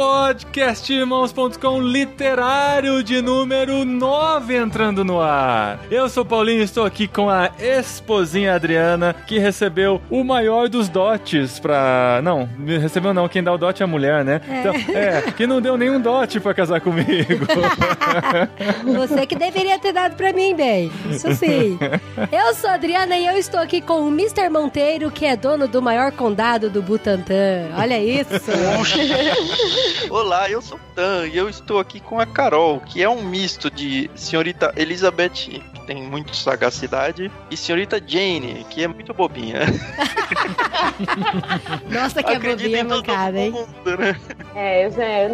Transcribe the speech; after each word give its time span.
Podcastirmãos.com 0.00 1.82
literário 1.82 3.02
de 3.02 3.20
número 3.20 3.84
9 3.84 4.56
entrando 4.56 5.04
no 5.04 5.20
ar. 5.20 5.78
Eu 5.90 6.08
sou 6.08 6.22
o 6.22 6.26
Paulinho 6.26 6.62
e 6.62 6.64
estou 6.64 6.86
aqui 6.86 7.06
com 7.06 7.28
a 7.28 7.50
esposinha 7.58 8.54
Adriana, 8.54 9.14
que 9.26 9.38
recebeu 9.38 10.00
o 10.08 10.24
maior 10.24 10.70
dos 10.70 10.88
dotes 10.88 11.58
pra... 11.58 12.18
Não, 12.24 12.48
recebeu 12.80 13.12
não, 13.12 13.28
quem 13.28 13.42
dá 13.42 13.52
o 13.52 13.58
dote 13.58 13.82
é 13.82 13.84
a 13.84 13.86
mulher, 13.86 14.24
né? 14.24 14.40
Então, 14.48 14.72
é, 14.96 15.20
que 15.32 15.46
não 15.46 15.60
deu 15.60 15.76
nenhum 15.76 16.00
dote 16.00 16.40
pra 16.40 16.54
casar 16.54 16.80
comigo. 16.80 17.46
Você 18.96 19.26
que 19.26 19.34
deveria 19.36 19.78
ter 19.78 19.92
dado 19.92 20.16
pra 20.16 20.32
mim, 20.32 20.56
bem. 20.56 20.90
Isso 21.10 21.34
sim. 21.34 21.78
Eu 22.32 22.54
sou 22.54 22.70
a 22.70 22.74
Adriana 22.74 23.18
e 23.18 23.26
eu 23.26 23.36
estou 23.36 23.60
aqui 23.60 23.82
com 23.82 24.00
o 24.00 24.08
Mr. 24.08 24.48
Monteiro, 24.48 25.10
que 25.10 25.26
é 25.26 25.36
dono 25.36 25.68
do 25.68 25.82
maior 25.82 26.10
condado 26.10 26.70
do 26.70 26.80
Butantã. 26.80 27.68
Olha 27.76 28.02
isso. 28.02 28.30
Olá, 30.10 30.50
eu 30.50 30.60
sou 30.62 30.78
o 30.78 30.94
Tan 30.94 31.26
e 31.26 31.36
eu 31.36 31.48
estou 31.48 31.78
aqui 31.78 32.00
com 32.00 32.20
a 32.20 32.26
Carol, 32.26 32.80
que 32.80 33.02
é 33.02 33.08
um 33.08 33.22
misto 33.22 33.70
de 33.70 34.10
senhorita 34.14 34.72
Elizabeth, 34.76 35.62
tem 35.90 36.04
muito 36.04 36.36
sagacidade, 36.36 37.28
e 37.50 37.56
senhorita 37.56 38.00
Jane, 38.06 38.64
que 38.70 38.84
é 38.84 38.86
muito 38.86 39.12
bobinha. 39.12 39.58
Nossa, 41.90 42.22
que 42.22 42.30
é 42.30 42.36
Acredita 42.36 42.68
bobinha 42.68 42.84
mancada, 42.84 43.36
hein? 43.36 43.50
mundo, 43.50 43.98
né? 43.98 44.16
É, 44.54 44.86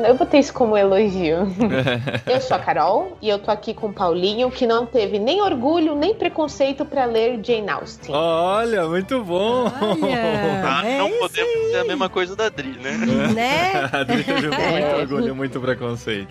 eu, 0.09 0.15
botei 0.15 0.41
isso 0.41 0.55
como 0.55 0.75
elogio. 0.75 1.41
eu 2.27 2.41
sou 2.41 2.57
a 2.57 2.61
Carol 2.61 3.19
e 3.21 3.29
eu 3.29 3.39
tô 3.39 3.51
aqui 3.51 3.75
com 3.75 3.89
o 3.89 3.93
Paulinho, 3.93 4.51
que 4.51 4.67
não 4.67 4.87
teve 4.87 5.19
nem 5.19 5.43
orgulho 5.43 5.95
nem 5.95 6.15
preconceito 6.15 6.87
pra 6.87 7.05
ler 7.05 7.39
Jane 7.45 7.69
Austen. 7.69 8.15
Olha, 8.15 8.89
muito 8.89 9.23
bom! 9.23 9.65
Olha, 9.65 10.57
Ah, 10.67 10.87
é 10.87 10.97
não 10.99 11.11
podemos 11.11 11.53
dizer 11.67 11.81
a 11.81 11.85
mesma 11.85 12.09
coisa 12.09 12.35
da 12.35 12.47
Adri, 12.47 12.79
né? 12.83 12.93
né? 13.35 13.91
A 13.93 13.99
Adri 13.99 14.25
teve 14.25 14.49
muito 14.49 14.59
É. 14.61 14.97
orgulho, 14.97 15.37
muito 15.37 15.61
preconceito. 15.61 16.29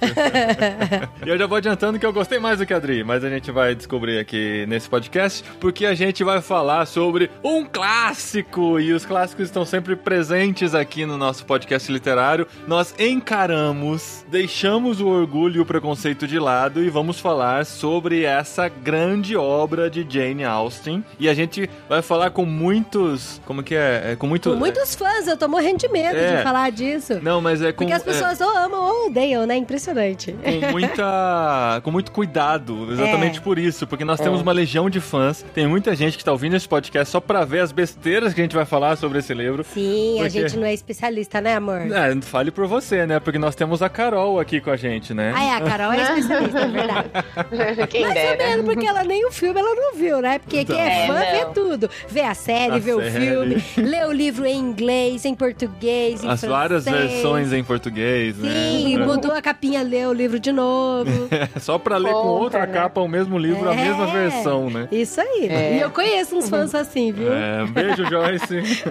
e 1.23 1.30
eu 1.30 1.38
já 1.38 1.45
vou 1.45 1.57
adiantando 1.57 2.00
que 2.00 2.05
eu 2.05 2.13
gostei 2.13 2.39
mais 2.39 2.57
do 2.57 2.66
que 2.66 2.73
a 2.73 2.78
Adri, 2.78 3.03
mas 3.03 3.23
a 3.23 3.30
gente 3.30 3.52
vai 3.52 3.75
descobrir 3.75 4.14
aqui 4.19 4.66
nesse 4.67 4.89
podcast, 4.89 5.44
porque 5.59 5.85
a 5.85 5.94
gente 5.95 6.23
vai 6.23 6.41
falar 6.41 6.85
sobre 6.85 7.30
um 7.44 7.66
clássico, 7.66 8.80
e 8.80 8.94
os 8.94 9.05
clássicos 9.05 9.45
estão 9.45 9.66
sempre 9.66 9.95
presentes 9.95 10.73
aqui 10.75 11.05
no 11.05 11.17
nosso 11.17 11.45
podcast 11.45 11.91
literário. 11.91 12.47
Nós 12.67 12.94
encaramos, 12.99 14.25
deixamos 14.30 14.99
o 15.02 15.07
orgulho 15.07 15.57
e 15.57 15.59
o 15.59 15.66
preconceito 15.66 16.27
de 16.27 16.39
lado 16.39 16.81
e 16.83 16.89
vamos 16.89 17.19
falar 17.19 17.66
sobre 17.66 18.23
essa 18.23 18.67
grande 18.67 19.35
obra 19.35 19.89
de 19.89 20.05
Jane 20.07 20.44
Austen. 20.44 21.03
E 21.19 21.29
a 21.29 21.33
gente 21.33 21.69
vai 21.88 22.02
falar 22.02 22.31
com 22.31 22.45
muitos, 22.45 23.41
como 23.45 23.61
que 23.63 23.75
é? 23.75 24.11
É, 24.11 24.16
com 24.16 24.27
muito... 24.27 24.50
Com 24.52 24.55
muitos 24.57 24.95
fãs, 24.95 25.27
eu 25.27 25.38
tô 25.38 25.47
morrendo 25.47 25.77
de 25.77 25.88
medo 25.89 26.17
É. 26.17 26.38
de 26.38 26.44
falar 26.44 26.72
disso. 26.72 27.19
Não, 27.22 27.39
mas 27.41 27.61
é 27.61 27.72
com... 27.72 27.85
Porque 27.85 27.94
as 27.94 28.02
é- 28.02 28.05
pessoas 28.05 28.41
ou 28.41 28.50
amam 28.57 28.83
ou 28.83 29.07
odeiam, 29.07 29.45
né? 29.45 29.55
Impressionante. 29.55 30.33
com 30.33 30.72
muita 30.72 31.81
com 31.83 31.91
muito 31.91 32.11
cuidado, 32.11 32.91
exatamente 32.91 33.39
É. 33.39 33.41
por 33.41 33.57
isso, 33.59 33.85
porque 33.88 33.94
nós 34.03 34.19
temos 34.19 34.41
uma 34.41 34.51
legião 34.51 34.89
de 34.89 34.99
fãs, 34.99 35.45
tem 35.53 35.67
muita 35.67 35.95
gente 35.95 36.17
que 36.17 36.23
tá 36.25 36.31
ouvindo 36.31 36.55
esse 36.55 36.67
podcast 36.67 37.11
só 37.11 37.19
pra 37.21 37.45
ver 37.45 37.59
as 37.61 37.71
besteiras 37.71 38.33
que 38.33 38.41
a 38.41 38.43
gente 38.43 38.55
vai 38.55 38.65
falar 38.65 38.95
sobre 38.97 39.19
esse 39.19 39.33
livro. 39.33 39.63
Sim, 39.63 40.15
a 40.19 40.23
Porque- 40.23 40.29
gente 40.41 40.57
não 40.57 40.65
é 40.65 40.73
especialista, 40.73 41.39
né, 41.39 41.55
amor? 41.55 41.81
É, 41.91 42.16
fale 42.21 42.51
por 42.51 42.67
você, 42.67 43.05
né? 43.05 43.19
Porque 43.19 43.38
nós 43.39 43.55
temos 43.55 43.81
a 43.81 43.89
Carol 43.89 44.39
aqui 44.39 44.59
com 44.59 44.71
a 44.71 44.75
gente, 44.75 45.13
né? 45.13 45.31
Ah, 45.35 45.43
é, 45.43 45.51
a 45.55 45.61
Carol 45.61 45.93
é 45.93 46.01
especialista, 46.01 46.59
é 46.59 46.67
verdade. 46.67 47.09
Quem 47.89 48.01
Mais 48.01 48.31
ou 48.31 48.38
menos, 48.38 48.66
porque 48.66 48.85
ela 48.85 49.03
nem 49.03 49.25
o 49.25 49.31
filme 49.31 49.59
ela 49.59 49.73
não 49.75 49.95
viu, 49.95 50.21
né? 50.21 50.39
Porque 50.39 50.66
quem 50.66 50.79
é 50.79 51.07
fã 51.07 51.19
É, 51.19 51.38
vê 51.39 51.45
tudo. 51.53 51.89
Vê 52.09 52.21
a 52.21 52.33
série, 52.33 52.73
A 52.75 52.79
vê 52.79 52.93
o 52.93 52.99
série. 53.01 53.11
filme, 53.25 53.63
lê 53.77 54.03
o 54.05 54.11
livro 54.11 54.45
em 54.45 54.57
inglês, 54.57 55.25
em 55.25 55.35
português, 55.35 56.23
em 56.23 56.28
As 56.29 56.41
várias 56.41 56.84
francês. 56.84 57.11
versões 57.11 57.53
em 57.53 57.63
português, 57.63 58.38
né? 58.38 58.50
Sim, 58.72 58.97
mudou 59.00 59.31
a 59.34 59.41
capinha, 59.41 59.81
lê 59.84 60.05
o 60.05 60.13
livro 60.13 60.39
de 60.39 60.51
novo. 60.51 61.11
Só 61.59 61.78
pra 61.78 61.97
ler 61.97 62.11
com 62.11 62.22
Compra, 62.22 62.44
outra 62.44 62.66
né? 62.66 62.73
capa 62.73 63.01
o 63.01 63.07
mesmo 63.07 63.38
livro, 63.38 63.69
a 63.69 63.73
É. 63.73 63.84
mesma 63.90 64.07
versão, 64.07 64.69
né? 64.69 64.88
Isso 64.91 65.19
aí. 65.22 65.47
É. 65.50 65.78
E 65.78 65.81
eu 65.81 65.90
conheço 65.91 66.35
uns 66.38 66.47
fãs 66.50 66.73
assim, 66.75 67.12
viu? 67.12 67.31
É, 67.34 67.63
um 67.63 67.68
beijo, 67.72 68.06
Joyce. 68.06 68.62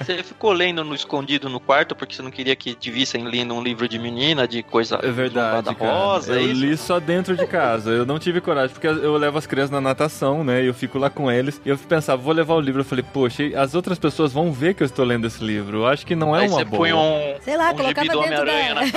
Você 0.00 0.22
ficou 0.22 0.52
lendo 0.52 0.84
no 0.84 0.94
escondido 0.94 1.48
no 1.48 1.58
quarto 1.60 1.94
porque 1.94 2.14
você 2.14 2.22
não 2.22 2.30
queria 2.30 2.54
que 2.56 2.74
te 2.74 2.90
vissem 2.90 3.24
lendo 3.24 3.54
um 3.54 3.62
livro 3.62 3.88
de 3.88 3.98
menina, 3.98 4.46
de 4.46 4.62
coisa 4.62 4.98
É 5.02 5.10
verdade, 5.10 5.74
cara. 5.74 5.92
rosa, 5.92 6.34
eu 6.34 6.38
é 6.38 6.42
isso? 6.42 6.60
li 6.60 6.76
só 6.76 7.00
dentro 7.00 7.36
de 7.36 7.46
casa. 7.46 7.90
Eu 7.90 8.04
não 8.04 8.18
tive 8.18 8.40
coragem, 8.40 8.70
porque 8.70 8.86
eu 8.86 9.16
levo 9.16 9.38
as 9.38 9.46
crianças 9.46 9.70
na 9.70 9.80
natação, 9.80 10.44
né? 10.44 10.62
E 10.62 10.66
eu 10.66 10.74
fico 10.74 10.98
lá 10.98 11.08
com 11.10 11.30
eles. 11.30 11.60
E 11.64 11.68
eu 11.68 11.78
pensava, 11.78 12.20
vou 12.20 12.32
levar 12.32 12.54
o 12.54 12.60
livro. 12.60 12.80
Eu 12.80 12.84
falei, 12.84 13.04
poxa, 13.12 13.42
as 13.56 13.74
outras 13.74 13.98
pessoas 13.98 14.32
vão 14.32 14.52
ver 14.52 14.74
que 14.74 14.82
eu 14.82 14.86
estou 14.86 15.04
lendo 15.04 15.26
esse 15.26 15.42
livro. 15.42 15.78
Eu 15.78 15.86
acho 15.86 16.04
que 16.06 16.14
não 16.14 16.36
é 16.36 16.42
Aí 16.42 16.48
uma 16.48 16.58
você 16.58 16.64
boa. 16.64 16.78
põe 16.80 16.92
um, 16.92 17.34
Sei 17.40 17.56
lá, 17.56 17.70
um 17.70 17.76
colocava 17.76 18.06
dentro 18.06 18.20
Homem-Aranha 18.20 18.68
da- 18.68 18.74
na 18.74 18.82
é 18.82 18.86
isso? 18.90 18.94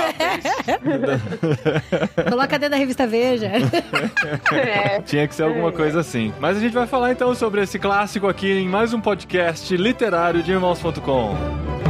Coloca 2.30 2.58
dentro 2.58 2.70
da 2.70 2.76
revista 2.76 3.06
Veja. 3.06 3.50
É. 4.52 5.00
Tinha 5.00 5.26
que 5.26 5.34
ser 5.34 5.44
alguma 5.44 5.72
coisa 5.72 6.00
assim. 6.00 6.32
Mas 6.40 6.56
a 6.56 6.60
gente 6.60 6.72
vai 6.72 6.86
falar 6.86 7.12
então 7.12 7.34
sobre 7.34 7.62
esse 7.62 7.78
clássico 7.78 8.26
aqui 8.28 8.50
em 8.50 8.68
mais 8.68 8.92
um 8.92 9.00
podcast 9.00 9.76
literário 9.76 10.42
de 10.42 10.52
irmãos.com. 10.52 11.87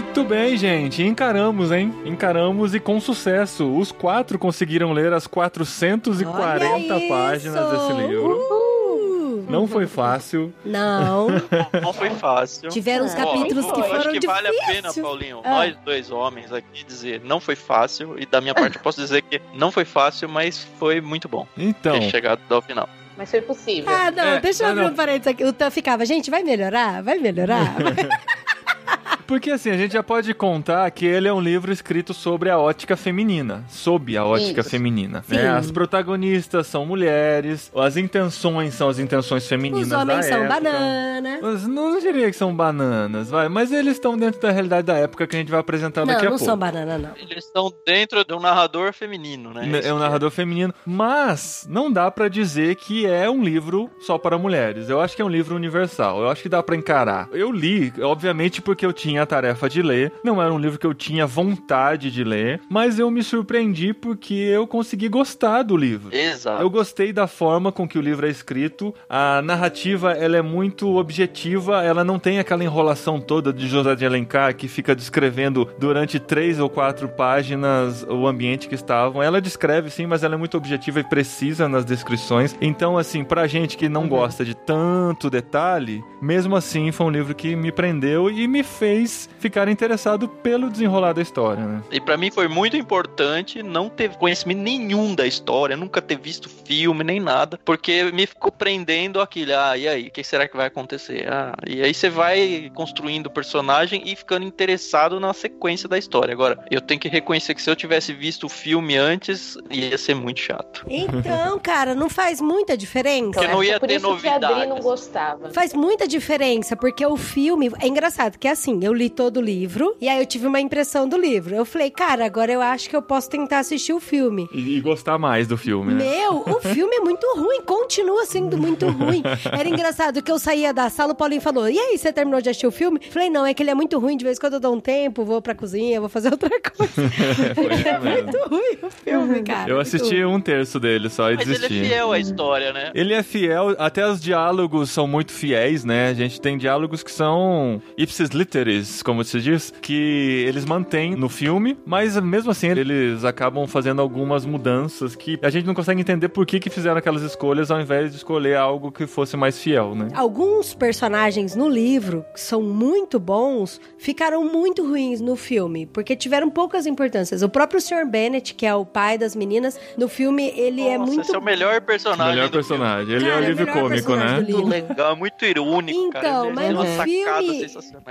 Muito 0.00 0.24
bem, 0.24 0.56
gente. 0.56 1.02
Encaramos, 1.02 1.70
hein? 1.70 1.94
Encaramos 2.06 2.74
e 2.74 2.80
com 2.80 2.98
sucesso. 2.98 3.70
Os 3.76 3.92
quatro 3.92 4.38
conseguiram 4.38 4.92
ler 4.94 5.12
as 5.12 5.26
440 5.26 6.94
Olha 6.94 7.08
páginas 7.08 7.70
isso! 7.72 7.88
desse 7.88 8.06
livro. 8.08 8.38
Uh! 8.38 9.44
Não 9.50 9.66
foi 9.68 9.86
fácil. 9.86 10.54
Não. 10.64 11.26
Não 11.82 11.92
foi 11.92 12.08
fácil. 12.10 12.70
Tiveram 12.70 13.04
uns 13.04 13.12
Ó, 13.12 13.16
capítulos 13.16 13.66
eu 13.66 13.72
que 13.74 13.80
acho 13.82 13.90
foram 13.90 14.12
que 14.18 14.26
vale 14.26 14.48
a 14.48 14.50
pena, 14.52 14.72
difíceis. 14.88 15.04
Paulinho, 15.04 15.40
Ah. 15.44 15.50
nós 15.50 15.76
dois 15.84 16.10
homens 16.10 16.50
aqui 16.50 16.82
dizer 16.82 17.20
não 17.22 17.38
foi 17.38 17.54
fácil 17.54 18.18
e 18.18 18.24
da 18.24 18.40
minha 18.40 18.54
parte 18.54 18.76
eu 18.76 18.82
posso 18.82 18.98
dizer 19.00 19.20
que 19.22 19.38
não 19.54 19.70
foi 19.70 19.84
fácil, 19.84 20.30
mas 20.30 20.66
foi 20.78 21.00
muito 21.02 21.28
bom 21.28 21.46
Então, 21.58 21.98
ter 22.00 22.10
chegado 22.10 22.40
ao 22.48 22.62
final. 22.62 22.88
Mas 23.18 23.30
foi 23.30 23.42
possível. 23.42 23.92
Ah, 23.92 24.10
não, 24.10 24.24
É, 24.24 24.40
deixa 24.40 24.64
eu 24.64 24.68
abrir 24.70 24.82
não. 24.84 24.92
um 24.92 24.94
parênteses 24.94 25.26
aqui. 25.26 25.44
O 25.44 25.52
Tan 25.52 25.70
ficava, 25.70 26.06
gente, 26.06 26.30
vai 26.30 26.42
melhorar? 26.42 27.02
Vai 27.02 27.18
melhorar? 27.18 27.74
porque 29.30 29.52
assim, 29.52 29.70
a 29.70 29.76
gente 29.76 29.92
já 29.92 30.02
pode 30.02 30.34
contar 30.34 30.90
que 30.90 31.06
ele 31.06 31.28
é 31.28 31.32
um 31.32 31.40
livro 31.40 31.70
escrito 31.70 32.12
sobre 32.12 32.50
a 32.50 32.58
ótica 32.58 32.96
feminina, 32.96 33.64
sob 33.68 34.16
a 34.16 34.24
ótica 34.24 34.60
Isso. 34.60 34.70
feminina. 34.70 35.24
Né? 35.28 35.48
As 35.48 35.70
protagonistas 35.70 36.66
são 36.66 36.84
mulheres, 36.84 37.70
as 37.76 37.96
intenções 37.96 38.74
são 38.74 38.88
as 38.88 38.98
intenções 38.98 39.46
femininas 39.46 39.86
Os 39.86 39.92
homens 39.92 40.26
da 40.26 40.32
são 40.34 40.42
época. 40.42 40.60
banana. 40.60 41.38
Mas 41.40 41.64
não 41.64 42.00
diria 42.00 42.28
que 42.28 42.36
são 42.36 42.52
bananas, 42.52 43.30
vai, 43.30 43.48
mas 43.48 43.70
eles 43.70 43.92
estão 43.92 44.18
dentro 44.18 44.40
da 44.40 44.50
realidade 44.50 44.88
da 44.88 44.96
época 44.96 45.28
que 45.28 45.36
a 45.36 45.38
gente 45.38 45.50
vai 45.52 45.60
apresentar 45.60 46.00
Não, 46.00 46.08
daqui 46.12 46.26
a 46.26 46.30
não 46.30 46.36
pouco. 46.36 46.44
são 46.44 46.56
banana, 46.58 46.98
não. 46.98 47.10
Eles 47.16 47.44
estão 47.44 47.72
dentro 47.86 48.24
de 48.24 48.34
um 48.34 48.40
narrador 48.40 48.92
feminino, 48.92 49.54
né? 49.54 49.62
É 49.84 49.92
um 49.92 49.96
que 49.98 50.02
narrador 50.02 50.32
feminino, 50.32 50.74
mas 50.84 51.68
não 51.70 51.88
dá 51.92 52.10
pra 52.10 52.26
dizer 52.26 52.74
que 52.74 53.06
é 53.06 53.30
um 53.30 53.44
livro 53.44 53.88
só 54.00 54.18
para 54.18 54.36
mulheres. 54.36 54.88
Eu 54.90 55.00
acho 55.00 55.14
que 55.14 55.22
é 55.22 55.24
um 55.24 55.28
livro 55.28 55.54
universal. 55.54 56.20
Eu 56.20 56.28
acho 56.28 56.42
que 56.42 56.48
dá 56.48 56.60
pra 56.64 56.74
encarar. 56.74 57.28
Eu 57.30 57.52
li, 57.52 57.92
obviamente, 58.02 58.60
porque 58.60 58.84
eu 58.84 58.92
tinha 58.92 59.19
a 59.20 59.26
tarefa 59.26 59.68
de 59.68 59.82
ler. 59.82 60.12
Não 60.24 60.40
era 60.42 60.52
um 60.52 60.58
livro 60.58 60.78
que 60.78 60.86
eu 60.86 60.94
tinha 60.94 61.26
vontade 61.26 62.10
de 62.10 62.24
ler, 62.24 62.60
mas 62.68 62.98
eu 62.98 63.10
me 63.10 63.22
surpreendi 63.22 63.92
porque 63.92 64.34
eu 64.34 64.66
consegui 64.66 65.08
gostar 65.08 65.62
do 65.62 65.76
livro. 65.76 66.14
Exato. 66.14 66.62
Eu 66.62 66.70
gostei 66.70 67.12
da 67.12 67.26
forma 67.26 67.70
com 67.70 67.86
que 67.86 67.98
o 67.98 68.02
livro 68.02 68.26
é 68.26 68.30
escrito. 68.30 68.94
A 69.08 69.42
narrativa, 69.42 70.12
ela 70.12 70.36
é 70.36 70.42
muito 70.42 70.96
objetiva, 70.96 71.82
ela 71.82 72.04
não 72.04 72.18
tem 72.18 72.38
aquela 72.38 72.64
enrolação 72.64 73.20
toda 73.20 73.52
de 73.52 73.68
José 73.68 73.94
de 73.94 74.06
Alencar 74.06 74.54
que 74.56 74.68
fica 74.68 74.94
descrevendo 74.94 75.68
durante 75.78 76.18
três 76.18 76.58
ou 76.58 76.68
quatro 76.68 77.08
páginas 77.08 78.04
o 78.08 78.26
ambiente 78.26 78.68
que 78.68 78.74
estavam. 78.74 79.22
Ela 79.22 79.40
descreve 79.40 79.90
sim, 79.90 80.06
mas 80.06 80.22
ela 80.22 80.34
é 80.34 80.38
muito 80.38 80.56
objetiva 80.56 81.00
e 81.00 81.04
precisa 81.04 81.68
nas 81.68 81.84
descrições. 81.84 82.56
Então, 82.60 82.96
assim, 82.96 83.24
pra 83.24 83.46
gente 83.46 83.76
que 83.76 83.88
não 83.88 84.08
gosta 84.08 84.44
de 84.44 84.54
tanto 84.54 85.30
detalhe, 85.30 86.02
mesmo 86.20 86.56
assim 86.56 86.92
foi 86.92 87.06
um 87.06 87.10
livro 87.10 87.34
que 87.34 87.54
me 87.56 87.72
prendeu 87.72 88.30
e 88.30 88.46
me 88.46 88.62
fez 88.62 89.09
ficar 89.38 89.68
interessado 89.68 90.28
pelo 90.28 90.70
desenrolar 90.70 91.12
da 91.12 91.22
história, 91.22 91.64
né? 91.64 91.82
E 91.90 92.00
para 92.00 92.16
mim 92.16 92.30
foi 92.30 92.48
muito 92.48 92.76
importante 92.76 93.62
não 93.62 93.88
ter 93.88 94.10
conhecimento 94.16 94.58
nenhum 94.60 95.14
da 95.14 95.26
história, 95.26 95.76
nunca 95.76 96.00
ter 96.02 96.18
visto 96.18 96.48
filme 96.48 97.02
nem 97.02 97.20
nada, 97.20 97.58
porque 97.64 98.04
me 98.12 98.26
ficou 98.26 98.52
prendendo 98.52 99.20
aquilo. 99.20 99.52
Ah, 99.54 99.76
e 99.76 99.88
aí, 99.88 100.08
o 100.08 100.10
que 100.10 100.22
será 100.22 100.46
que 100.46 100.56
vai 100.56 100.66
acontecer? 100.66 101.26
Ah, 101.30 101.54
e 101.66 101.82
aí 101.82 101.92
você 101.94 102.08
vai 102.08 102.70
construindo 102.74 103.26
o 103.26 103.30
personagem 103.30 104.02
e 104.04 104.14
ficando 104.14 104.44
interessado 104.44 105.18
na 105.18 105.32
sequência 105.32 105.88
da 105.88 105.98
história. 105.98 106.32
Agora, 106.32 106.62
eu 106.70 106.80
tenho 106.80 107.00
que 107.00 107.08
reconhecer 107.08 107.54
que 107.54 107.62
se 107.62 107.70
eu 107.70 107.76
tivesse 107.76 108.12
visto 108.12 108.44
o 108.44 108.48
filme 108.48 108.96
antes, 108.96 109.56
ia 109.70 109.96
ser 109.96 110.14
muito 110.14 110.40
chato. 110.40 110.84
Então, 110.88 111.58
cara, 111.58 111.94
não 111.94 112.08
faz 112.08 112.40
muita 112.40 112.76
diferença. 112.76 113.32
Porque 113.32 113.48
não 113.48 113.62
ia 113.62 113.80
Por 113.80 113.86
ter 113.88 113.96
isso 113.96 114.16
que 114.18 114.28
a 114.28 114.34
Adri 114.34 114.48
novidades. 114.48 114.68
não 114.68 114.80
gostava. 114.80 115.50
Faz 115.50 115.72
muita 115.74 116.06
diferença, 116.06 116.76
porque 116.76 117.04
o 117.04 117.16
filme. 117.16 117.70
É 117.80 117.88
engraçado 117.88 118.38
que 118.38 118.48
assim, 118.48 118.80
eu 118.82 118.92
li 119.00 119.08
todo 119.08 119.38
o 119.38 119.40
livro 119.40 119.96
e 120.00 120.08
aí 120.08 120.18
eu 120.20 120.26
tive 120.26 120.46
uma 120.46 120.60
impressão 120.60 121.08
do 121.08 121.16
livro. 121.16 121.54
Eu 121.54 121.64
falei, 121.64 121.90
cara, 121.90 122.26
agora 122.26 122.52
eu 122.52 122.60
acho 122.60 122.88
que 122.88 122.94
eu 122.94 123.02
posso 123.02 123.30
tentar 123.30 123.60
assistir 123.60 123.92
o 123.92 124.00
filme. 124.00 124.48
E, 124.52 124.76
e 124.76 124.80
gostar 124.80 125.18
mais 125.18 125.48
do 125.48 125.56
filme, 125.56 125.94
né? 125.94 126.04
Meu, 126.04 126.44
o 126.46 126.60
filme 126.74 126.94
é 126.96 127.00
muito 127.00 127.26
ruim, 127.36 127.62
continua 127.62 128.26
sendo 128.26 128.58
muito 128.58 128.86
ruim. 128.88 129.22
Era 129.50 129.68
engraçado 129.68 130.22
que 130.22 130.30
eu 130.30 130.38
saía 130.38 130.72
da 130.72 130.90
sala, 130.90 131.12
o 131.12 131.14
Paulinho 131.14 131.40
falou: 131.40 131.68
E 131.68 131.78
aí, 131.78 131.96
você 131.96 132.12
terminou 132.12 132.40
de 132.40 132.50
assistir 132.50 132.66
o 132.66 132.70
filme? 132.70 133.00
Falei, 133.10 133.30
não, 133.30 133.46
é 133.46 133.54
que 133.54 133.62
ele 133.62 133.70
é 133.70 133.74
muito 133.74 133.98
ruim, 133.98 134.16
de 134.16 134.24
vez 134.24 134.36
em 134.36 134.40
quando 134.40 134.54
eu 134.54 134.60
dou 134.60 134.74
um 134.74 134.80
tempo, 134.80 135.24
vou 135.24 135.40
pra 135.40 135.54
cozinha, 135.54 136.00
vou 136.00 136.08
fazer 136.08 136.30
outra 136.32 136.50
coisa. 136.60 136.90
É 137.90 137.98
muito 137.98 138.36
ruim 138.48 138.78
o 138.82 138.90
filme, 138.90 139.42
cara. 139.42 139.70
Eu 139.70 139.80
assisti 139.80 140.22
ruim. 140.22 140.34
um 140.34 140.40
terço 140.40 140.78
dele 140.78 141.08
só 141.08 141.30
e 141.30 141.36
Mas 141.36 141.48
ele 141.48 141.66
é 141.66 141.68
fiel 141.68 142.12
à 142.12 142.18
história, 142.18 142.72
né? 142.72 142.90
Ele 142.94 143.14
é 143.14 143.22
fiel, 143.22 143.74
até 143.78 144.06
os 144.06 144.20
diálogos 144.20 144.90
são 144.90 145.06
muito 145.06 145.32
fiéis, 145.32 145.84
né? 145.84 146.08
A 146.08 146.14
gente 146.14 146.40
tem 146.40 146.58
diálogos 146.58 147.02
que 147.02 147.10
são 147.10 147.80
ipsis 147.96 148.30
literis, 148.30 148.79
como 149.02 149.24
se 149.24 149.40
diz, 149.40 149.72
que 149.80 150.44
eles 150.46 150.64
mantêm 150.64 151.14
no 151.14 151.28
filme, 151.28 151.78
mas 151.84 152.16
mesmo 152.20 152.50
assim 152.50 152.68
eles 152.68 153.24
acabam 153.24 153.66
fazendo 153.66 154.00
algumas 154.00 154.44
mudanças 154.44 155.14
que 155.16 155.38
a 155.42 155.50
gente 155.50 155.66
não 155.66 155.74
consegue 155.74 156.00
entender 156.00 156.28
por 156.28 156.46
que, 156.46 156.60
que 156.60 156.70
fizeram 156.70 156.96
aquelas 156.98 157.22
escolhas 157.22 157.70
ao 157.70 157.80
invés 157.80 158.10
de 158.10 158.16
escolher 158.18 158.56
algo 158.56 158.90
que 158.92 159.06
fosse 159.06 159.36
mais 159.36 159.58
fiel, 159.58 159.94
né? 159.94 160.08
Alguns 160.14 160.74
personagens 160.74 161.54
no 161.54 161.68
livro, 161.68 162.24
que 162.34 162.40
são 162.40 162.62
muito 162.62 163.18
bons, 163.18 163.80
ficaram 163.98 164.44
muito 164.44 164.86
ruins 164.86 165.20
no 165.20 165.36
filme, 165.36 165.86
porque 165.86 166.14
tiveram 166.16 166.50
poucas 166.50 166.86
importâncias. 166.86 167.42
O 167.42 167.48
próprio 167.48 167.80
Sr. 167.80 168.06
Bennett, 168.06 168.54
que 168.54 168.66
é 168.66 168.74
o 168.74 168.84
pai 168.84 169.18
das 169.18 169.34
meninas, 169.34 169.78
no 169.96 170.08
filme 170.08 170.52
ele 170.56 170.82
é 170.82 170.96
Nossa, 170.98 171.10
muito 171.10 171.20
esse 171.22 171.34
é 171.34 171.38
o 171.38 171.42
melhor 171.42 171.80
personagem. 171.80 172.34
Melhor 172.34 172.48
do 172.48 172.52
personagem. 172.52 173.14
Ele 173.14 173.24
Cara, 173.24 173.34
é 173.34 173.48
o 173.48 173.50
é 173.50 173.52
o 173.52 173.56
melhor 173.56 173.72
cômico, 173.74 173.88
personagem 173.88 174.26
né? 174.28 174.34
Muito 174.36 174.56
livro. 174.56 174.68
legal, 174.68 175.16
muito 175.16 175.44
irônico, 175.44 176.10
cara. 176.10 176.28
Então, 176.28 176.44
Ele 176.46 176.54
mas 176.54 176.66
tem 176.66 176.74
no 176.74 176.84
filme-. 177.04 177.66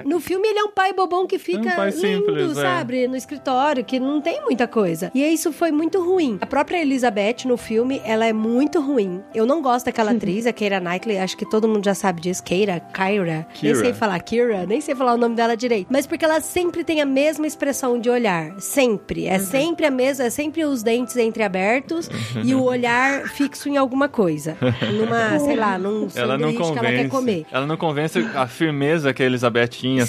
No 0.06 0.20
filme 0.20 0.48
ele 0.48 0.59
é 0.60 0.64
um 0.64 0.72
pai 0.72 0.94
bobão 0.94 1.26
que 1.28 1.38
fica 1.40 1.70
É 1.70 1.74
um 1.74 1.76
pai 1.76 1.90
lindo, 1.92 2.02
simples, 2.02 2.58
é. 2.58 2.62
sabe? 2.62 3.08
No 3.08 3.16
escritório, 3.16 3.84
que 3.84 4.00
não 4.00 4.22
tem 4.22 4.42
muita 4.44 4.68
coisa. 4.68 5.12
E 5.14 5.24
isso 5.26 5.52
foi 5.52 5.72
muito 5.72 6.04
ruim. 6.04 6.38
A 6.42 6.46
própria 6.46 6.82
Elizabeth 6.82 7.46
no 7.46 7.58
filme, 7.58 8.02
ela 8.04 8.26
é 8.26 8.34
muito 8.34 8.80
ruim. 8.82 9.22
Eu 9.34 9.46
não 9.46 9.62
gosto 9.62 9.86
daquela 9.86 10.12
atriz, 10.20 10.46
a 10.46 10.54
Keira 10.54 10.80
Knightley, 10.80 11.18
acho 11.18 11.38
que 11.38 11.50
todo 11.50 11.68
mundo 11.68 11.86
já 11.86 11.94
sabe 11.94 12.22
disso. 12.22 12.44
Keira, 12.44 12.80
Kyra, 12.94 13.48
nem 13.48 13.62
Keira. 13.74 13.80
sei 13.80 13.94
falar 13.94 14.20
Kira, 14.20 14.66
nem 14.66 14.82
sei 14.82 14.96
falar 14.96 15.14
o 15.14 15.18
nome 15.18 15.36
dela 15.36 15.56
direito. 15.56 15.88
Mas 15.90 16.06
porque 16.06 16.26
ela 16.26 16.42
sempre 16.42 16.84
tem 16.84 17.02
a 17.02 17.06
mesma 17.06 17.48
expressão 17.48 18.00
de 18.00 18.10
olhar. 18.10 18.52
Sempre. 18.60 19.22
Uhum. 19.26 19.34
É 19.34 19.40
sempre 19.40 19.86
a 19.86 19.92
mesma, 19.92 20.26
é 20.26 20.30
sempre 20.30 20.64
os 20.66 20.84
dentes 20.84 21.16
entreabertos 21.18 22.10
e 22.44 22.54
o 22.54 22.64
olhar 22.64 23.28
fixo 23.30 23.70
em 23.70 23.78
alguma 23.78 24.08
coisa. 24.10 24.58
Numa, 24.94 25.40
sei 25.40 25.56
lá, 25.56 25.78
num 25.78 26.08
Ela 26.16 26.38
não 26.38 26.52
sanduíche 26.52 26.74
que 26.74 26.80
ela 26.80 26.90
quer 26.90 27.10
comer. 27.10 27.10
convence. 27.10 27.46
Ela 27.52 27.66
não 27.66 27.78
convence 27.78 28.20
a 28.36 28.48
firmeza 28.48 29.14
que 29.14 29.24
a 29.24 29.26
Elizabeth 29.26 29.68
tinha, 29.70 30.04
a 30.04 30.08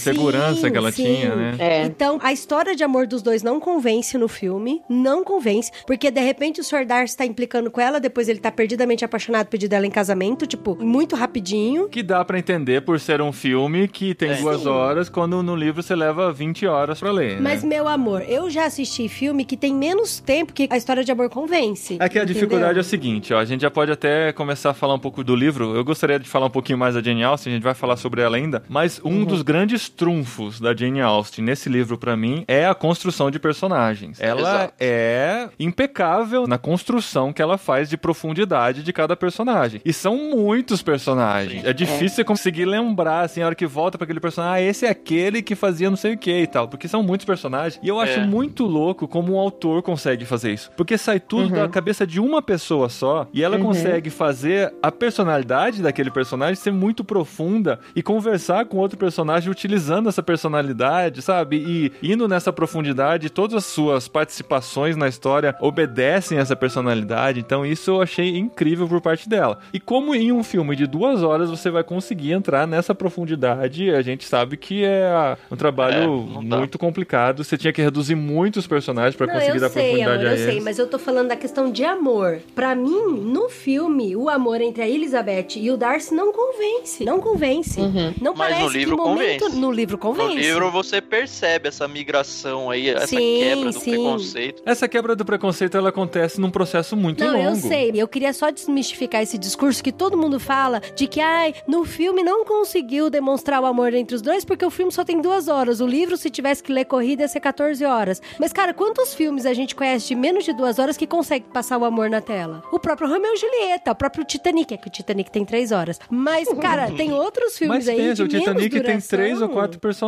Sim, 0.55 0.71
que 0.71 0.77
ela 0.77 0.93
sim. 0.93 1.05
tinha, 1.05 1.35
né? 1.35 1.55
É. 1.59 1.83
Então, 1.85 2.19
a 2.23 2.33
história 2.33 2.75
de 2.75 2.83
amor 2.85 3.07
dos 3.07 3.23
dois 3.23 3.43
não 3.43 3.61
convence 3.61 4.17
no 4.19 4.29
filme, 4.29 4.83
não 4.89 5.23
convence, 5.25 5.71
porque 5.87 6.11
de 6.11 6.21
repente 6.21 6.61
o 6.61 6.65
Sr. 6.65 6.85
Darcy 6.87 7.17
tá 7.17 7.25
implicando 7.25 7.71
com 7.71 7.81
ela, 7.81 8.01
depois 8.01 8.29
ele 8.29 8.39
tá 8.39 8.51
perdidamente 8.51 9.05
apaixonado, 9.05 9.47
pedindo 9.49 9.73
ela 9.73 9.87
em 9.87 9.91
casamento, 9.91 10.47
tipo, 10.47 10.77
muito 10.85 11.17
rapidinho. 11.17 11.89
Que 11.89 12.03
dá 12.03 12.25
pra 12.25 12.39
entender 12.39 12.83
por 12.83 12.99
ser 13.01 13.21
um 13.21 13.33
filme 13.33 13.89
que 13.89 14.15
tem 14.15 14.31
É. 14.31 14.35
duas 14.37 14.63
Sim. 14.63 14.69
horas, 14.69 15.09
quando 15.09 15.43
no 15.43 15.55
livro 15.57 15.83
você 15.83 15.95
leva 15.95 16.33
20 16.33 16.67
horas 16.67 16.99
pra 17.01 17.11
ler, 17.11 17.37
né? 17.37 17.41
Mas, 17.41 17.65
meu 17.65 17.87
amor, 17.89 18.23
eu 18.29 18.49
já 18.51 18.65
assisti 18.67 19.09
filme 19.09 19.45
que 19.45 19.57
tem 19.57 19.75
menos 19.75 20.21
tempo 20.21 20.53
que 20.53 20.69
a 20.71 20.77
história 20.77 21.03
de 21.05 21.11
amor 21.13 21.29
convence. 21.29 21.95
É 22.01 22.09
que 22.09 22.19
a 22.19 22.23
entendeu? 22.23 22.27
dificuldade 22.35 22.79
é 22.79 22.81
o 22.81 22.85
seguinte, 22.85 23.33
ó, 23.35 23.39
a 23.39 23.45
gente 23.45 23.61
já 23.63 23.71
pode 23.71 23.91
até 23.93 24.33
começar 24.33 24.71
a 24.71 24.75
falar 24.75 24.95
um 24.95 24.99
pouco 24.99 25.23
do 25.25 25.35
livro. 25.35 25.75
Eu 25.75 25.85
gostaria 25.85 26.19
de 26.19 26.29
falar 26.29 26.47
um 26.47 26.51
pouquinho 26.51 26.79
mais 26.79 26.95
da 26.95 27.03
Jane 27.03 27.23
Austen, 27.25 27.53
a 27.53 27.57
gente 27.57 27.63
vai 27.65 27.75
falar 27.75 27.97
sobre 27.97 28.21
ela 28.23 28.37
ainda, 28.37 28.63
mas 28.69 29.01
um 29.05 29.25
dos 29.25 29.43
grandes 29.43 29.89
trunfos 29.89 30.30
da 30.61 30.75
Jane 30.75 31.01
Austen 31.01 31.45
nesse 31.45 31.69
livro 31.69 31.99
pra 31.99 32.17
mim 32.17 32.45
é 32.47 32.67
a 32.67 32.75
construção 32.75 33.31
de 33.31 33.39
personagens. 33.39 34.19
Ela 34.21 34.41
Exato. 34.41 34.75
é 34.81 35.49
impecável 35.59 36.47
na 36.47 36.59
construção 36.59 37.33
que 37.33 37.41
ela 37.43 37.57
faz 37.59 37.89
de 37.89 37.97
profundidade 37.97 38.83
de 38.83 38.93
cada 38.93 39.17
personagem. 39.17 39.81
E 39.85 39.93
são 39.93 40.17
muitos 40.31 40.83
personagens. 40.83 41.63
Sim. 41.63 41.69
É 41.69 41.73
difícil 41.73 42.09
você 42.17 42.25
conseguir 42.25 42.65
lembrar 42.65 43.21
assim 43.21 43.43
a 43.43 43.47
hora 43.47 43.55
que 43.55 43.67
volta 43.67 43.97
pra 43.99 44.05
aquele 44.05 44.21
personagem, 44.21 44.67
ah, 44.67 44.71
esse 44.71 44.87
é 44.87 44.91
aquele 44.91 45.43
que 45.43 45.55
fazia 45.55 45.89
não 45.91 45.97
sei 45.97 46.15
o 46.15 46.19
que 46.19 46.43
e 46.43 46.47
tal, 46.47 46.69
porque 46.69 46.87
são 46.89 47.03
muitos 47.03 47.25
personagens. 47.25 47.81
E 47.83 47.89
eu 47.89 47.99
acho 47.99 48.21
É. 48.21 48.27
muito 48.27 48.65
louco 48.67 49.07
como 49.09 49.35
um 49.35 49.39
autor 49.39 49.83
consegue 49.83 50.25
fazer 50.25 50.53
isso, 50.53 50.71
porque 50.77 50.97
sai 50.99 51.19
tudo 51.21 51.51
da 51.55 51.69
cabeça 51.69 52.07
de 52.07 52.21
uma 52.21 52.41
pessoa 52.43 52.89
só 52.89 53.27
e 53.33 53.43
ela 53.43 53.59
consegue 53.59 54.11
fazer 54.11 54.73
a 54.83 54.91
personalidade 54.93 55.83
daquele 55.83 56.11
personagem 56.11 56.55
ser 56.55 56.73
muito 56.73 57.05
profunda 57.05 57.79
e 57.95 58.03
conversar 58.03 58.65
com 58.67 58.77
outro 58.79 58.99
personagem 58.99 59.51
utilizando 59.51 60.09
essa 60.09 60.20
personalidade, 60.23 61.23
sabe? 61.23 61.57
E 61.57 61.93
indo 62.13 62.27
nessa 62.29 62.53
profundidade, 62.53 63.31
todas 63.31 63.57
as 63.57 63.65
suas 63.65 64.09
participações 64.09 64.97
na 64.97 65.09
história 65.09 65.55
obedecem 65.61 66.39
essa 66.39 66.55
personalidade. 66.57 67.41
Então 67.41 67.65
isso 67.65 67.91
eu 67.91 68.03
achei 68.03 68.37
incrível 68.37 68.89
por 68.89 69.01
parte 69.01 69.29
dela. 69.29 69.59
E 69.73 69.81
como 69.81 70.15
em 70.15 70.33
um 70.33 70.43
filme 70.43 70.75
de 70.77 70.87
duas 70.87 71.23
horas 71.23 71.51
você 71.51 71.71
vai 71.71 71.83
conseguir 71.85 72.33
entrar 72.33 72.67
nessa 72.67 72.95
profundidade, 72.95 73.91
a 73.91 74.03
gente 74.03 74.25
sabe 74.25 74.57
que 74.57 74.85
é 74.85 75.37
um 75.51 75.57
trabalho 75.57 76.27
É, 76.39 76.41
muito 76.43 76.79
complicado. 76.79 77.43
Você 77.45 77.57
tinha 77.57 77.73
que 77.73 77.83
reduzir 77.83 78.15
muitos 78.15 78.67
personagens 78.67 79.15
pra 79.17 79.27
Não, 79.27 79.35
conseguir 79.35 79.57
eu 79.57 79.61
dar 79.61 79.69
sei, 79.69 79.83
profundidade 79.83 80.19
amor, 80.19 80.27
a 80.27 80.31
eu 80.31 80.37
eles. 80.43 80.53
sei, 80.55 80.61
mas 80.61 80.79
eu 80.79 80.87
tô 80.87 80.99
falando 80.99 81.29
da 81.29 81.37
questão 81.37 81.71
de 81.71 81.85
amor. 81.85 82.39
Pra 82.55 82.75
mim, 82.75 83.03
no 83.25 83.49
filme, 83.49 84.17
o 84.17 84.29
amor 84.29 84.61
entre 84.61 84.83
a 84.83 84.89
Elizabeth 84.89 85.57
e 85.57 85.71
o 85.71 85.77
Darcy 85.77 86.15
não 86.15 86.33
convence. 86.33 87.05
Não 87.05 87.21
convence. 87.21 87.81
Não 88.21 88.35
Mas 88.35 88.49
parece 88.51 88.63
no 88.63 88.69
livro 88.71 88.97
que 88.97 89.03
momento... 89.03 89.41
convence. 89.41 89.61
No 89.61 89.71
livro 89.73 89.99
convence. 89.99 90.10
No 90.15 90.29
livro 90.29 90.71
você 90.71 91.01
percebe 91.01 91.69
essa 91.69 91.87
migração 91.89 92.71
aí, 92.71 92.89
essa 92.89 93.07
Sim, 93.09 93.39
quebra 93.41 93.73
do 93.73 93.81
sim. 93.81 93.91
preconceito. 93.91 94.63
Essa 94.67 94.89
quebra 94.89 95.17
do 95.17 95.25
preconceito 95.25 95.77
ela 95.77 95.89
acontece 95.91 96.41
num 96.41 96.51
processo 96.51 96.97
muito 96.97 97.25
Não, 97.25 97.33
longo. 97.35 97.49
eu 97.51 97.55
sei. 97.57 97.93
Eu 97.95 98.09
queria 98.09 98.33
só 98.33 98.51
desmistificar 98.51 99.23
esse 99.23 99.39
discurso 99.39 99.83
que 99.83 99.93
todo 99.93 100.17
mundo 100.17 100.39
fala 100.41 100.81
de 100.95 101.07
que, 101.07 101.21
ai, 101.21 101.55
no 101.67 101.85
filme 101.85 102.23
não 102.23 102.45
conseguiu 102.45 103.11
demonstrar 103.11 103.61
o 103.63 103.67
amor 103.67 103.93
entre 103.95 104.15
os 104.15 104.23
dois 104.23 104.45
porque 104.45 104.65
o 104.65 104.71
filme 104.71 104.93
só 104.93 105.05
tem 105.05 105.21
duas 105.21 105.49
horas. 105.49 105.81
O 105.81 105.87
livro, 105.87 106.17
se 106.17 106.31
tivesse 106.31 106.63
que 106.63 106.73
ler 106.73 106.85
corrida, 106.85 107.23
ia 107.23 107.29
ser 107.29 107.41
14 107.41 107.85
horas. 107.85 108.21
Mas, 108.39 108.53
cara, 108.53 108.73
quantos 108.75 109.15
filmes 109.15 109.47
a 109.47 109.55
gente 109.55 109.75
conhece 109.75 110.09
de 110.09 110.15
menos 110.15 110.45
de 110.45 110.53
duas 110.53 110.79
horas 110.79 110.97
que 110.97 111.07
consegue 111.07 111.47
passar 111.53 111.79
o 111.79 111.85
amor 111.85 112.09
na 112.11 112.21
tela? 112.21 112.63
O 112.73 112.79
próprio 112.79 113.09
Romeu 113.09 113.33
e 113.35 113.37
Julieta, 113.37 113.93
o 113.93 113.95
próprio 113.95 114.25
Titanic, 114.25 114.75
é 114.75 114.77
que 114.77 114.89
o 114.89 114.91
Titanic 114.91 115.31
tem 115.31 115.45
três 115.45 115.73
horas. 115.73 115.99
Mas, 116.11 116.49
cara, 116.61 116.91
tem 116.97 117.13
outros 117.13 117.57
filmes 117.57 117.87
Mas 117.87 117.89
aí 117.89 117.97
pensa, 117.97 118.15
de 118.17 118.23
o 118.23 118.29
Titanic 118.29 118.75
menos 118.75 118.87
tem 118.87 119.19
três 119.19 119.41
ou 119.43 119.49
quatro 119.49 119.79
personagens, 119.79 120.00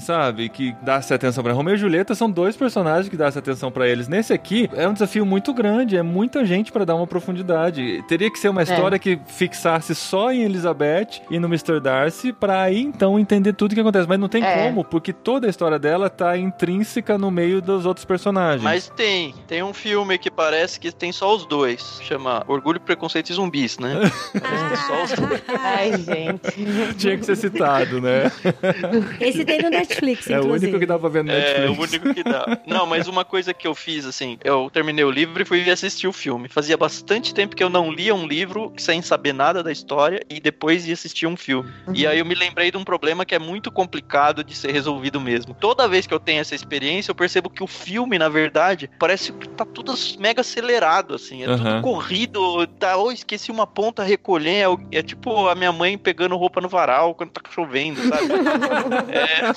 sabe? 0.00 0.48
Que 0.48 0.74
dá-se 0.82 1.12
atenção 1.12 1.42
pra 1.44 1.52
Romeu 1.52 1.74
e 1.74 1.78
Julieta 1.78 2.14
são 2.14 2.30
dois 2.30 2.56
personagens 2.56 3.08
que 3.08 3.16
dá-se 3.16 3.38
atenção 3.38 3.70
pra 3.70 3.86
eles. 3.88 4.08
Nesse 4.08 4.32
aqui, 4.32 4.68
é 4.74 4.88
um 4.88 4.92
desafio 4.92 5.26
muito 5.26 5.52
grande, 5.52 5.96
é 5.96 6.02
muita 6.02 6.44
gente 6.44 6.72
pra 6.72 6.84
dar 6.84 6.94
uma 6.94 7.06
profundidade. 7.06 8.02
Teria 8.08 8.30
que 8.30 8.38
ser 8.38 8.48
uma 8.48 8.62
história 8.62 8.98
que 8.98 9.18
fixasse 9.26 9.94
só 9.94 10.32
em 10.32 10.42
Elizabeth 10.42 11.22
e 11.30 11.38
no 11.38 11.46
Mr. 11.48 11.80
Darcy 11.80 12.32
pra 12.32 12.62
aí 12.62 12.80
então 12.80 13.18
entender 13.18 13.52
tudo 13.52 13.72
o 13.72 13.74
que 13.74 13.80
acontece. 13.80 14.08
Mas 14.08 14.18
não 14.18 14.28
tem 14.28 14.42
É. 14.44 14.64
como, 14.64 14.84
porque 14.84 15.12
toda 15.12 15.46
a 15.46 15.50
história 15.50 15.78
dela 15.78 16.08
tá 16.08 16.36
intrínseca 16.36 17.18
no 17.18 17.30
meio 17.30 17.60
dos 17.60 17.84
outros 17.86 18.04
personagens. 18.04 18.62
Mas 18.62 18.88
tem, 18.96 19.34
tem 19.46 19.62
um 19.62 19.72
filme 19.74 20.16
que 20.18 20.30
parece 20.30 20.78
que 20.80 20.90
tem 20.92 21.12
só 21.12 21.34
os 21.34 21.46
dois. 21.46 22.00
Chama 22.02 22.42
Orgulho, 22.46 22.80
Preconceito 22.80 23.30
e 23.30 23.34
Zumbis, 23.34 23.78
né? 23.78 23.94
Parece 24.40 24.70
que 24.70 24.76
só 24.86 25.04
os 25.04 25.12
dois. 25.12 25.42
Ai, 25.48 25.92
gente. 25.98 26.94
Tinha 26.96 27.16
que 27.18 27.24
ser 27.24 27.36
citado, 27.36 28.00
né? 28.00 28.30
Esse 29.28 29.44
tem 29.44 29.60
no 29.60 29.70
Netflix, 29.70 30.28
é 30.28 30.40
o 30.40 30.52
único 30.52 30.78
que 30.78 30.86
dá 30.86 30.98
pra 30.98 31.08
ver 31.08 31.24
no 31.24 31.32
Netflix. 31.32 31.60
É, 31.60 31.68
o 31.68 31.80
único 31.80 32.14
que 32.14 32.22
dá. 32.22 32.58
Não, 32.66 32.86
mas 32.86 33.08
uma 33.08 33.24
coisa 33.24 33.52
que 33.52 33.66
eu 33.66 33.74
fiz, 33.74 34.06
assim, 34.06 34.38
eu 34.44 34.70
terminei 34.70 35.04
o 35.04 35.10
livro 35.10 35.42
e 35.42 35.44
fui 35.44 35.68
assistir 35.70 36.06
o 36.06 36.12
filme. 36.12 36.48
Fazia 36.48 36.76
bastante 36.76 37.34
tempo 37.34 37.56
que 37.56 37.62
eu 37.62 37.68
não 37.68 37.90
lia 37.90 38.14
um 38.14 38.26
livro 38.26 38.72
sem 38.76 39.02
saber 39.02 39.32
nada 39.32 39.62
da 39.62 39.72
história 39.72 40.20
e 40.28 40.40
depois 40.40 40.86
ia 40.86 40.94
assistir 40.94 41.26
um 41.26 41.36
filme. 41.36 41.72
E 41.94 42.06
aí 42.06 42.18
eu 42.18 42.24
me 42.24 42.34
lembrei 42.34 42.70
de 42.70 42.76
um 42.76 42.84
problema 42.84 43.24
que 43.24 43.34
é 43.34 43.38
muito 43.38 43.70
complicado 43.70 44.44
de 44.44 44.54
ser 44.54 44.72
resolvido 44.72 45.20
mesmo. 45.20 45.54
Toda 45.54 45.88
vez 45.88 46.06
que 46.06 46.14
eu 46.14 46.20
tenho 46.20 46.40
essa 46.40 46.54
experiência, 46.54 47.10
eu 47.10 47.14
percebo 47.14 47.50
que 47.50 47.62
o 47.62 47.66
filme, 47.66 48.18
na 48.18 48.28
verdade, 48.28 48.90
parece 48.98 49.32
que 49.32 49.48
tá 49.48 49.64
tudo 49.64 49.94
mega 50.18 50.40
acelerado, 50.40 51.14
assim. 51.14 51.42
É 51.42 51.46
Aham. 51.46 51.56
tudo 51.56 51.82
corrido, 51.82 52.66
tá, 52.66 52.96
oh, 52.96 53.10
esqueci 53.10 53.50
uma 53.50 53.66
ponta 53.66 54.02
a 54.02 54.04
recolher. 54.04 54.66
É, 54.92 54.98
é 54.98 55.02
tipo 55.02 55.48
a 55.48 55.54
minha 55.54 55.72
mãe 55.72 55.96
pegando 55.98 56.36
roupa 56.36 56.60
no 56.60 56.68
varal 56.68 57.14
quando 57.14 57.30
tá 57.30 57.40
chovendo, 57.50 58.00
sabe? 58.08 58.26
É, 59.08 59.52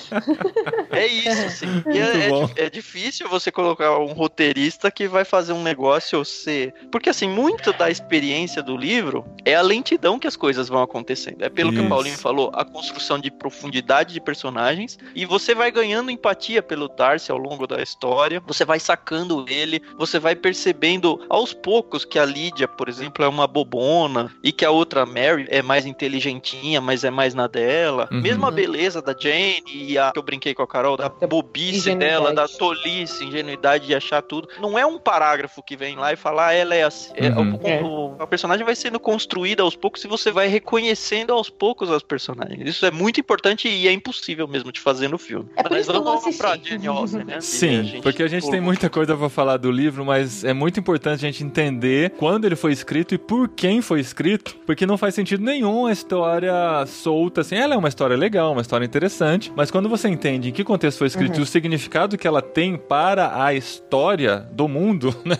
é 0.99 1.07
isso, 1.07 1.45
assim. 1.45 1.83
É, 1.87 2.61
é, 2.61 2.65
é, 2.65 2.69
difícil 2.69 3.27
você 3.27 3.51
colocar 3.51 3.97
um 3.99 4.13
roteirista 4.13 4.91
que 4.91 5.07
vai 5.07 5.25
fazer 5.25 5.53
um 5.53 5.63
negócio 5.63 6.23
ser. 6.23 6.73
Porque, 6.91 7.09
assim, 7.09 7.29
muito 7.29 7.73
da 7.73 7.89
experiência 7.89 8.61
do 8.61 8.75
livro 8.75 9.25
é 9.45 9.55
a 9.55 9.61
lentidão 9.61 10.19
que 10.19 10.27
as 10.27 10.35
coisas 10.35 10.69
vão 10.69 10.81
acontecendo. 10.81 11.41
É 11.41 11.49
pelo 11.49 11.71
isso. 11.71 11.79
que 11.79 11.85
o 11.85 11.89
Paulinho 11.89 12.17
falou, 12.17 12.51
a 12.53 12.63
construção 12.63 13.19
de 13.19 13.31
profundidade 13.31 14.13
de 14.13 14.21
personagens. 14.21 14.97
E 15.15 15.25
você 15.25 15.55
vai 15.55 15.71
ganhando 15.71 16.11
empatia 16.11 16.61
pelo 16.61 16.87
Darcy 16.87 17.31
ao 17.31 17.37
longo 17.37 17.65
da 17.65 17.81
história. 17.81 18.41
Você 18.45 18.65
vai 18.65 18.79
sacando 18.79 19.45
ele, 19.47 19.81
você 19.97 20.19
vai 20.19 20.35
percebendo 20.35 21.25
aos 21.29 21.53
poucos 21.53 22.05
que 22.05 22.19
a 22.19 22.25
Lídia, 22.25 22.67
por 22.67 22.89
exemplo, 22.89 23.23
é 23.23 23.27
uma 23.27 23.47
bobona 23.47 24.31
e 24.43 24.51
que 24.51 24.65
a 24.65 24.71
outra 24.71 25.05
Mary 25.05 25.47
é 25.49 25.61
mais 25.61 25.85
inteligentinha, 25.85 26.79
mas 26.81 27.03
é 27.03 27.09
mais 27.09 27.33
na 27.33 27.47
dela. 27.47 28.07
Uhum. 28.11 28.21
Mesmo 28.21 28.45
a 28.45 28.51
beleza 28.51 29.01
da 29.01 29.15
Jane 29.17 29.38
e 29.71 29.97
a 29.97 30.11
que 30.11 30.19
eu 30.19 30.23
brinquei 30.23 30.53
com 30.53 30.63
a 30.63 30.67
Carol, 30.67 30.97
da 30.97 31.09
bobice 31.09 31.95
dela, 31.95 32.33
da 32.33 32.47
tolice, 32.47 33.25
ingenuidade 33.25 33.87
de 33.87 33.95
achar 33.95 34.21
tudo. 34.21 34.47
Não 34.59 34.77
é 34.77 34.85
um 34.85 34.97
parágrafo 34.97 35.61
que 35.63 35.75
vem 35.75 35.95
lá 35.95 36.13
e 36.13 36.15
falar, 36.15 36.47
ah, 36.47 36.53
ela 36.53 36.75
é 36.75 36.83
assim. 36.83 37.11
É, 37.15 37.29
uhum. 37.29 37.59
É, 37.63 37.81
o, 37.81 38.15
o, 38.15 38.15
a 38.19 38.27
personagem 38.27 38.65
vai 38.65 38.75
sendo 38.75 38.99
construída 38.99 39.63
aos 39.63 39.75
poucos 39.75 40.03
e 40.03 40.07
você 40.07 40.31
vai 40.31 40.47
reconhecendo 40.47 41.33
aos 41.33 41.49
poucos 41.49 41.91
as 41.91 42.03
personagens. 42.03 42.67
Isso 42.67 42.85
é 42.85 42.91
muito 42.91 43.19
importante 43.19 43.67
e 43.67 43.87
é 43.87 43.91
impossível 43.91 44.47
mesmo 44.47 44.71
de 44.71 44.79
fazer 44.79 45.07
no 45.07 45.17
filme. 45.17 45.49
É 45.55 45.63
mas 45.69 45.87
vamos 45.87 46.37
pra 46.37 46.57
Jane 46.57 46.87
Austen, 46.87 47.23
né? 47.23 47.41
Sim, 47.41 47.79
a 47.79 47.83
gente, 47.83 48.03
porque 48.03 48.23
a 48.23 48.27
gente 48.27 48.49
tem 48.49 48.61
muita 48.61 48.89
coisa 48.89 49.15
pra 49.15 49.29
falar 49.29 49.57
do 49.57 49.71
livro, 49.71 50.05
mas 50.05 50.43
é 50.43 50.53
muito 50.53 50.79
importante 50.79 51.25
a 51.25 51.31
gente 51.31 51.43
entender 51.43 52.11
quando 52.17 52.45
ele 52.45 52.55
foi 52.55 52.71
escrito 52.71 53.13
e 53.13 53.17
por 53.17 53.49
quem 53.49 53.81
foi 53.81 53.99
escrito, 53.99 54.55
porque 54.65 54.85
não 54.85 54.97
faz 54.97 55.15
sentido 55.15 55.43
nenhum 55.43 55.85
a 55.85 55.91
história 55.91 56.53
solta, 56.87 57.41
assim, 57.41 57.55
ela 57.55 57.75
é 57.75 57.77
uma 57.77 57.87
história 57.87 58.15
legal, 58.15 58.51
uma 58.51 58.61
história 58.61 58.85
interessante, 58.85 59.28
mas 59.55 59.69
quando 59.71 59.89
você 59.89 60.07
entende 60.07 60.49
em 60.49 60.51
que 60.51 60.63
contexto 60.63 60.99
foi 60.99 61.07
escrito 61.07 61.35
uhum. 61.35 61.39
e 61.39 61.43
o 61.43 61.45
significado 61.45 62.17
que 62.17 62.27
ela 62.27 62.41
tem 62.41 62.77
para 62.77 63.43
a 63.43 63.53
história 63.53 64.47
do 64.51 64.67
mundo, 64.67 65.15
né? 65.25 65.37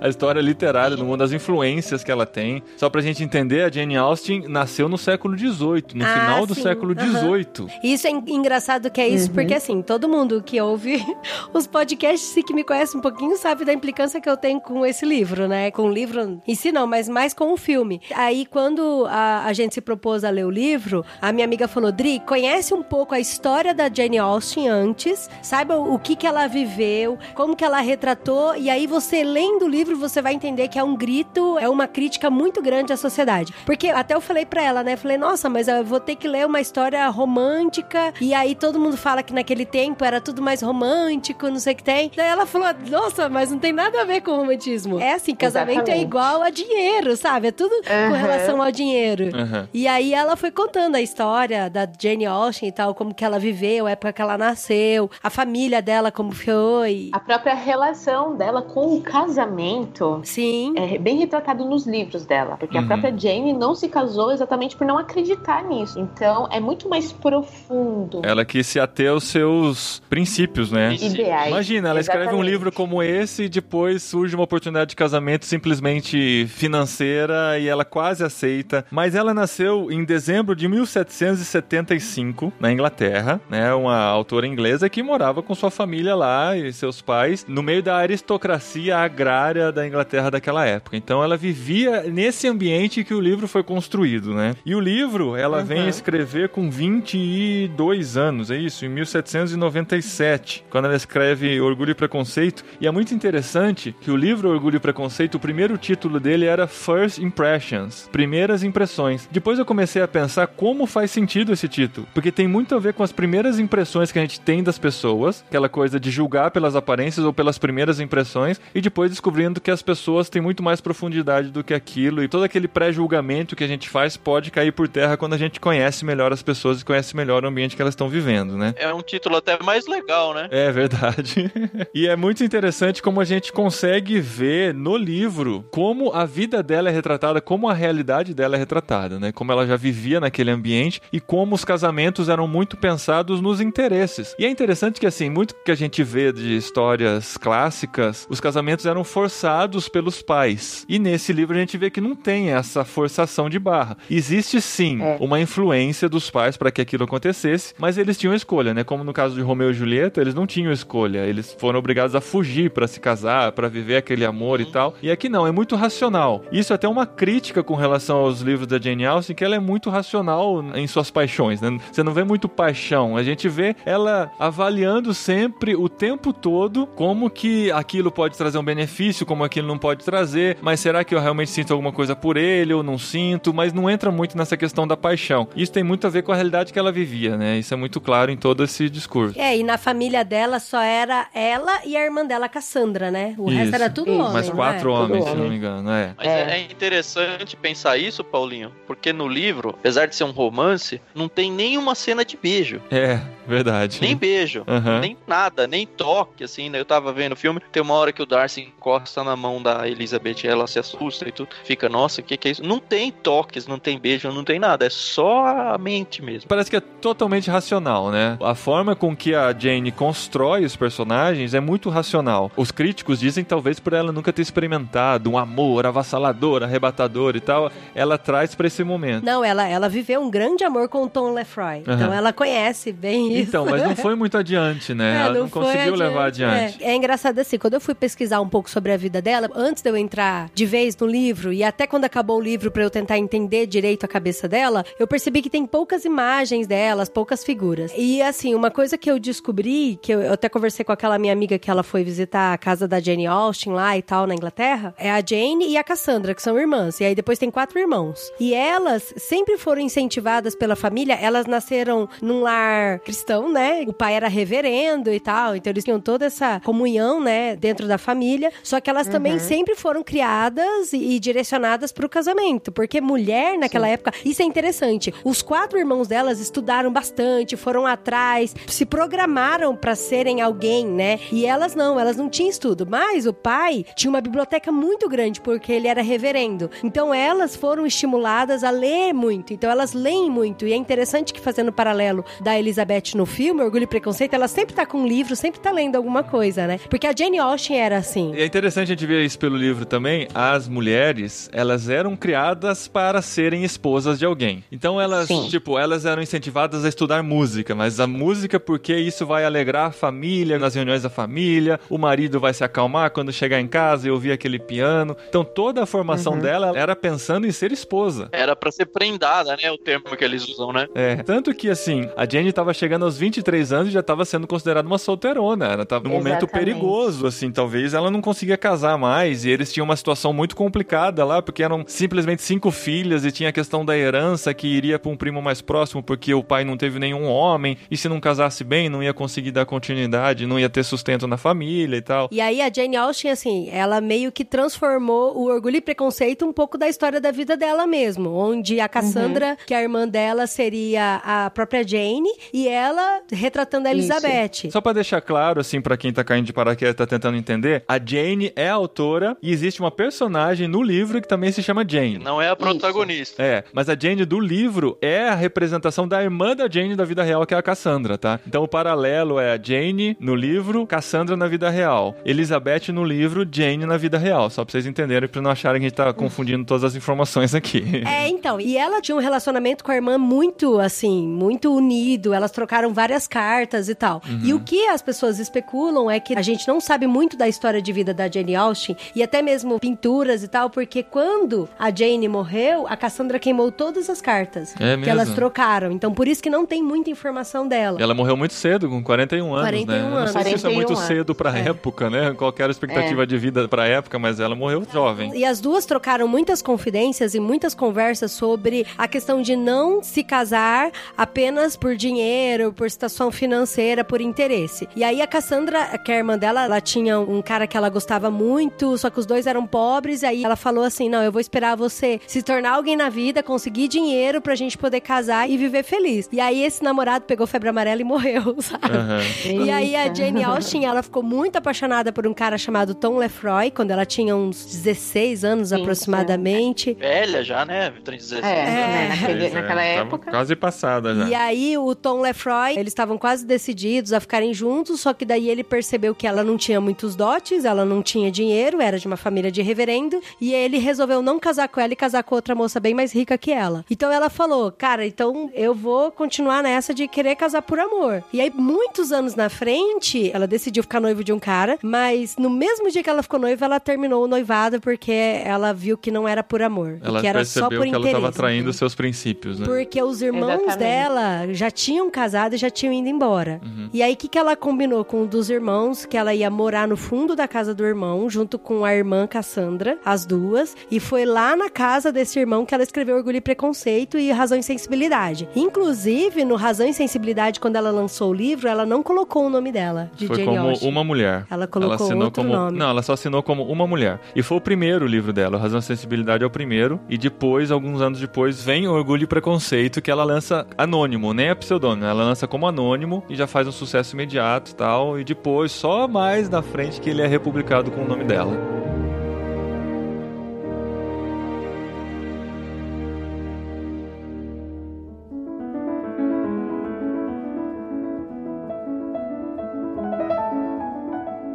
A 0.00 0.08
história 0.08 0.40
literária 0.40 0.96
do 0.96 1.04
mundo, 1.04 1.22
as 1.22 1.32
influências 1.32 2.02
que 2.02 2.10
ela 2.10 2.26
tem. 2.26 2.62
Só 2.76 2.88
pra 2.88 3.00
gente 3.00 3.22
entender, 3.22 3.62
a 3.62 3.70
Jane 3.70 3.96
Austen 3.96 4.48
nasceu 4.48 4.88
no 4.88 4.98
século 4.98 5.36
XVIII, 5.36 5.84
no 5.94 6.04
ah, 6.04 6.20
final 6.20 6.46
do 6.46 6.54
sim. 6.54 6.62
século 6.62 6.94
XVIII. 6.94 7.60
Uhum. 7.60 7.68
Isso 7.82 8.06
é 8.06 8.10
engraçado 8.10 8.90
que 8.90 9.00
é 9.00 9.08
isso, 9.08 9.28
uhum. 9.28 9.34
porque 9.34 9.54
assim, 9.54 9.82
todo 9.82 10.08
mundo 10.08 10.42
que 10.42 10.60
ouve 10.60 11.04
os 11.52 11.66
podcasts 11.66 12.36
e 12.36 12.42
que 12.42 12.54
me 12.54 12.64
conhece 12.64 12.96
um 12.96 13.00
pouquinho 13.00 13.36
sabe 13.36 13.64
da 13.64 13.72
implicância 13.72 14.20
que 14.20 14.28
eu 14.28 14.36
tenho 14.36 14.60
com 14.60 14.84
esse 14.84 15.04
livro, 15.04 15.46
né? 15.46 15.70
Com 15.70 15.82
o 15.82 15.92
livro 15.92 16.40
em 16.46 16.54
si 16.54 16.72
não, 16.72 16.86
mas 16.86 17.08
mais 17.08 17.34
com 17.34 17.52
o 17.52 17.56
filme. 17.56 18.00
Aí 18.14 18.46
quando 18.46 19.06
a, 19.08 19.44
a 19.44 19.52
gente 19.52 19.74
se 19.74 19.80
propôs 19.80 20.24
a 20.24 20.30
ler 20.30 20.46
o 20.46 20.50
livro, 20.50 21.04
a 21.20 21.32
minha 21.32 21.44
amiga 21.44 21.68
falou, 21.68 21.92
Dri, 21.92 22.20
conhece 22.20 22.74
um 22.74 22.82
pouco 22.82 23.14
a 23.14 23.20
história 23.28 23.74
da 23.74 23.90
Jane 23.92 24.18
Austen 24.18 24.68
antes, 24.68 25.28
saiba 25.42 25.76
o 25.76 25.98
que 25.98 26.16
que 26.16 26.26
ela 26.26 26.46
viveu, 26.46 27.18
como 27.34 27.54
que 27.54 27.64
ela 27.64 27.80
retratou, 27.80 28.56
e 28.56 28.70
aí 28.70 28.86
você 28.86 29.22
lendo 29.22 29.66
o 29.66 29.68
livro, 29.68 29.96
você 29.96 30.22
vai 30.22 30.34
entender 30.34 30.68
que 30.68 30.78
é 30.78 30.84
um 30.84 30.96
grito, 30.96 31.58
é 31.58 31.68
uma 31.68 31.86
crítica 31.86 32.30
muito 32.30 32.62
grande 32.62 32.92
à 32.92 32.96
sociedade. 32.96 33.52
Porque 33.66 33.88
até 33.88 34.14
eu 34.14 34.20
falei 34.20 34.46
pra 34.46 34.62
ela, 34.62 34.82
né? 34.82 34.96
Falei, 34.96 35.18
nossa, 35.18 35.48
mas 35.48 35.68
eu 35.68 35.84
vou 35.84 36.00
ter 36.00 36.16
que 36.16 36.26
ler 36.26 36.46
uma 36.46 36.60
história 36.60 37.06
romântica, 37.08 38.12
e 38.20 38.32
aí 38.32 38.54
todo 38.54 38.78
mundo 38.78 38.96
fala 38.96 39.22
que 39.22 39.32
naquele 39.32 39.66
tempo 39.66 40.04
era 40.04 40.20
tudo 40.20 40.40
mais 40.40 40.62
romântico, 40.62 41.48
não 41.48 41.58
sei 41.58 41.74
o 41.74 41.76
que 41.76 41.84
tem. 41.84 42.10
Daí 42.16 42.28
ela 42.28 42.46
falou, 42.46 42.68
nossa, 42.90 43.28
mas 43.28 43.50
não 43.50 43.58
tem 43.58 43.72
nada 43.72 44.00
a 44.00 44.04
ver 44.04 44.22
com 44.22 44.34
romantismo. 44.36 44.98
É 44.98 45.14
assim, 45.14 45.34
casamento 45.34 45.70
é 45.70 45.82
Exatamente. 45.82 46.00
é 46.00 46.02
igual 46.02 46.42
a 46.42 46.50
dinheiro, 46.50 47.16
sabe? 47.16 47.48
É 47.48 47.52
tudo 47.52 47.72
uhum. 47.72 48.08
com 48.10 48.14
relação 48.14 48.62
ao 48.62 48.70
dinheiro. 48.70 49.24
Uhum. 49.24 49.68
E 49.72 49.86
aí 49.86 50.14
ela 50.14 50.36
foi 50.36 50.50
contando 50.50 50.96
a 50.96 51.00
história 51.00 51.68
da 51.68 51.88
Jane 52.00 52.26
Austen 52.26 52.68
e 52.68 52.72
tal, 52.72 52.94
como 52.94 53.14
que 53.18 53.24
ela 53.24 53.40
viveu, 53.40 53.88
a 53.88 53.90
época 53.90 54.12
que 54.12 54.22
ela 54.22 54.38
nasceu, 54.38 55.10
a 55.20 55.28
família 55.28 55.82
dela 55.82 56.12
como 56.12 56.30
foi. 56.30 57.10
A 57.12 57.18
própria 57.18 57.52
relação 57.52 58.36
dela 58.36 58.62
com 58.62 58.94
o 58.94 59.02
casamento. 59.02 60.20
Sim. 60.22 60.72
É 60.76 60.96
bem 60.98 61.18
retratado 61.18 61.64
nos 61.64 61.84
livros 61.84 62.24
dela, 62.24 62.56
porque 62.56 62.78
uhum. 62.78 62.84
a 62.84 62.86
própria 62.86 63.18
Jane 63.18 63.52
não 63.52 63.74
se 63.74 63.88
casou 63.88 64.30
exatamente 64.30 64.76
por 64.76 64.86
não 64.86 64.96
acreditar 64.96 65.64
nisso. 65.64 65.98
Então, 65.98 66.48
é 66.52 66.60
muito 66.60 66.88
mais 66.88 67.12
profundo. 67.12 68.20
Ela 68.22 68.44
quis 68.44 68.68
se 68.68 68.78
ater 68.78 69.10
aos 69.10 69.24
seus 69.24 70.00
princípios, 70.08 70.70
né? 70.70 70.94
Ideais. 70.94 71.48
Imagina, 71.48 71.88
ela 71.88 71.98
exatamente. 71.98 72.28
escreve 72.28 72.40
um 72.40 72.44
livro 72.44 72.70
como 72.70 73.02
esse 73.02 73.44
e 73.44 73.48
depois 73.48 74.04
surge 74.04 74.36
uma 74.36 74.44
oportunidade 74.44 74.90
de 74.90 74.96
casamento 74.96 75.44
simplesmente 75.44 76.46
financeira 76.46 77.58
e 77.58 77.66
ela 77.66 77.84
quase 77.84 78.22
aceita. 78.22 78.86
Mas 78.92 79.16
ela 79.16 79.34
nasceu 79.34 79.90
em 79.90 80.04
dezembro 80.04 80.54
de 80.54 80.68
1775 80.68 82.52
na 82.60 82.70
Inglaterra, 82.70 83.07
né? 83.48 83.72
Uma 83.74 84.04
autora 84.04 84.46
inglesa 84.46 84.88
que 84.88 85.02
morava 85.02 85.42
com 85.42 85.54
sua 85.54 85.70
família 85.70 86.14
lá 86.14 86.56
e 86.56 86.72
seus 86.72 87.00
pais 87.00 87.44
no 87.48 87.62
meio 87.62 87.82
da 87.82 87.96
aristocracia 87.96 88.96
agrária 88.96 89.72
da 89.72 89.86
Inglaterra 89.86 90.30
daquela 90.30 90.64
época. 90.66 90.96
Então 90.96 91.22
ela 91.22 91.36
vivia 91.36 92.02
nesse 92.02 92.46
ambiente 92.48 93.04
que 93.04 93.14
o 93.14 93.20
livro 93.20 93.48
foi 93.48 93.62
construído, 93.62 94.34
né? 94.34 94.54
E 94.64 94.74
o 94.74 94.80
livro 94.80 95.36
ela 95.36 95.58
uhum. 95.58 95.64
vem 95.64 95.88
escrever 95.88 96.48
com 96.50 96.70
22 96.70 98.16
anos, 98.16 98.50
é 98.50 98.56
isso, 98.56 98.84
em 98.84 98.88
1797, 98.88 100.64
quando 100.70 100.86
ela 100.86 100.96
escreve 100.96 101.60
Orgulho 101.60 101.92
e 101.92 101.94
Preconceito. 101.94 102.64
E 102.80 102.86
é 102.86 102.90
muito 102.90 103.14
interessante 103.14 103.94
que 104.00 104.10
o 104.10 104.16
livro 104.16 104.50
Orgulho 104.50 104.76
e 104.76 104.80
Preconceito, 104.80 105.36
o 105.36 105.40
primeiro 105.40 105.76
título 105.78 106.20
dele 106.20 106.46
era 106.46 106.66
First 106.66 107.18
Impressions, 107.18 108.08
primeiras 108.10 108.62
impressões. 108.62 109.28
Depois 109.30 109.58
eu 109.58 109.64
comecei 109.64 110.02
a 110.02 110.08
pensar 110.08 110.46
como 110.46 110.86
faz 110.86 111.10
sentido 111.10 111.52
esse 111.52 111.68
título, 111.68 112.06
porque 112.14 112.32
tem 112.32 112.48
muito 112.48 112.74
a 112.74 112.78
ver 112.78 112.94
com 112.98 113.04
as 113.04 113.12
primeiras 113.12 113.60
impressões 113.60 114.10
que 114.10 114.18
a 114.18 114.22
gente 114.22 114.40
tem 114.40 114.60
das 114.60 114.76
pessoas, 114.76 115.44
aquela 115.46 115.68
coisa 115.68 116.00
de 116.00 116.10
julgar 116.10 116.50
pelas 116.50 116.74
aparências 116.74 117.24
ou 117.24 117.32
pelas 117.32 117.56
primeiras 117.56 118.00
impressões, 118.00 118.60
e 118.74 118.80
depois 118.80 119.08
descobrindo 119.08 119.60
que 119.60 119.70
as 119.70 119.80
pessoas 119.80 120.28
têm 120.28 120.42
muito 120.42 120.64
mais 120.64 120.80
profundidade 120.80 121.50
do 121.50 121.62
que 121.62 121.72
aquilo, 121.72 122.24
e 122.24 122.28
todo 122.28 122.42
aquele 122.42 122.66
pré-julgamento 122.66 123.54
que 123.54 123.62
a 123.62 123.68
gente 123.68 123.88
faz 123.88 124.16
pode 124.16 124.50
cair 124.50 124.72
por 124.72 124.88
terra 124.88 125.16
quando 125.16 125.34
a 125.34 125.38
gente 125.38 125.60
conhece 125.60 126.04
melhor 126.04 126.32
as 126.32 126.42
pessoas 126.42 126.80
e 126.80 126.84
conhece 126.84 127.14
melhor 127.14 127.44
o 127.44 127.46
ambiente 127.46 127.76
que 127.76 127.82
elas 127.82 127.92
estão 127.92 128.08
vivendo, 128.08 128.56
né? 128.56 128.74
É 128.76 128.92
um 128.92 129.00
título 129.00 129.36
até 129.36 129.62
mais 129.62 129.86
legal, 129.86 130.34
né? 130.34 130.48
É 130.50 130.72
verdade. 130.72 131.52
e 131.94 132.08
é 132.08 132.16
muito 132.16 132.42
interessante 132.42 133.00
como 133.00 133.20
a 133.20 133.24
gente 133.24 133.52
consegue 133.52 134.18
ver 134.20 134.74
no 134.74 134.96
livro 134.96 135.64
como 135.70 136.12
a 136.12 136.24
vida 136.24 136.64
dela 136.64 136.88
é 136.88 136.92
retratada, 136.92 137.40
como 137.40 137.68
a 137.68 137.74
realidade 137.74 138.34
dela 138.34 138.56
é 138.56 138.58
retratada, 138.58 139.20
né? 139.20 139.30
Como 139.30 139.52
ela 139.52 139.64
já 139.64 139.76
vivia 139.76 140.18
naquele 140.18 140.50
ambiente 140.50 141.00
e 141.12 141.20
como 141.20 141.54
os 141.54 141.64
casamentos 141.64 142.28
eram 142.28 142.48
muito 142.48 142.76
pensados 142.88 143.42
nos 143.42 143.60
interesses. 143.60 144.34
E 144.38 144.46
é 144.46 144.50
interessante 144.50 144.98
que, 144.98 145.06
assim, 145.06 145.28
muito 145.28 145.54
que 145.62 145.70
a 145.70 145.74
gente 145.74 146.02
vê 146.02 146.32
de 146.32 146.56
histórias 146.56 147.36
clássicas, 147.36 148.26
os 148.30 148.40
casamentos 148.40 148.86
eram 148.86 149.04
forçados 149.04 149.90
pelos 149.90 150.22
pais. 150.22 150.86
E 150.88 150.98
nesse 150.98 151.30
livro 151.34 151.54
a 151.54 151.60
gente 151.60 151.76
vê 151.76 151.90
que 151.90 152.00
não 152.00 152.16
tem 152.16 152.50
essa 152.50 152.86
forçação 152.86 153.50
de 153.50 153.58
barra. 153.58 153.98
Existe 154.10 154.58
sim 154.62 155.02
é. 155.02 155.18
uma 155.20 155.38
influência 155.38 156.08
dos 156.08 156.30
pais 156.30 156.56
para 156.56 156.70
que 156.70 156.80
aquilo 156.80 157.04
acontecesse, 157.04 157.74
mas 157.78 157.98
eles 157.98 158.16
tinham 158.16 158.34
escolha, 158.34 158.72
né? 158.72 158.82
Como 158.82 159.04
no 159.04 159.12
caso 159.12 159.34
de 159.34 159.42
Romeu 159.42 159.70
e 159.70 159.74
Julieta, 159.74 160.22
eles 160.22 160.34
não 160.34 160.46
tinham 160.46 160.72
escolha. 160.72 161.26
Eles 161.26 161.54
foram 161.58 161.78
obrigados 161.78 162.14
a 162.14 162.22
fugir 162.22 162.70
para 162.70 162.86
se 162.86 162.98
casar, 162.98 163.52
para 163.52 163.68
viver 163.68 163.96
aquele 163.96 164.24
amor 164.24 164.62
e 164.62 164.72
tal. 164.72 164.94
E 165.02 165.10
aqui 165.10 165.28
não, 165.28 165.46
é 165.46 165.52
muito 165.52 165.76
racional. 165.76 166.42
Isso 166.50 166.72
é 166.72 166.76
até 166.76 166.88
uma 166.88 167.04
crítica 167.04 167.62
com 167.62 167.74
relação 167.74 168.16
aos 168.16 168.40
livros 168.40 168.66
da 168.66 168.80
Jane 168.80 169.04
Austen, 169.04 169.36
que 169.36 169.44
ela 169.44 169.56
é 169.56 169.60
muito 169.60 169.90
racional 169.90 170.64
em 170.74 170.86
suas 170.86 171.10
paixões, 171.10 171.60
né? 171.60 171.78
Você 171.92 172.02
não 172.02 172.14
vê 172.14 172.24
muito 172.24 172.48
paixão, 172.48 172.77
a 173.16 173.22
gente 173.22 173.48
vê 173.48 173.74
ela 173.84 174.30
avaliando 174.38 175.12
sempre 175.12 175.74
o 175.74 175.88
tempo 175.88 176.32
todo 176.32 176.86
como 176.86 177.28
que 177.28 177.70
aquilo 177.72 178.10
pode 178.10 178.36
trazer 178.36 178.58
um 178.58 178.62
benefício, 178.62 179.26
como 179.26 179.44
aquilo 179.44 179.66
não 179.66 179.78
pode 179.78 180.04
trazer, 180.04 180.56
mas 180.60 180.80
será 180.80 181.04
que 181.04 181.14
eu 181.14 181.20
realmente 181.20 181.50
sinto 181.50 181.72
alguma 181.72 181.92
coisa 181.92 182.14
por 182.14 182.36
ele 182.36 182.72
ou 182.72 182.82
não 182.82 182.98
sinto? 182.98 183.52
Mas 183.52 183.72
não 183.72 183.88
entra 183.90 184.10
muito 184.10 184.36
nessa 184.36 184.56
questão 184.56 184.86
da 184.86 184.96
paixão. 184.96 185.48
Isso 185.56 185.72
tem 185.72 185.82
muito 185.82 186.06
a 186.06 186.10
ver 186.10 186.22
com 186.22 186.32
a 186.32 186.34
realidade 186.34 186.72
que 186.72 186.78
ela 186.78 186.92
vivia, 186.92 187.36
né? 187.36 187.58
Isso 187.58 187.72
é 187.74 187.76
muito 187.76 188.00
claro 188.00 188.30
em 188.30 188.36
todo 188.36 188.64
esse 188.64 188.88
discurso. 188.88 189.38
É, 189.38 189.56
e 189.56 189.62
na 189.62 189.78
família 189.78 190.24
dela 190.24 190.58
só 190.60 190.80
era 190.80 191.26
ela 191.34 191.80
e 191.84 191.96
a 191.96 192.04
irmã 192.04 192.24
dela, 192.24 192.48
Cassandra, 192.48 193.10
né? 193.10 193.34
O 193.38 193.48
isso. 193.48 193.58
resto 193.58 193.74
era 193.74 193.90
tudo 193.90 194.12
homem. 194.12 194.32
Mas 194.32 194.50
quatro 194.50 194.90
é? 194.90 194.92
homens, 194.92 195.24
se 195.24 195.34
não 195.34 195.48
me 195.48 195.56
engano, 195.56 195.90
é. 195.90 196.14
Mas 196.16 196.26
é. 196.26 196.50
é 196.50 196.60
interessante 196.60 197.56
pensar 197.56 197.96
isso, 197.96 198.22
Paulinho, 198.24 198.72
porque 198.86 199.12
no 199.12 199.28
livro, 199.28 199.70
apesar 199.70 200.06
de 200.06 200.14
ser 200.14 200.24
um 200.24 200.30
romance, 200.30 201.00
não 201.14 201.28
tem 201.28 201.50
nenhuma 201.50 201.94
cena 201.94 202.24
de 202.24 202.36
beijo. 202.36 202.57
É, 202.90 203.20
verdade. 203.46 203.98
Nem 204.00 204.16
beijo, 204.16 204.64
uhum. 204.66 205.00
nem 205.00 205.16
nada, 205.26 205.66
nem 205.66 205.86
toque, 205.86 206.44
assim, 206.44 206.68
né? 206.68 206.80
Eu 206.80 206.84
tava 206.84 207.12
vendo 207.12 207.32
o 207.32 207.36
filme, 207.36 207.60
tem 207.72 207.82
uma 207.82 207.94
hora 207.94 208.12
que 208.12 208.22
o 208.22 208.26
Darcy 208.26 208.62
encosta 208.62 209.22
na 209.24 209.36
mão 209.36 209.62
da 209.62 209.88
Elizabeth, 209.88 210.44
ela 210.44 210.66
se 210.66 210.78
assusta 210.78 211.28
e 211.28 211.32
tudo, 211.32 211.50
fica, 211.64 211.88
nossa, 211.88 212.20
o 212.20 212.24
que 212.24 212.36
que 212.36 212.48
é 212.48 212.50
isso? 212.52 212.62
Não 212.62 212.78
tem 212.78 213.10
toques, 213.10 213.66
não 213.66 213.78
tem 213.78 213.98
beijo, 213.98 214.30
não 214.30 214.44
tem 214.44 214.58
nada, 214.58 214.86
é 214.86 214.90
só 214.90 215.46
a 215.74 215.78
mente 215.78 216.22
mesmo. 216.22 216.48
Parece 216.48 216.70
que 216.70 216.76
é 216.76 216.80
totalmente 216.80 217.50
racional, 217.50 218.10
né? 218.10 218.36
A 218.40 218.54
forma 218.54 218.94
com 218.94 219.16
que 219.16 219.34
a 219.34 219.52
Jane 219.56 219.92
constrói 219.92 220.64
os 220.64 220.76
personagens 220.76 221.54
é 221.54 221.60
muito 221.60 221.88
racional. 221.90 222.50
Os 222.56 222.70
críticos 222.70 223.20
dizem 223.20 223.44
talvez 223.44 223.80
por 223.80 223.92
ela 223.92 224.12
nunca 224.12 224.32
ter 224.32 224.42
experimentado 224.42 225.30
um 225.30 225.38
amor 225.38 225.86
avassalador, 225.86 226.62
arrebatador 226.62 227.36
e 227.36 227.40
tal, 227.40 227.70
ela 227.94 228.18
traz 228.18 228.54
para 228.54 228.66
esse 228.66 228.84
momento. 228.84 229.24
Não, 229.24 229.44
ela, 229.44 229.66
ela 229.66 229.88
viveu 229.88 230.20
um 230.20 230.30
grande 230.30 230.64
amor 230.64 230.88
com 230.88 231.04
o 231.04 231.08
Tom 231.08 231.32
Lefroy. 231.32 231.78
Uhum. 231.86 231.94
Então 231.94 232.12
ela, 232.12 232.32
conhece 232.48 232.92
bem 232.92 233.32
isso. 233.32 233.48
Então, 233.48 233.64
mas 233.66 233.82
não 233.82 233.96
foi 233.96 234.14
muito 234.14 234.36
adiante, 234.36 234.94
né? 234.94 235.08
É, 235.18 235.20
Ela 235.22 235.34
não, 235.34 235.48
foi 235.48 235.64
conseguiu 235.64 235.94
levar 235.94 236.26
adiante. 236.26 236.82
É. 236.82 236.92
É 236.92 236.94
engraçado 236.94 237.38
assim, 237.38 237.58
quando 237.58 237.74
eu 237.74 237.80
fui 237.80 237.94
pesquisar 237.94 238.40
um 238.40 238.48
pouco 238.48 238.68
sobre 238.68 238.92
a 238.92 238.96
vida 238.96 239.22
dela, 239.22 239.48
antes 239.54 239.82
de 239.82 239.88
eu 239.88 239.96
entrar 239.96 240.50
de 240.54 240.66
vez 240.66 240.96
no 240.96 241.06
livro, 241.06 241.52
e 241.52 241.64
até 241.64 241.86
quando 241.86 242.04
acabou 242.04 242.38
o 242.38 242.40
livro 242.40 242.70
pra 242.70 242.82
eu 242.82 242.90
tentar 242.90 243.18
entender 243.18 243.66
direito 243.66 244.04
a 244.04 244.08
cabeça 244.08 244.46
dela, 244.46 244.84
eu 244.98 245.06
percebi 245.06 245.40
que 245.40 245.50
tem 245.50 245.64
poucas 245.66 246.04
imagens 246.04 246.66
delas, 246.66 247.08
poucas 247.08 247.42
figuras. 247.42 247.92
E 247.96 248.20
assim, 248.22 248.54
uma 248.54 248.70
coisa 248.70 248.98
que 248.98 249.10
eu 249.10 249.18
descobri, 249.18 249.98
que 250.00 250.12
eu, 250.12 250.20
eu 250.20 250.32
até 250.34 250.48
conversei 250.48 250.84
com 250.84 250.92
aquela 250.92 251.18
minha 251.18 251.32
amiga 251.32 251.58
que 251.58 251.70
ela 251.70 251.82
foi 251.82 252.04
visitar 252.04 252.52
a 252.52 252.58
casa 252.58 252.86
da 252.86 253.00
Jane 253.00 253.26
Austen 253.26 253.72
lá 253.72 253.96
e 253.96 254.02
tal, 254.02 254.26
na 254.26 254.34
Inglaterra, 254.34 254.94
é 254.98 255.10
a 255.10 255.22
Jane 255.24 255.68
e 255.68 255.76
a 255.76 255.84
Cassandra, 255.84 256.34
que 256.34 256.42
são 256.42 256.58
irmãs. 256.58 257.00
E 257.00 257.04
aí 257.04 257.14
depois 257.14 257.38
tem 257.38 257.50
quatro 257.50 257.78
irmãos. 257.78 258.30
E 258.38 258.54
elas 258.54 259.14
sempre 259.16 259.56
foram 259.56 259.80
incentivadas 259.80 260.54
pela 260.54 260.76
família, 260.76 261.14
elas 261.14 261.46
nasceram 261.46 262.08
num 262.20 262.37
lar 262.40 263.00
cristão, 263.00 263.50
né? 263.52 263.84
O 263.86 263.92
pai 263.92 264.14
era 264.14 264.28
reverendo 264.28 265.12
e 265.12 265.20
tal, 265.20 265.56
então 265.56 265.70
eles 265.70 265.84
tinham 265.84 266.00
toda 266.00 266.26
essa 266.26 266.60
comunhão, 266.60 267.20
né, 267.20 267.56
dentro 267.56 267.86
da 267.86 267.98
família. 267.98 268.52
Só 268.62 268.80
que 268.80 268.90
elas 268.90 269.08
também 269.08 269.38
sempre 269.38 269.74
foram 269.74 270.02
criadas 270.02 270.92
e, 270.92 271.14
e 271.14 271.20
direcionadas 271.20 271.92
pro 271.92 272.08
casamento, 272.08 272.70
porque 272.72 273.00
mulher 273.00 273.58
naquela 273.58 273.88
época, 273.88 274.12
isso 274.24 274.42
é 274.42 274.44
interessante. 274.44 275.12
Os 275.24 275.42
quatro 275.42 275.78
irmãos 275.78 276.08
delas 276.08 276.40
estudaram 276.40 276.92
bastante, 276.92 277.56
foram 277.56 277.86
atrás, 277.86 278.54
se 278.66 278.84
programaram 278.84 279.74
pra 279.76 279.94
serem 279.94 280.40
alguém, 280.40 280.86
né? 280.86 281.18
E 281.32 281.46
elas 281.46 281.74
não, 281.74 281.98
elas 281.98 282.16
não 282.16 282.28
tinham 282.28 282.50
estudo, 282.50 282.86
mas 282.88 283.26
o 283.26 283.32
pai 283.32 283.84
tinha 283.94 284.10
uma 284.10 284.20
biblioteca 284.20 284.70
muito 284.70 285.08
grande 285.08 285.40
porque 285.40 285.72
ele 285.72 285.88
era 285.88 286.02
reverendo. 286.02 286.70
Então 286.82 287.12
elas 287.12 287.56
foram 287.56 287.86
estimuladas 287.86 288.64
a 288.64 288.70
ler 288.70 289.12
muito. 289.12 289.52
Então 289.52 289.70
elas 289.70 289.92
leem 289.92 290.30
muito 290.30 290.66
e 290.66 290.72
é 290.72 290.76
interessante 290.76 291.32
que 291.32 291.40
fazendo 291.40 291.72
paralelo 291.72 292.24
da 292.40 292.58
Elizabeth 292.58 293.14
no 293.14 293.26
filme 293.26 293.62
Orgulho 293.62 293.84
e 293.84 293.86
Preconceito, 293.86 294.34
ela 294.34 294.48
sempre 294.48 294.74
tá 294.74 294.86
com 294.86 294.98
um 294.98 295.06
livro, 295.06 295.34
sempre 295.36 295.60
tá 295.60 295.70
lendo 295.70 295.96
alguma 295.96 296.22
coisa, 296.22 296.66
né? 296.66 296.78
Porque 296.88 297.06
a 297.06 297.14
Jane 297.16 297.38
Austen 297.38 297.78
era 297.78 297.98
assim. 297.98 298.32
E 298.34 298.40
é 298.42 298.46
interessante 298.46 298.88
a 298.88 298.94
gente 298.94 299.06
ver 299.06 299.24
isso 299.24 299.38
pelo 299.38 299.56
livro 299.56 299.84
também. 299.84 300.28
As 300.34 300.68
mulheres, 300.68 301.48
elas 301.52 301.88
eram 301.88 302.16
criadas 302.16 302.88
para 302.88 303.22
serem 303.22 303.64
esposas 303.64 304.18
de 304.18 304.24
alguém. 304.24 304.64
Então 304.70 305.00
elas, 305.00 305.28
Sim. 305.28 305.48
tipo, 305.48 305.78
elas 305.78 306.04
eram 306.04 306.22
incentivadas 306.22 306.84
a 306.84 306.88
estudar 306.88 307.22
música, 307.22 307.74
mas 307.74 308.00
a 308.00 308.06
música 308.06 308.58
porque 308.58 308.94
isso 308.96 309.26
vai 309.26 309.44
alegrar 309.44 309.86
a 309.86 309.92
família, 309.92 310.58
nas 310.58 310.74
reuniões 310.74 311.02
da 311.02 311.10
família, 311.10 311.78
o 311.88 311.98
marido 311.98 312.40
vai 312.40 312.52
se 312.52 312.64
acalmar 312.64 313.10
quando 313.10 313.32
chegar 313.32 313.60
em 313.60 313.66
casa 313.66 314.08
e 314.08 314.10
ouvir 314.10 314.32
aquele 314.32 314.58
piano. 314.58 315.16
Então 315.28 315.44
toda 315.44 315.82
a 315.82 315.86
formação 315.86 316.38
dela 316.38 316.72
era 316.74 316.94
pensando 316.94 317.46
em 317.46 317.52
ser 317.52 317.72
esposa. 317.72 318.28
Era 318.32 318.54
pra 318.54 318.70
ser 318.70 318.86
prendada, 318.86 319.56
né? 319.56 319.70
O 319.70 319.78
termo 319.78 320.04
que 320.16 320.24
eles 320.24 320.46
usam, 320.48 320.72
né? 320.72 320.86
É, 320.94 321.16
tanto 321.16 321.54
que 321.54 321.68
assim, 321.68 322.08
a 322.18 322.26
Jane 322.28 322.52
tava 322.52 322.74
chegando 322.74 323.04
aos 323.04 323.16
23 323.16 323.72
anos 323.72 323.88
e 323.88 323.92
já 323.92 324.02
tava 324.02 324.24
sendo 324.24 324.44
considerada 324.44 324.88
uma 324.88 324.98
solteirona. 324.98 325.66
Ela 325.66 325.86
tava 325.86 326.08
num 326.08 326.16
momento 326.16 326.48
perigoso, 326.48 327.28
assim, 327.28 327.52
talvez 327.52 327.94
ela 327.94 328.10
não 328.10 328.20
conseguia 328.20 328.56
casar 328.56 328.98
mais. 328.98 329.44
E 329.44 329.50
eles 329.50 329.72
tinham 329.72 329.84
uma 329.84 329.94
situação 329.94 330.32
muito 330.32 330.56
complicada 330.56 331.24
lá, 331.24 331.40
porque 331.40 331.62
eram 331.62 331.84
simplesmente 331.86 332.42
cinco 332.42 332.72
filhas 332.72 333.24
e 333.24 333.30
tinha 333.30 333.50
a 333.50 333.52
questão 333.52 333.84
da 333.84 333.96
herança 333.96 334.52
que 334.52 334.66
iria 334.66 334.98
pra 334.98 335.12
um 335.12 335.16
primo 335.16 335.40
mais 335.40 335.60
próximo, 335.60 336.02
porque 336.02 336.34
o 336.34 336.42
pai 336.42 336.64
não 336.64 336.76
teve 336.76 336.98
nenhum 336.98 337.24
homem. 337.24 337.78
E 337.88 337.96
se 337.96 338.08
não 338.08 338.18
casasse 338.18 338.64
bem, 338.64 338.88
não 338.88 339.00
ia 339.00 339.14
conseguir 339.14 339.52
dar 339.52 339.64
continuidade, 339.64 340.44
não 340.44 340.58
ia 340.58 340.68
ter 340.68 340.82
sustento 340.82 341.28
na 341.28 341.36
família 341.36 341.98
e 341.98 342.02
tal. 342.02 342.28
E 342.32 342.40
aí 342.40 342.60
a 342.60 342.68
Jane 342.68 342.96
Austen, 342.96 343.30
assim, 343.30 343.70
ela 343.70 344.00
meio 344.00 344.32
que 344.32 344.44
transformou 344.44 345.38
o 345.38 345.44
Orgulho 345.44 345.76
e 345.76 345.80
Preconceito 345.80 346.44
um 346.44 346.52
pouco 346.52 346.76
da 346.76 346.88
história 346.88 347.20
da 347.20 347.30
vida 347.30 347.56
dela 347.56 347.86
mesmo, 347.86 348.34
onde 348.34 348.80
a 348.80 348.88
Cassandra, 348.88 349.56
que 349.64 349.72
a 349.72 349.80
irmã 349.80 350.08
dela 350.08 350.48
seria 350.48 351.22
a 351.24 351.50
própria 351.50 351.86
Jane, 351.86 352.07
e 352.52 352.68
ela 352.68 353.20
retratando 353.30 353.88
a 353.88 353.92
Isso. 353.92 354.12
Elizabeth. 354.12 354.70
Só 354.70 354.80
pra 354.80 354.92
deixar 354.92 355.20
claro, 355.20 355.60
assim, 355.60 355.80
pra 355.80 355.96
quem 355.96 356.12
tá 356.12 356.24
caindo 356.24 356.46
de 356.46 356.52
paraquedas 356.52 356.94
e 356.94 356.96
tá 356.96 357.06
tentando 357.06 357.36
entender, 357.36 357.84
a 357.88 357.98
Jane 357.98 358.52
é 358.56 358.68
a 358.68 358.74
autora 358.74 359.36
e 359.42 359.52
existe 359.52 359.80
uma 359.80 359.90
personagem 359.90 360.68
no 360.68 360.82
livro 360.82 361.20
que 361.20 361.28
também 361.28 361.52
se 361.52 361.62
chama 361.62 361.84
Jane. 361.86 362.18
Não 362.18 362.40
é 362.40 362.48
a 362.48 362.56
protagonista. 362.56 363.42
É, 363.42 363.64
mas 363.72 363.88
a 363.88 363.96
Jane 363.98 364.24
do 364.24 364.40
livro 364.40 364.96
é 365.00 365.28
a 365.28 365.34
representação 365.34 366.06
da 366.06 366.22
irmã 366.22 366.54
da 366.54 366.68
Jane 366.68 366.96
da 366.96 367.04
vida 367.04 367.22
real, 367.22 367.46
que 367.46 367.54
é 367.54 367.58
a 367.58 367.62
Cassandra, 367.62 368.16
tá? 368.16 368.40
Então 368.46 368.62
o 368.62 368.68
paralelo 368.68 369.38
é 369.38 369.52
a 369.52 369.60
Jane 369.62 370.16
no 370.20 370.34
livro, 370.34 370.86
Cassandra 370.86 371.36
na 371.36 371.46
vida 371.46 371.68
real. 371.70 372.14
Elizabeth 372.24 372.92
no 372.92 373.04
livro, 373.04 373.46
Jane 373.50 373.86
na 373.86 373.96
vida 373.96 374.18
real. 374.18 374.50
Só 374.50 374.64
pra 374.64 374.72
vocês 374.72 374.86
entenderem, 374.86 375.28
pra 375.28 375.42
não 375.42 375.50
acharem 375.50 375.80
que 375.80 375.86
a 375.86 375.88
gente 375.88 375.96
tá 375.96 376.12
confundindo 376.12 376.64
todas 376.64 376.84
as 376.84 376.94
informações 376.94 377.54
aqui. 377.54 378.02
É, 378.06 378.28
então, 378.28 378.60
e 378.60 378.76
ela 378.76 379.00
tinha 379.00 379.16
um 379.16 379.20
relacionamento 379.20 379.84
com 379.84 379.90
a 379.90 379.94
irmã 379.96 380.18
muito, 380.18 380.78
assim, 380.78 381.26
muito 381.26 381.74
unido, 381.74 381.97
elas 382.34 382.50
trocaram 382.50 382.92
várias 382.92 383.26
cartas 383.26 383.88
e 383.88 383.94
tal. 383.94 384.22
E 384.42 384.52
o 384.54 384.60
que 384.60 384.86
as 384.88 385.02
pessoas 385.02 385.38
especulam 385.38 386.10
é 386.10 386.20
que 386.20 386.36
a 386.38 386.42
gente 386.42 386.66
não 386.68 386.80
sabe 386.80 387.06
muito 387.06 387.36
da 387.36 387.48
história 387.48 387.80
de 387.82 387.92
vida 387.92 388.12
da 388.14 388.28
Jane 388.30 388.54
Austen, 388.54 388.96
e 389.14 389.22
até 389.22 389.42
mesmo 389.42 389.78
pinturas 389.78 390.42
e 390.42 390.48
tal, 390.48 390.70
porque 390.70 391.02
quando 391.02 391.68
a 391.78 391.90
Jane 391.94 392.28
morreu, 392.28 392.86
a 392.88 392.96
Cassandra 392.96 393.38
queimou 393.38 393.70
todas 393.72 394.08
as 394.10 394.20
cartas 394.20 394.74
É 394.80 394.96
que 394.96 395.08
elas 395.10 395.30
trocaram. 395.34 395.90
Então, 395.92 396.12
por 396.12 396.26
isso 396.28 396.42
que 396.42 396.50
não 396.50 396.64
tem 396.66 396.82
muita 396.82 397.10
informação 397.10 397.66
dela. 397.66 398.00
Ela 398.00 398.14
morreu 398.14 398.36
muito 398.36 398.54
cedo, 398.54 398.88
com 398.88 399.02
41 399.02 399.54
anos, 399.54 399.60
41 399.68 399.86
né? 399.86 399.98
Eu 399.98 400.10
Não 400.20 400.26
sei 400.26 400.42
se 400.42 400.54
isso 400.54 400.66
é 400.66 400.70
41 400.70 400.74
muito 400.74 400.92
anos. 400.92 401.04
cedo 401.04 401.34
pra 401.34 401.56
É. 401.58 401.68
época, 401.68 402.10
né? 402.10 402.34
Qualquer 402.36 402.68
expectativa 402.70 403.26
de 403.26 403.36
vida 403.38 403.68
pra 403.68 403.86
época, 403.86 404.18
mas 404.18 404.40
ela 404.40 404.54
morreu 404.54 404.86
jovem. 404.92 405.32
E 405.34 405.44
as 405.44 405.60
duas 405.60 405.84
trocaram 405.86 406.26
muitas 406.28 406.62
confidências 406.62 407.34
e 407.34 407.40
muitas 407.40 407.74
conversas 407.74 408.32
sobre 408.32 408.86
a 408.96 409.06
questão 409.08 409.42
de 409.42 409.56
não 409.56 410.02
se 410.02 410.22
casar 410.22 410.90
apenas 411.16 411.76
por 411.76 411.87
dinheiro, 411.96 412.72
por 412.72 412.90
situação 412.90 413.30
financeira, 413.30 414.02
por 414.04 414.20
interesse. 414.20 414.88
E 414.96 415.02
aí 415.04 415.20
a 415.22 415.26
Cassandra, 415.26 415.98
que 415.98 416.10
é 416.12 416.16
a 416.16 416.18
irmã 416.18 416.36
dela, 416.38 416.64
ela 416.64 416.80
tinha 416.80 417.18
um 417.18 417.40
cara 417.42 417.66
que 417.66 417.76
ela 417.76 417.88
gostava 417.88 418.30
muito, 418.30 418.96
só 418.98 419.10
que 419.10 419.18
os 419.20 419.26
dois 419.26 419.46
eram 419.46 419.66
pobres, 419.66 420.24
aí 420.24 420.44
ela 420.44 420.56
falou 420.56 420.84
assim: 420.84 421.08
"Não, 421.08 421.22
eu 421.22 421.30
vou 421.32 421.40
esperar 421.40 421.76
você 421.76 422.20
se 422.26 422.42
tornar 422.42 422.72
alguém 422.72 422.96
na 422.96 423.08
vida, 423.08 423.42
conseguir 423.42 423.88
dinheiro 423.88 424.40
pra 424.40 424.54
gente 424.54 424.76
poder 424.76 425.00
casar 425.00 425.48
e 425.48 425.56
viver 425.56 425.82
feliz". 425.82 426.28
E 426.32 426.40
aí 426.40 426.62
esse 426.64 426.82
namorado 426.82 427.24
pegou 427.24 427.46
febre 427.46 427.68
amarela 427.68 428.00
e 428.00 428.04
morreu, 428.04 428.56
sabe? 428.60 428.96
Aham. 428.96 429.20
E 429.64 429.70
aí 429.70 429.96
a. 429.96 430.08
Jane 430.18 430.42
Austen, 430.42 430.84
ela 430.84 431.02
ficou 431.02 431.22
muito 431.22 431.56
apaixonada 431.56 432.10
por 432.12 432.26
um 432.26 432.34
cara 432.34 432.58
chamado 432.58 432.94
Tom 432.94 433.18
Lefroy, 433.18 433.70
quando 433.70 433.90
ela 433.92 434.04
tinha 434.06 434.34
uns 434.34 434.64
16 434.64 435.44
anos 435.44 435.68
Sim, 435.68 435.80
aproximadamente. 435.82 436.94
Velha 436.94 437.44
já, 437.44 437.64
né? 437.64 437.92
16. 438.04 438.42
É, 438.42 438.64
né, 438.64 439.08
naquele- 439.10 439.38
Pois 439.40 439.52
é, 439.52 439.54
naquela 439.54 439.80
tava 439.80 439.82
época. 439.82 440.30
Quase 440.30 440.56
passada 440.56 441.14
já. 441.14 441.28
E 441.28 441.34
aí 441.34 441.67
o 441.76 441.94
Tom 441.94 442.20
Lefroy, 442.20 442.72
eles 442.78 442.88
estavam 442.92 443.18
quase 443.18 443.44
decididos 443.44 444.12
a 444.12 444.20
ficarem 444.20 444.54
juntos, 444.54 445.00
só 445.00 445.12
que 445.12 445.24
daí 445.24 445.48
ele 445.50 445.62
percebeu 445.64 446.14
que 446.14 446.26
ela 446.26 446.42
não 446.44 446.56
tinha 446.56 446.80
muitos 446.80 447.14
dotes, 447.14 447.64
ela 447.64 447.84
não 447.84 448.02
tinha 448.02 448.30
dinheiro, 448.30 448.80
era 448.80 448.98
de 448.98 449.06
uma 449.06 449.16
família 449.16 449.50
de 449.50 449.60
reverendo, 449.62 450.20
e 450.40 450.54
ele 450.54 450.78
resolveu 450.78 451.20
não 451.20 451.38
casar 451.38 451.68
com 451.68 451.80
ela 451.80 451.92
e 451.92 451.96
casar 451.96 452.22
com 452.22 452.34
outra 452.34 452.54
moça 452.54 452.78
bem 452.80 452.94
mais 452.94 453.12
rica 453.12 453.36
que 453.36 453.50
ela. 453.52 453.84
Então 453.90 454.10
ela 454.10 454.30
falou: 454.30 454.70
"Cara, 454.72 455.06
então 455.06 455.50
eu 455.54 455.74
vou 455.74 456.10
continuar 456.10 456.62
nessa 456.62 456.94
de 456.94 457.06
querer 457.08 457.34
casar 457.36 457.62
por 457.62 457.78
amor". 457.78 458.22
E 458.32 458.40
aí 458.40 458.50
muitos 458.54 459.12
anos 459.12 459.34
na 459.34 459.48
frente, 459.48 460.30
ela 460.32 460.46
decidiu 460.46 460.82
ficar 460.82 461.00
noiva 461.00 461.22
de 461.24 461.32
um 461.32 461.38
cara, 461.38 461.78
mas 461.82 462.36
no 462.36 462.48
mesmo 462.50 462.90
dia 462.90 463.02
que 463.02 463.10
ela 463.10 463.22
ficou 463.22 463.38
noiva, 463.40 463.64
ela 463.64 463.80
terminou 463.80 464.24
o 464.24 464.28
noivado 464.28 464.80
porque 464.80 465.12
ela 465.12 465.72
viu 465.72 465.96
que 465.98 466.10
não 466.10 466.26
era 466.26 466.42
por 466.42 466.62
amor, 466.62 466.98
Ela 467.02 467.20
que 467.20 467.26
era 467.26 467.44
só 467.44 467.62
por 467.62 467.70
que 467.70 467.74
ela 467.76 467.86
interesse. 467.88 468.06
estava 468.08 468.32
traindo 468.32 468.72
seus 468.72 468.94
princípios, 468.94 469.58
né? 469.58 469.66
Porque 469.66 470.02
os 470.02 470.22
irmãos 470.22 470.62
Exatamente. 470.62 470.78
dela 470.78 471.52
já 471.58 471.70
tinham 471.70 472.10
casado 472.10 472.54
e 472.54 472.58
já 472.58 472.70
tinham 472.70 472.92
ido 472.92 473.08
embora. 473.08 473.60
Uhum. 473.64 473.88
E 473.92 474.02
aí, 474.02 474.14
o 474.14 474.16
que, 474.16 474.28
que 474.28 474.38
ela 474.38 474.56
combinou 474.56 475.04
com 475.04 475.22
um 475.22 475.26
dos 475.26 475.50
irmãos? 475.50 476.06
Que 476.06 476.16
ela 476.16 476.34
ia 476.34 476.50
morar 476.50 476.86
no 476.86 476.96
fundo 476.96 477.34
da 477.34 477.48
casa 477.48 477.74
do 477.74 477.84
irmão, 477.84 478.28
junto 478.30 478.58
com 478.58 478.84
a 478.84 478.94
irmã 478.94 479.26
Cassandra, 479.26 479.98
as 480.04 480.24
duas. 480.24 480.76
E 480.90 481.00
foi 481.00 481.24
lá 481.24 481.56
na 481.56 481.68
casa 481.68 482.12
desse 482.12 482.38
irmão 482.38 482.64
que 482.64 482.74
ela 482.74 482.82
escreveu 482.82 483.16
Orgulho 483.16 483.36
e 483.36 483.40
Preconceito 483.40 484.18
e 484.18 484.30
Razão 484.30 484.58
e 484.58 484.62
Sensibilidade. 484.62 485.48
Inclusive, 485.54 486.44
no 486.44 486.54
Razão 486.54 486.86
e 486.86 486.94
Sensibilidade, 486.94 487.60
quando 487.60 487.76
ela 487.76 487.90
lançou 487.90 488.30
o 488.30 488.34
livro, 488.34 488.68
ela 488.68 488.86
não 488.86 489.02
colocou 489.02 489.46
o 489.46 489.50
nome 489.50 489.72
dela, 489.72 490.10
de 490.14 490.26
Foi 490.26 490.36
Jane 490.36 490.48
como 490.48 490.68
Austen. 490.70 490.88
uma 490.88 491.04
mulher. 491.04 491.46
Ela 491.50 491.66
colocou 491.66 492.06
assinou 492.06 492.24
outro 492.24 492.42
como... 492.42 492.54
nome. 492.54 492.78
Não, 492.78 492.90
ela 492.90 493.02
só 493.02 493.14
assinou 493.14 493.42
como 493.42 493.64
uma 493.64 493.86
mulher. 493.86 494.20
E 494.34 494.42
foi 494.42 494.58
o 494.58 494.60
primeiro 494.60 495.06
livro 495.06 495.32
dela. 495.32 495.58
Razão 495.58 495.80
e 495.80 495.82
Sensibilidade 495.82 496.44
é 496.44 496.46
o 496.46 496.50
primeiro. 496.50 497.00
E 497.08 497.18
depois, 497.18 497.70
alguns 497.70 498.00
anos 498.00 498.20
depois, 498.20 498.62
vem 498.62 498.86
Orgulho 498.86 499.24
e 499.24 499.26
Preconceito, 499.26 500.00
que 500.00 500.10
ela 500.10 500.24
lança 500.24 500.66
anônimo, 500.76 501.32
é 501.48 501.54
pseudônimo. 501.54 502.04
Ela 502.04 502.24
lança 502.24 502.46
como 502.46 502.66
anônimo 502.66 503.24
e 503.28 503.36
já 503.36 503.46
faz 503.46 503.66
um 503.66 503.72
sucesso 503.72 504.14
imediato 504.14 504.70
e 504.70 504.74
tal. 504.74 505.18
E 505.18 505.24
depois, 505.24 505.72
só 505.72 506.06
mais 506.06 506.48
na 506.48 506.62
frente, 506.62 507.00
que 507.00 507.10
ele 507.10 507.22
é 507.22 507.26
republicado 507.26 507.90
com 507.90 508.02
o 508.02 508.08
nome 508.08 508.24
dela. 508.24 508.52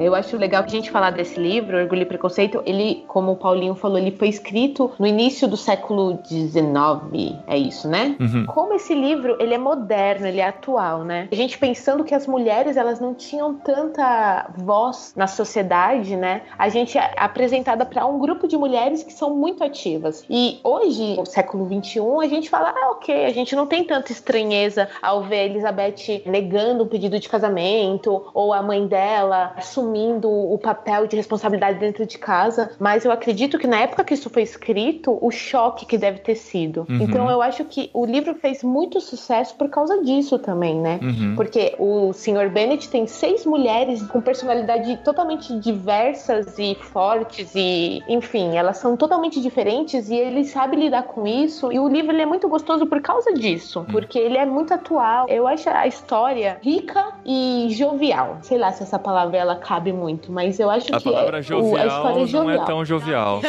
Eu 0.04 0.14
acho 0.16 0.36
legal 0.38 0.64
que 0.64 0.70
a 0.70 0.76
gente 0.76 0.92
falar 0.92 1.12
desse 1.12 1.40
livro, 1.40 1.78
Orgulho 1.78 2.02
e 2.02 2.06
Preconceito, 2.06 2.62
ele, 2.66 3.06
como 3.08 3.32
o 3.32 3.36
Paulinho 3.38 3.74
falou, 3.74 3.98
ele 3.98 4.12
foi 4.12 4.28
escrito 4.28 4.92
no 5.00 5.08
início 5.08 5.48
do 5.48 5.56
século 5.56 6.20
XIX, 6.26 7.38
é 7.48 7.58
isso, 7.58 7.88
né? 7.88 8.18
Uhum. 8.20 8.46
Como 8.46 8.74
esse 8.74 8.94
livro, 8.94 9.38
ele 9.40 9.54
é 9.54 9.58
moderno, 9.58 10.28
ele 10.28 10.42
é 10.42 10.48
atual, 10.48 11.04
né? 11.04 11.30
A 11.32 11.36
gente 11.36 11.58
pensando 11.58 12.04
que 12.04 12.14
as 12.14 12.28
mulheres, 12.28 12.76
elas 12.76 13.00
não 13.00 13.14
tinham 13.14 13.54
tanta 13.54 14.50
voz 14.58 15.14
na 15.16 15.28
sociedade, 15.28 16.18
né? 16.18 16.42
A 16.58 16.68
gente 16.68 16.98
é 16.98 17.14
apresentada 17.16 17.86
para 17.86 18.06
um 18.06 18.20
grupo 18.20 18.48
de 18.48 18.58
mulheres 18.58 19.04
que 19.04 19.14
são 19.14 19.30
muito 19.30 19.64
ativas. 19.64 20.26
E 20.30 20.60
hoje, 20.64 21.16
no 21.16 21.26
século 21.26 21.66
XXI, 21.66 22.00
a 22.22 22.28
gente 22.28 22.50
fala, 22.50 22.74
ah, 22.76 22.92
ok, 22.92 23.26
a 23.26 23.32
gente 23.32 23.56
não 23.56 23.66
tem 23.66 23.84
tanta 23.84 24.12
estranheza 24.12 24.90
ao 25.02 25.24
ver 25.24 25.40
a 25.40 25.46
Elizabeth 25.46 26.24
negando 26.26 26.84
o 26.84 26.88
pedido 26.88 27.18
de 27.20 27.30
casamento 27.30 28.26
ou 28.34 28.52
a 28.52 28.62
mãe 28.62 28.86
dela 28.86 29.54
assumindo 29.56 29.93
o 30.28 30.58
papel 30.58 31.08
de 31.08 31.16
responsabilidade 31.16 31.80
dentro 31.80 32.06
de 32.06 32.18
casa, 32.18 32.72
mas 32.80 33.06
eu 33.06 33.12
acredito 33.12 33.58
que 33.58 33.68
na 33.68 33.80
época 33.82 34.04
que 34.04 34.14
isso 34.14 34.30
foi 34.30 34.44
escrito, 34.44 35.18
o 35.22 35.32
choque 35.32 35.86
que 35.86 35.98
deve 35.98 36.20
ter 36.20 36.36
sido. 36.36 36.86
Uhum. 36.90 37.02
Então 37.02 37.30
eu 37.30 37.42
acho 37.42 37.66
que 37.66 37.90
o 37.94 38.06
livro 38.06 38.36
fez 38.36 38.64
muito 38.64 39.00
sucesso 39.02 39.56
por 39.56 39.70
causa 39.70 40.02
disso 40.04 40.40
também, 40.40 40.80
né? 40.80 41.00
Uhum. 41.02 41.36
Porque 41.36 41.76
o 41.78 42.14
Sr. 42.14 42.50
Bennett 42.50 42.90
tem 42.90 43.08
seis 43.08 43.46
mulheres 43.46 44.02
com 44.04 44.22
personalidade 44.22 44.98
totalmente 45.04 45.58
diversas 45.60 46.58
e 46.58 46.76
fortes 46.76 47.54
e, 47.56 48.02
enfim, 48.08 48.56
elas 48.56 48.78
são 48.78 48.96
totalmente 48.96 49.42
diferentes 49.42 50.10
e 50.10 50.16
ele 50.16 50.44
sabe 50.46 50.76
lidar 50.76 51.04
com 51.04 51.26
isso. 51.28 51.72
E 51.72 51.80
o 51.80 51.88
livro 51.88 52.16
é 52.16 52.26
muito 52.26 52.48
gostoso 52.48 52.86
por 52.86 53.02
causa 53.02 53.34
disso, 53.34 53.86
porque 53.92 54.18
ele 54.18 54.38
é 54.38 54.46
muito 54.46 54.74
atual. 54.74 55.28
Eu 55.28 55.48
acho 55.48 55.70
a 55.70 55.88
história 55.88 56.58
rica 56.62 57.14
e 57.26 57.68
jovial. 57.72 58.38
Sei 58.42 58.58
lá 58.58 58.72
se 58.72 58.84
essa 58.84 59.00
palavra 59.00 59.38
ela 59.38 59.56
cabe 59.56 59.83
muito, 59.92 60.32
mas 60.32 60.60
eu 60.60 60.70
acho 60.70 60.94
A 60.96 60.98
que 61.00 61.04
palavra 61.04 61.40
é, 61.40 61.42
jovial 61.42 61.72
o, 61.72 61.76
a 61.78 61.86
história 61.86 62.16
é 62.16 62.20
não 62.20 62.28
jovial. 62.28 62.64
é 62.64 62.66
tão 62.66 62.86
jovial. 62.86 63.42